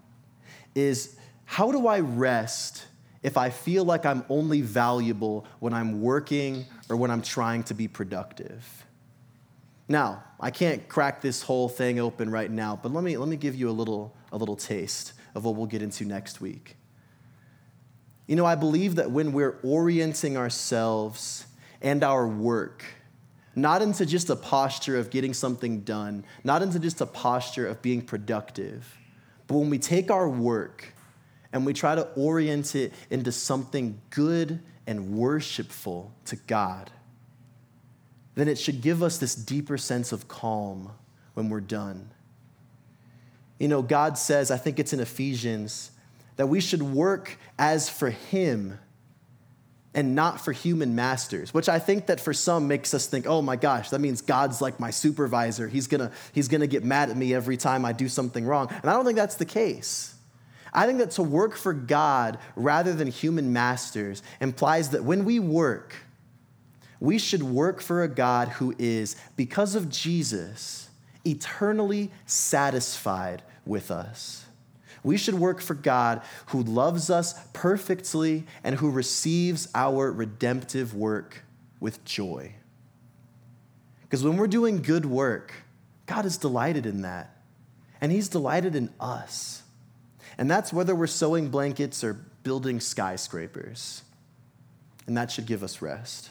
is 0.74 1.16
how 1.44 1.70
do 1.70 1.86
I 1.86 2.00
rest 2.00 2.86
if 3.22 3.36
I 3.36 3.50
feel 3.50 3.84
like 3.84 4.04
I'm 4.04 4.24
only 4.28 4.62
valuable 4.62 5.46
when 5.60 5.72
I'm 5.72 6.00
working 6.00 6.66
or 6.88 6.96
when 6.96 7.10
I'm 7.10 7.22
trying 7.22 7.62
to 7.64 7.74
be 7.74 7.86
productive? 7.86 8.81
Now, 9.88 10.24
I 10.40 10.50
can't 10.50 10.88
crack 10.88 11.20
this 11.20 11.42
whole 11.42 11.68
thing 11.68 11.98
open 11.98 12.30
right 12.30 12.50
now, 12.50 12.78
but 12.82 12.92
let 12.92 13.04
me, 13.04 13.16
let 13.16 13.28
me 13.28 13.36
give 13.36 13.54
you 13.54 13.68
a 13.68 13.72
little, 13.72 14.14
a 14.30 14.36
little 14.36 14.56
taste 14.56 15.12
of 15.34 15.44
what 15.44 15.54
we'll 15.54 15.66
get 15.66 15.82
into 15.82 16.04
next 16.04 16.40
week. 16.40 16.76
You 18.26 18.36
know, 18.36 18.46
I 18.46 18.54
believe 18.54 18.94
that 18.96 19.10
when 19.10 19.32
we're 19.32 19.58
orienting 19.62 20.36
ourselves 20.36 21.46
and 21.80 22.04
our 22.04 22.26
work, 22.26 22.84
not 23.54 23.82
into 23.82 24.06
just 24.06 24.30
a 24.30 24.36
posture 24.36 24.96
of 24.96 25.10
getting 25.10 25.34
something 25.34 25.80
done, 25.80 26.24
not 26.44 26.62
into 26.62 26.78
just 26.78 27.00
a 27.00 27.06
posture 27.06 27.66
of 27.66 27.82
being 27.82 28.00
productive, 28.00 28.96
but 29.46 29.58
when 29.58 29.68
we 29.68 29.78
take 29.78 30.10
our 30.10 30.28
work 30.28 30.94
and 31.52 31.66
we 31.66 31.74
try 31.74 31.94
to 31.94 32.02
orient 32.16 32.74
it 32.74 32.94
into 33.10 33.30
something 33.32 34.00
good 34.10 34.60
and 34.86 35.10
worshipful 35.10 36.12
to 36.26 36.36
God, 36.36 36.90
then 38.34 38.48
it 38.48 38.58
should 38.58 38.80
give 38.80 39.02
us 39.02 39.18
this 39.18 39.34
deeper 39.34 39.76
sense 39.76 40.12
of 40.12 40.28
calm 40.28 40.90
when 41.34 41.48
we're 41.48 41.60
done. 41.60 42.10
You 43.58 43.68
know, 43.68 43.82
God 43.82 44.18
says, 44.18 44.50
I 44.50 44.56
think 44.56 44.78
it's 44.78 44.92
in 44.92 45.00
Ephesians, 45.00 45.90
that 46.36 46.46
we 46.46 46.60
should 46.60 46.82
work 46.82 47.36
as 47.58 47.88
for 47.88 48.10
Him 48.10 48.78
and 49.94 50.14
not 50.14 50.42
for 50.42 50.52
human 50.52 50.94
masters, 50.94 51.52
which 51.52 51.68
I 51.68 51.78
think 51.78 52.06
that 52.06 52.18
for 52.18 52.32
some 52.32 52.66
makes 52.66 52.94
us 52.94 53.06
think, 53.06 53.26
oh 53.26 53.42
my 53.42 53.56
gosh, 53.56 53.90
that 53.90 54.00
means 54.00 54.22
God's 54.22 54.62
like 54.62 54.80
my 54.80 54.90
supervisor. 54.90 55.68
He's 55.68 55.86
gonna, 55.86 56.10
he's 56.32 56.48
gonna 56.48 56.66
get 56.66 56.82
mad 56.82 57.10
at 57.10 57.16
me 57.16 57.34
every 57.34 57.58
time 57.58 57.84
I 57.84 57.92
do 57.92 58.08
something 58.08 58.46
wrong. 58.46 58.68
And 58.70 58.90
I 58.90 58.94
don't 58.94 59.04
think 59.04 59.16
that's 59.16 59.36
the 59.36 59.44
case. 59.44 60.14
I 60.72 60.86
think 60.86 60.98
that 60.98 61.10
to 61.12 61.22
work 61.22 61.54
for 61.54 61.74
God 61.74 62.38
rather 62.56 62.94
than 62.94 63.06
human 63.08 63.52
masters 63.52 64.22
implies 64.40 64.90
that 64.90 65.04
when 65.04 65.26
we 65.26 65.38
work, 65.38 65.94
we 67.02 67.18
should 67.18 67.42
work 67.42 67.80
for 67.80 68.04
a 68.04 68.08
God 68.08 68.46
who 68.46 68.76
is, 68.78 69.16
because 69.34 69.74
of 69.74 69.88
Jesus, 69.88 70.88
eternally 71.26 72.12
satisfied 72.26 73.42
with 73.66 73.90
us. 73.90 74.44
We 75.02 75.16
should 75.16 75.34
work 75.34 75.60
for 75.60 75.74
God 75.74 76.22
who 76.46 76.62
loves 76.62 77.10
us 77.10 77.34
perfectly 77.54 78.44
and 78.62 78.76
who 78.76 78.88
receives 78.88 79.66
our 79.74 80.12
redemptive 80.12 80.94
work 80.94 81.42
with 81.80 82.04
joy. 82.04 82.54
Because 84.02 84.22
when 84.22 84.36
we're 84.36 84.46
doing 84.46 84.80
good 84.80 85.04
work, 85.04 85.54
God 86.06 86.24
is 86.24 86.36
delighted 86.36 86.86
in 86.86 87.02
that. 87.02 87.36
And 88.00 88.12
He's 88.12 88.28
delighted 88.28 88.76
in 88.76 88.90
us. 89.00 89.64
And 90.38 90.48
that's 90.48 90.72
whether 90.72 90.94
we're 90.94 91.08
sewing 91.08 91.48
blankets 91.48 92.04
or 92.04 92.12
building 92.44 92.78
skyscrapers. 92.78 94.02
And 95.08 95.16
that 95.16 95.32
should 95.32 95.46
give 95.46 95.64
us 95.64 95.82
rest. 95.82 96.30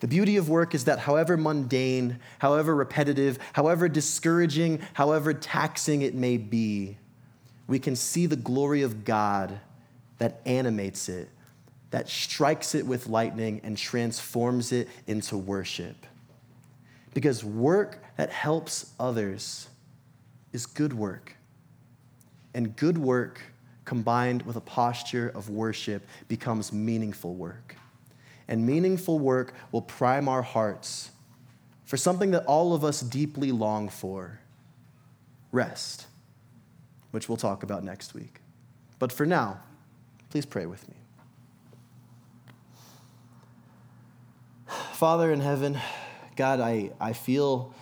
The 0.00 0.08
beauty 0.08 0.36
of 0.36 0.48
work 0.48 0.74
is 0.74 0.84
that 0.84 1.00
however 1.00 1.36
mundane, 1.36 2.20
however 2.38 2.74
repetitive, 2.74 3.38
however 3.52 3.88
discouraging, 3.88 4.80
however 4.94 5.34
taxing 5.34 6.02
it 6.02 6.14
may 6.14 6.36
be, 6.36 6.96
we 7.66 7.78
can 7.78 7.96
see 7.96 8.26
the 8.26 8.36
glory 8.36 8.82
of 8.82 9.04
God 9.04 9.58
that 10.18 10.40
animates 10.46 11.08
it, 11.08 11.28
that 11.90 12.08
strikes 12.08 12.74
it 12.74 12.86
with 12.86 13.08
lightning 13.08 13.60
and 13.64 13.76
transforms 13.76 14.72
it 14.72 14.88
into 15.06 15.36
worship. 15.36 15.96
Because 17.12 17.44
work 17.44 18.02
that 18.16 18.30
helps 18.30 18.92
others 19.00 19.68
is 20.52 20.66
good 20.66 20.92
work. 20.92 21.34
And 22.54 22.76
good 22.76 22.98
work 22.98 23.40
combined 23.84 24.42
with 24.42 24.56
a 24.56 24.60
posture 24.60 25.30
of 25.34 25.50
worship 25.50 26.06
becomes 26.28 26.72
meaningful 26.72 27.34
work 27.34 27.74
and 28.48 28.66
meaningful 28.66 29.18
work 29.18 29.52
will 29.70 29.82
prime 29.82 30.28
our 30.28 30.42
hearts 30.42 31.10
for 31.84 31.96
something 31.96 32.32
that 32.32 32.44
all 32.46 32.74
of 32.74 32.84
us 32.84 33.00
deeply 33.00 33.52
long 33.52 33.88
for 33.88 34.40
rest, 35.52 36.06
which 37.12 37.28
we'll 37.28 37.38
talk 37.38 37.62
about 37.62 37.84
next 37.84 38.14
week. 38.14 38.40
But 38.98 39.12
for 39.12 39.24
now, 39.24 39.60
please 40.30 40.44
pray 40.44 40.66
with 40.66 40.86
me. 40.88 40.96
Father 44.92 45.30
in 45.30 45.40
heaven, 45.40 45.78
God, 46.36 46.60
I, 46.60 46.90
I 47.00 47.12
feel 47.12 47.72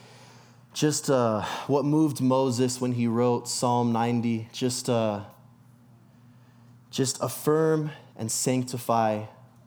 just 0.73 1.09
uh, 1.09 1.43
what 1.67 1.85
moved 1.85 2.21
Moses 2.21 2.81
when 2.81 2.93
he 2.93 3.07
wrote 3.07 3.49
Psalm 3.49 3.93
90, 3.93 4.51
just, 4.53 4.91
uh, 4.91 5.23
just 6.91 7.19
affirm 7.23 7.91
and 8.17 8.31
sanctify 8.31 9.25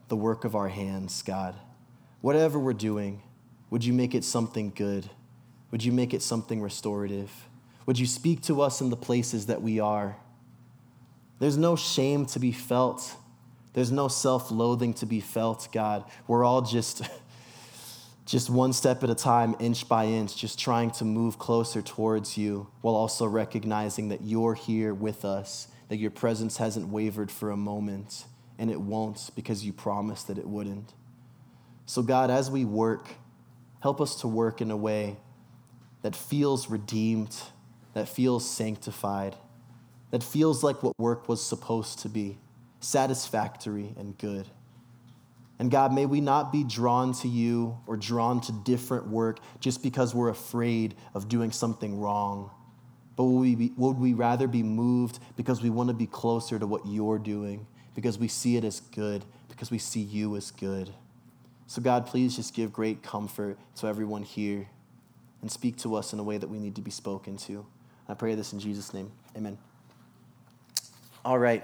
the 0.10 0.18
work 0.18 0.44
of 0.44 0.56
our 0.56 0.70
hands, 0.70 1.22
God. 1.22 1.56
Whatever 2.22 2.60
we're 2.60 2.74
doing, 2.74 3.22
would 3.70 3.86
you 3.86 3.94
make 3.94 4.14
it 4.14 4.24
something 4.24 4.72
good? 4.76 5.10
Would 5.72 5.84
you 5.84 5.92
make 5.92 6.14
it 6.14 6.22
something 6.22 6.62
restorative? 6.62 7.32
Would 7.86 8.00
you 8.00 8.06
speak 8.06 8.42
to 8.44 8.62
us 8.62 8.82
in 8.82 8.90
the 8.90 8.98
places 8.98 9.46
that 9.46 9.62
we 9.62 9.80
are? 9.80 10.18
There's 11.40 11.58
no 11.58 11.76
shame 11.76 12.26
to 12.28 12.40
be 12.40 12.52
felt. 12.52 13.16
There's 13.74 13.92
no 13.92 14.08
self 14.08 14.52
loathing 14.52 14.94
to 14.96 15.06
be 15.06 15.22
felt, 15.22 15.70
God. 15.72 16.04
We're 16.28 16.44
all 16.44 16.62
just, 16.62 17.02
just 18.26 18.50
one 18.50 18.74
step 18.74 19.04
at 19.04 19.10
a 19.10 19.16
time, 19.16 19.56
inch 19.60 19.88
by 19.88 20.06
inch, 20.06 20.36
just 20.36 20.60
trying 20.60 20.92
to 20.92 21.06
move 21.06 21.40
closer 21.40 21.82
towards 21.82 22.38
you 22.38 22.68
while 22.82 22.96
also 22.96 23.26
recognizing 23.26 24.10
that 24.10 24.22
you're 24.22 24.56
here 24.56 24.94
with 24.94 25.24
us, 25.24 25.68
that 25.88 25.98
your 25.98 26.12
presence 26.12 26.58
hasn't 26.58 26.90
wavered 26.90 27.32
for 27.32 27.52
a 27.52 27.58
moment, 27.58 28.26
and 28.60 28.70
it 28.70 28.80
won't 28.80 29.32
because 29.36 29.66
you 29.66 29.74
promised 29.74 30.28
that 30.28 30.38
it 30.38 30.46
wouldn't. 30.46 30.94
So, 31.86 32.04
God, 32.04 32.30
as 32.30 32.52
we 32.52 32.66
work, 32.66 33.08
help 33.80 34.00
us 34.02 34.22
to 34.22 34.28
work 34.28 34.62
in 34.62 34.70
a 34.70 34.78
way 34.78 35.18
that 36.04 36.16
feels 36.16 36.70
redeemed, 36.70 37.36
that 37.94 38.08
feels 38.08 38.48
sanctified, 38.48 39.36
that 40.12 40.22
feels 40.22 40.64
like 40.64 40.84
what 40.84 40.94
work 41.00 41.28
was 41.28 41.44
supposed 41.44 42.00
to 42.00 42.10
be 42.10 42.38
satisfactory 42.82 43.96
and 43.98 44.18
good. 44.18 44.46
And 45.58 45.72
God, 45.72 45.94
may 45.94 46.06
we 46.06 46.22
not 46.22 46.52
be 46.52 46.64
drawn 46.64 47.14
to 47.16 47.28
you 47.28 47.78
or 47.88 47.98
drawn 47.98 48.40
to 48.42 48.52
different 48.52 49.08
work 49.08 49.40
just 49.60 49.84
because 49.84 50.14
we're 50.14 50.30
afraid 50.30 50.96
of 51.14 51.28
doing 51.28 51.52
something 51.52 52.00
wrong. 52.00 52.52
But 53.16 53.26
would 53.26 53.42
we, 53.42 53.56
be, 53.56 53.74
would 53.76 53.98
we 53.98 54.14
rather 54.14 54.48
be 54.48 54.64
moved 54.64 55.20
because 55.36 55.62
we 55.62 55.70
want 55.70 55.90
to 55.90 55.94
be 55.94 56.08
closer 56.08 56.58
to 56.58 56.66
what 56.66 56.86
you're 56.86 57.20
doing, 57.20 57.68
because 57.96 58.18
we 58.18 58.28
see 58.28 58.58
it 58.58 58.64
as 58.64 58.80
good, 58.80 59.24
because 59.50 59.72
we 59.72 59.78
see 59.78 60.02
you 60.02 60.36
as 60.36 60.52
good? 60.52 60.94
So, 61.68 61.82
God, 61.82 62.08
please 62.08 62.36
just 62.36 62.54
give 62.54 62.74
great 62.74 63.04
comfort 63.04 63.58
to 63.76 63.88
everyone 63.88 64.24
here 64.24 64.68
and 65.42 65.52
speak 65.52 65.78
to 65.78 65.96
us 65.96 66.14
in 66.14 66.20
a 66.20 66.24
way 66.24 66.38
that 66.38 66.50
we 66.50 66.60
need 66.60 66.76
to 66.76 66.82
be 66.82 66.92
spoken 66.92 67.38
to. 67.38 67.66
I 68.08 68.14
pray 68.14 68.36
this 68.36 68.54
in 68.54 68.60
Jesus' 68.60 68.94
name. 68.94 69.12
Amen. 69.38 69.58
All 71.24 71.38
right. 71.38 71.64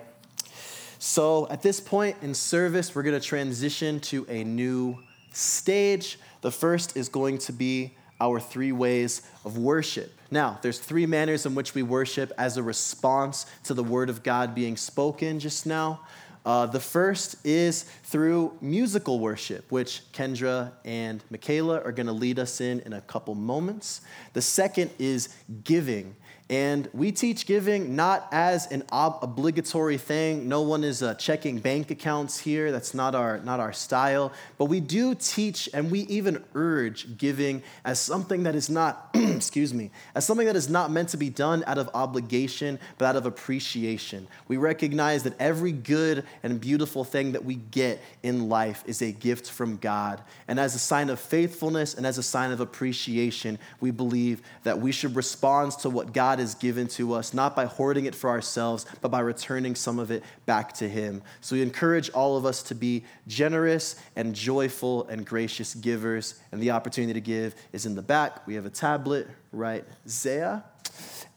So 0.99 1.47
at 1.49 1.61
this 1.61 1.79
point 1.79 2.17
in 2.21 2.33
service, 2.33 2.95
we're 2.95 3.03
going 3.03 3.19
to 3.19 3.25
transition 3.25 3.99
to 4.01 4.25
a 4.29 4.43
new 4.43 4.97
stage. 5.31 6.19
The 6.41 6.51
first 6.51 6.97
is 6.97 7.09
going 7.09 7.37
to 7.39 7.53
be 7.53 7.95
our 8.19 8.39
three 8.39 8.71
ways 8.71 9.21
of 9.43 9.57
worship. 9.57 10.11
Now, 10.31 10.59
there's 10.61 10.79
three 10.79 11.05
manners 11.05 11.45
in 11.45 11.55
which 11.55 11.75
we 11.75 11.83
worship 11.83 12.31
as 12.37 12.57
a 12.57 12.63
response 12.63 13.45
to 13.63 13.73
the 13.73 13.83
word 13.83 14.09
of 14.09 14.23
God 14.23 14.55
being 14.55 14.77
spoken 14.77 15.39
just 15.39 15.65
now. 15.65 16.01
Uh, 16.45 16.67
the 16.67 16.79
first 16.79 17.35
is 17.43 17.83
through 18.03 18.55
musical 18.61 19.19
worship, 19.19 19.65
which 19.71 20.03
Kendra 20.13 20.71
and 20.85 21.23
Michaela 21.31 21.81
are 21.81 21.91
going 21.91 22.05
to 22.05 22.13
lead 22.13 22.37
us 22.37 22.61
in 22.61 22.81
in 22.81 22.93
a 22.93 23.01
couple 23.01 23.33
moments. 23.33 24.01
The 24.33 24.43
second 24.43 24.91
is 24.99 25.29
giving. 25.63 26.15
And 26.47 26.87
we 26.93 27.11
teach 27.11 27.47
giving 27.47 27.95
not 27.95 28.27
as 28.31 28.71
an 28.71 28.83
ob- 28.91 29.17
obligatory 29.23 29.97
thing. 29.97 30.47
No 30.47 30.61
one 30.61 30.83
is 30.83 31.01
uh, 31.01 31.15
checking 31.15 31.57
bank 31.57 31.89
accounts 31.89 32.39
here. 32.39 32.71
That's 32.71 32.93
not 32.93 33.15
our, 33.15 33.39
not 33.39 33.59
our 33.59 33.73
style. 33.73 34.31
But 34.59 34.65
we 34.65 34.79
do 34.79 35.15
teach 35.15 35.67
and 35.73 35.89
we 35.89 36.01
even 36.01 36.43
urge 36.53 37.17
giving 37.17 37.63
as 37.83 37.99
something 37.99 38.43
that 38.43 38.53
is 38.53 38.69
not, 38.69 39.09
excuse 39.15 39.73
me, 39.73 39.89
as 40.13 40.23
something 40.23 40.45
that 40.45 40.55
is 40.55 40.69
not 40.69 40.91
meant 40.91 41.09
to 41.09 41.17
be 41.17 41.31
done 41.31 41.63
out 41.65 41.79
of 41.79 41.89
obligation, 41.95 42.77
but 42.99 43.05
out 43.05 43.15
of 43.15 43.25
appreciation. 43.25 44.27
We 44.47 44.57
recognize 44.57 45.23
that 45.23 45.33
every 45.39 45.71
good 45.71 46.25
and 46.43 46.61
beautiful 46.61 47.03
thing 47.03 47.31
that 47.31 47.43
we 47.43 47.55
get 47.55 47.99
in 48.21 48.49
life 48.49 48.83
is 48.85 49.01
a 49.01 49.11
gift 49.11 49.49
from 49.49 49.77
God. 49.77 50.21
And 50.47 50.59
as 50.59 50.75
a 50.75 50.79
sign 50.79 51.09
of 51.09 51.19
faithfulness 51.19 51.95
and 51.95 52.05
as 52.05 52.19
a 52.19 52.23
sign 52.23 52.51
of 52.51 52.59
appreciation, 52.59 53.57
we 53.79 53.89
believe 53.89 54.43
that 54.61 54.79
we 54.79 54.91
should 54.91 55.15
respond 55.15 55.71
to 55.71 55.89
what 55.89 56.13
God 56.13 56.34
God 56.35 56.41
has 56.41 56.53
given 56.53 56.87
to 56.89 57.13
us, 57.13 57.33
not 57.33 57.55
by 57.55 57.63
hoarding 57.63 58.07
it 58.07 58.13
for 58.13 58.29
ourselves, 58.29 58.85
but 58.99 59.07
by 59.07 59.21
returning 59.21 59.73
some 59.73 59.99
of 59.99 60.11
it 60.11 60.21
back 60.45 60.73
to 60.73 60.89
Him. 60.89 61.21
So 61.39 61.55
we 61.55 61.61
encourage 61.61 62.09
all 62.09 62.35
of 62.35 62.45
us 62.45 62.61
to 62.63 62.75
be 62.75 63.05
generous 63.25 63.95
and 64.17 64.35
joyful 64.35 65.07
and 65.07 65.25
gracious 65.25 65.73
givers. 65.75 66.41
And 66.51 66.61
the 66.61 66.71
opportunity 66.71 67.13
to 67.13 67.21
give 67.21 67.55
is 67.71 67.85
in 67.85 67.95
the 67.95 68.01
back. 68.01 68.45
We 68.47 68.55
have 68.55 68.65
a 68.65 68.69
tablet, 68.69 69.29
right? 69.53 69.85
Zaya. 70.09 70.63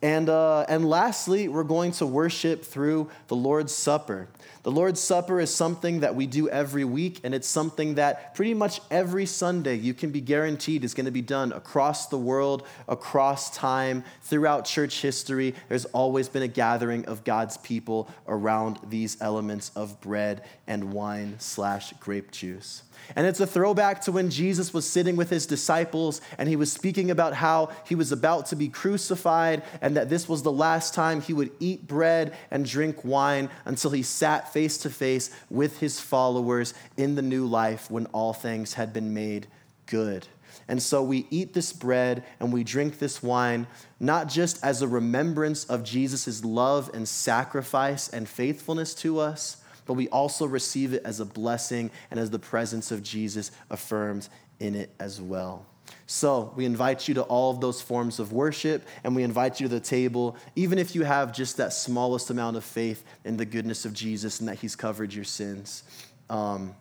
And, 0.00 0.28
uh, 0.28 0.64
and 0.68 0.88
lastly, 0.88 1.48
we're 1.48 1.64
going 1.64 1.90
to 1.92 2.06
worship 2.06 2.64
through 2.64 3.10
the 3.26 3.34
Lord's 3.34 3.74
Supper. 3.74 4.28
The 4.62 4.70
Lord's 4.70 5.00
Supper 5.00 5.40
is 5.40 5.52
something 5.52 6.00
that 6.00 6.14
we 6.14 6.26
do 6.26 6.48
every 6.48 6.84
week, 6.84 7.20
and 7.24 7.34
it's 7.34 7.48
something 7.48 7.96
that 7.96 8.34
pretty 8.34 8.54
much 8.54 8.80
every 8.90 9.26
Sunday 9.26 9.74
you 9.74 9.94
can 9.94 10.10
be 10.10 10.20
guaranteed 10.20 10.84
is 10.84 10.94
going 10.94 11.06
to 11.06 11.10
be 11.10 11.22
done 11.22 11.52
across 11.52 12.06
the 12.08 12.18
world, 12.18 12.64
across 12.86 13.50
time, 13.56 14.04
throughout 14.22 14.64
church 14.64 15.00
history. 15.00 15.54
There's 15.68 15.86
always 15.86 16.28
been 16.28 16.42
a 16.42 16.48
gathering 16.48 17.06
of 17.06 17.24
God's 17.24 17.56
people 17.56 18.08
around 18.28 18.78
these 18.88 19.20
elements 19.20 19.72
of 19.74 20.00
bread 20.00 20.44
and 20.66 20.92
wine 20.92 21.36
slash 21.38 21.92
grape 21.94 22.30
juice. 22.30 22.82
And 23.16 23.26
it's 23.26 23.40
a 23.40 23.46
throwback 23.46 24.02
to 24.02 24.12
when 24.12 24.30
Jesus 24.30 24.74
was 24.74 24.88
sitting 24.88 25.16
with 25.16 25.30
his 25.30 25.46
disciples 25.46 26.20
and 26.36 26.48
he 26.48 26.56
was 26.56 26.72
speaking 26.72 27.10
about 27.10 27.34
how 27.34 27.70
he 27.86 27.94
was 27.94 28.12
about 28.12 28.46
to 28.46 28.56
be 28.56 28.68
crucified 28.68 29.62
and 29.80 29.96
that 29.96 30.08
this 30.08 30.28
was 30.28 30.42
the 30.42 30.52
last 30.52 30.94
time 30.94 31.20
he 31.20 31.32
would 31.32 31.50
eat 31.60 31.86
bread 31.86 32.34
and 32.50 32.66
drink 32.66 33.04
wine 33.04 33.48
until 33.64 33.90
he 33.90 34.02
sat 34.02 34.52
face 34.52 34.78
to 34.78 34.90
face 34.90 35.30
with 35.50 35.78
his 35.78 36.00
followers 36.00 36.74
in 36.96 37.14
the 37.14 37.22
new 37.22 37.46
life 37.46 37.90
when 37.90 38.06
all 38.06 38.32
things 38.32 38.74
had 38.74 38.92
been 38.92 39.14
made 39.14 39.46
good. 39.86 40.26
And 40.68 40.82
so 40.82 41.02
we 41.02 41.26
eat 41.30 41.54
this 41.54 41.72
bread 41.72 42.24
and 42.38 42.52
we 42.52 42.62
drink 42.62 42.98
this 42.98 43.22
wine, 43.22 43.66
not 43.98 44.28
just 44.28 44.62
as 44.62 44.82
a 44.82 44.88
remembrance 44.88 45.64
of 45.64 45.82
Jesus' 45.82 46.44
love 46.44 46.90
and 46.92 47.08
sacrifice 47.08 48.08
and 48.08 48.28
faithfulness 48.28 48.94
to 48.96 49.18
us, 49.18 49.56
but 49.88 49.94
we 49.94 50.06
also 50.10 50.46
receive 50.46 50.92
it 50.92 51.02
as 51.06 51.18
a 51.18 51.24
blessing 51.24 51.90
and 52.10 52.20
as 52.20 52.30
the 52.30 52.38
presence 52.38 52.92
of 52.92 53.02
Jesus 53.02 53.50
affirmed 53.70 54.28
in 54.60 54.74
it 54.74 54.90
as 55.00 55.18
well. 55.18 55.64
So, 56.06 56.52
we 56.56 56.66
invite 56.66 57.08
you 57.08 57.14
to 57.14 57.22
all 57.22 57.50
of 57.50 57.62
those 57.62 57.80
forms 57.80 58.18
of 58.18 58.30
worship, 58.30 58.86
and 59.02 59.16
we 59.16 59.22
invite 59.22 59.58
you 59.58 59.66
to 59.66 59.74
the 59.74 59.80
table, 59.80 60.36
even 60.56 60.78
if 60.78 60.94
you 60.94 61.04
have 61.04 61.32
just 61.32 61.56
that 61.56 61.72
smallest 61.72 62.28
amount 62.28 62.58
of 62.58 62.64
faith 62.64 63.02
in 63.24 63.38
the 63.38 63.46
goodness 63.46 63.86
of 63.86 63.94
Jesus 63.94 64.40
and 64.40 64.48
that 64.50 64.56
He's 64.56 64.76
covered 64.76 65.14
your 65.14 65.24
sins. 65.24 65.82
Um, 66.28 66.74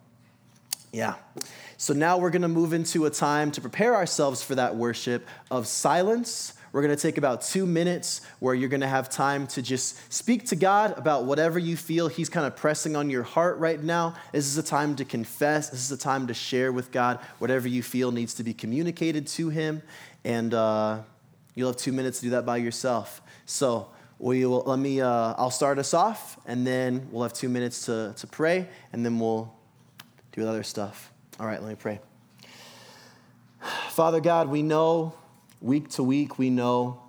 yeah. 0.92 1.14
So, 1.78 1.94
now 1.94 2.18
we're 2.18 2.28
going 2.28 2.42
to 2.42 2.48
move 2.48 2.74
into 2.74 3.06
a 3.06 3.10
time 3.10 3.50
to 3.52 3.62
prepare 3.62 3.96
ourselves 3.96 4.42
for 4.42 4.54
that 4.56 4.76
worship 4.76 5.26
of 5.50 5.66
silence 5.66 6.52
we're 6.72 6.82
going 6.82 6.94
to 6.94 7.00
take 7.00 7.18
about 7.18 7.42
two 7.42 7.66
minutes 7.66 8.20
where 8.40 8.54
you're 8.54 8.68
going 8.68 8.82
to 8.82 8.88
have 8.88 9.08
time 9.08 9.46
to 9.48 9.62
just 9.62 10.12
speak 10.12 10.46
to 10.46 10.56
God 10.56 10.96
about 10.98 11.24
whatever 11.24 11.58
you 11.58 11.76
feel 11.76 12.08
He's 12.08 12.28
kind 12.28 12.46
of 12.46 12.56
pressing 12.56 12.96
on 12.96 13.10
your 13.10 13.22
heart 13.22 13.58
right 13.58 13.82
now. 13.82 14.14
This 14.32 14.46
is 14.46 14.58
a 14.58 14.62
time 14.62 14.96
to 14.96 15.04
confess. 15.04 15.70
This 15.70 15.80
is 15.80 15.92
a 15.92 15.96
time 15.96 16.26
to 16.26 16.34
share 16.34 16.72
with 16.72 16.92
God 16.92 17.18
whatever 17.38 17.68
you 17.68 17.82
feel 17.82 18.12
needs 18.12 18.34
to 18.34 18.42
be 18.42 18.54
communicated 18.54 19.26
to 19.28 19.48
Him. 19.48 19.82
And 20.24 20.52
uh, 20.52 21.00
you'll 21.54 21.70
have 21.70 21.76
two 21.76 21.92
minutes 21.92 22.18
to 22.18 22.26
do 22.26 22.30
that 22.30 22.44
by 22.44 22.58
yourself. 22.58 23.22
So, 23.46 23.88
we 24.18 24.44
will, 24.44 24.64
let 24.66 24.78
me, 24.78 25.00
uh, 25.00 25.34
I'll 25.36 25.50
start 25.50 25.78
us 25.78 25.94
off, 25.94 26.38
and 26.44 26.66
then 26.66 27.08
we'll 27.12 27.22
have 27.22 27.32
two 27.32 27.48
minutes 27.48 27.86
to, 27.86 28.14
to 28.16 28.26
pray, 28.26 28.68
and 28.92 29.04
then 29.04 29.20
we'll 29.20 29.54
do 30.32 30.46
other 30.46 30.64
stuff. 30.64 31.12
All 31.38 31.46
right, 31.46 31.62
let 31.62 31.68
me 31.68 31.76
pray. 31.76 32.00
Father 33.90 34.20
God, 34.20 34.48
we 34.48 34.62
know 34.62 35.14
Week 35.60 35.88
to 35.90 36.04
week, 36.04 36.38
we 36.38 36.50
know 36.50 37.02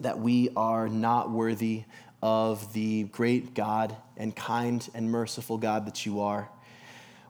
that 0.00 0.18
we 0.18 0.50
are 0.54 0.86
not 0.86 1.30
worthy 1.30 1.84
of 2.22 2.74
the 2.74 3.04
great 3.04 3.54
God 3.54 3.96
and 4.18 4.36
kind 4.36 4.86
and 4.94 5.10
merciful 5.10 5.56
God 5.56 5.86
that 5.86 6.04
you 6.04 6.20
are. 6.20 6.50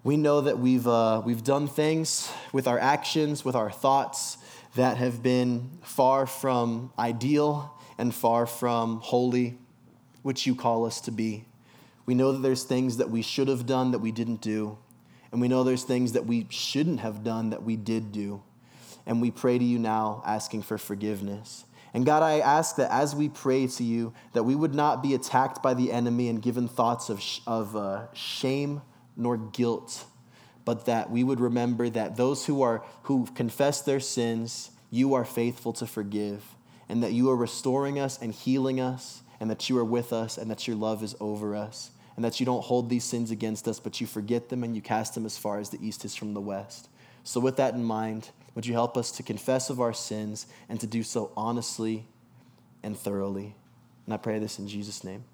We 0.02 0.16
know 0.16 0.40
that 0.40 0.58
we've, 0.58 0.88
uh, 0.88 1.22
we've 1.24 1.44
done 1.44 1.68
things 1.68 2.28
with 2.52 2.66
our 2.66 2.80
actions, 2.80 3.44
with 3.44 3.54
our 3.54 3.70
thoughts, 3.70 4.38
that 4.74 4.96
have 4.96 5.22
been 5.22 5.70
far 5.82 6.26
from 6.26 6.92
ideal 6.98 7.72
and 7.96 8.12
far 8.12 8.44
from 8.44 8.98
holy, 9.02 9.56
which 10.22 10.48
you 10.48 10.56
call 10.56 10.84
us 10.84 11.00
to 11.02 11.12
be. 11.12 11.44
We 12.06 12.14
know 12.16 12.32
that 12.32 12.38
there's 12.38 12.64
things 12.64 12.96
that 12.96 13.08
we 13.08 13.22
should 13.22 13.46
have 13.46 13.66
done 13.66 13.92
that 13.92 14.00
we 14.00 14.10
didn't 14.10 14.40
do. 14.40 14.78
And 15.30 15.40
we 15.40 15.46
know 15.46 15.62
there's 15.62 15.84
things 15.84 16.12
that 16.12 16.26
we 16.26 16.48
shouldn't 16.50 16.98
have 17.00 17.22
done 17.22 17.50
that 17.50 17.62
we 17.62 17.76
did 17.76 18.10
do. 18.10 18.42
And 19.06 19.20
we 19.20 19.30
pray 19.30 19.58
to 19.58 19.64
you 19.64 19.78
now, 19.78 20.22
asking 20.26 20.62
for 20.62 20.78
forgiveness. 20.78 21.64
And 21.92 22.04
God, 22.04 22.22
I 22.22 22.40
ask 22.40 22.76
that 22.76 22.90
as 22.90 23.14
we 23.14 23.28
pray 23.28 23.66
to 23.68 23.84
you, 23.84 24.12
that 24.32 24.42
we 24.42 24.54
would 24.54 24.74
not 24.74 25.02
be 25.02 25.14
attacked 25.14 25.62
by 25.62 25.74
the 25.74 25.92
enemy 25.92 26.28
and 26.28 26.42
given 26.42 26.66
thoughts 26.66 27.08
of, 27.08 27.22
of 27.46 27.76
uh, 27.76 28.12
shame 28.12 28.82
nor 29.16 29.36
guilt, 29.36 30.04
but 30.64 30.86
that 30.86 31.10
we 31.10 31.22
would 31.22 31.38
remember 31.38 31.88
that 31.90 32.16
those 32.16 32.46
who 32.46 32.62
are 32.62 32.82
who 33.04 33.26
confess 33.34 33.82
their 33.82 34.00
sins, 34.00 34.70
you 34.90 35.14
are 35.14 35.24
faithful 35.24 35.72
to 35.74 35.86
forgive, 35.86 36.42
and 36.88 37.02
that 37.02 37.12
you 37.12 37.30
are 37.30 37.36
restoring 37.36 38.00
us 38.00 38.18
and 38.20 38.34
healing 38.34 38.80
us, 38.80 39.22
and 39.38 39.48
that 39.50 39.68
you 39.68 39.78
are 39.78 39.84
with 39.84 40.12
us, 40.12 40.36
and 40.36 40.50
that 40.50 40.66
your 40.66 40.76
love 40.76 41.02
is 41.02 41.14
over 41.20 41.54
us. 41.54 41.90
and 42.16 42.24
that 42.24 42.38
you 42.38 42.46
don't 42.46 42.62
hold 42.62 42.88
these 42.88 43.04
sins 43.04 43.30
against 43.30 43.66
us, 43.66 43.80
but 43.80 44.00
you 44.00 44.06
forget 44.06 44.48
them 44.48 44.62
and 44.62 44.74
you 44.74 44.80
cast 44.80 45.14
them 45.14 45.26
as 45.26 45.36
far 45.36 45.58
as 45.58 45.70
the 45.70 45.84
east 45.84 46.04
is 46.04 46.14
from 46.14 46.32
the 46.32 46.40
west. 46.40 46.88
So, 47.24 47.40
with 47.40 47.56
that 47.56 47.74
in 47.74 47.82
mind, 47.82 48.30
would 48.54 48.66
you 48.66 48.74
help 48.74 48.96
us 48.96 49.10
to 49.12 49.22
confess 49.22 49.70
of 49.70 49.80
our 49.80 49.92
sins 49.92 50.46
and 50.68 50.80
to 50.80 50.86
do 50.86 51.02
so 51.02 51.32
honestly 51.36 52.06
and 52.82 52.96
thoroughly? 52.96 53.54
And 54.04 54.14
I 54.14 54.16
pray 54.16 54.38
this 54.38 54.58
in 54.58 54.68
Jesus' 54.68 55.02
name. 55.02 55.24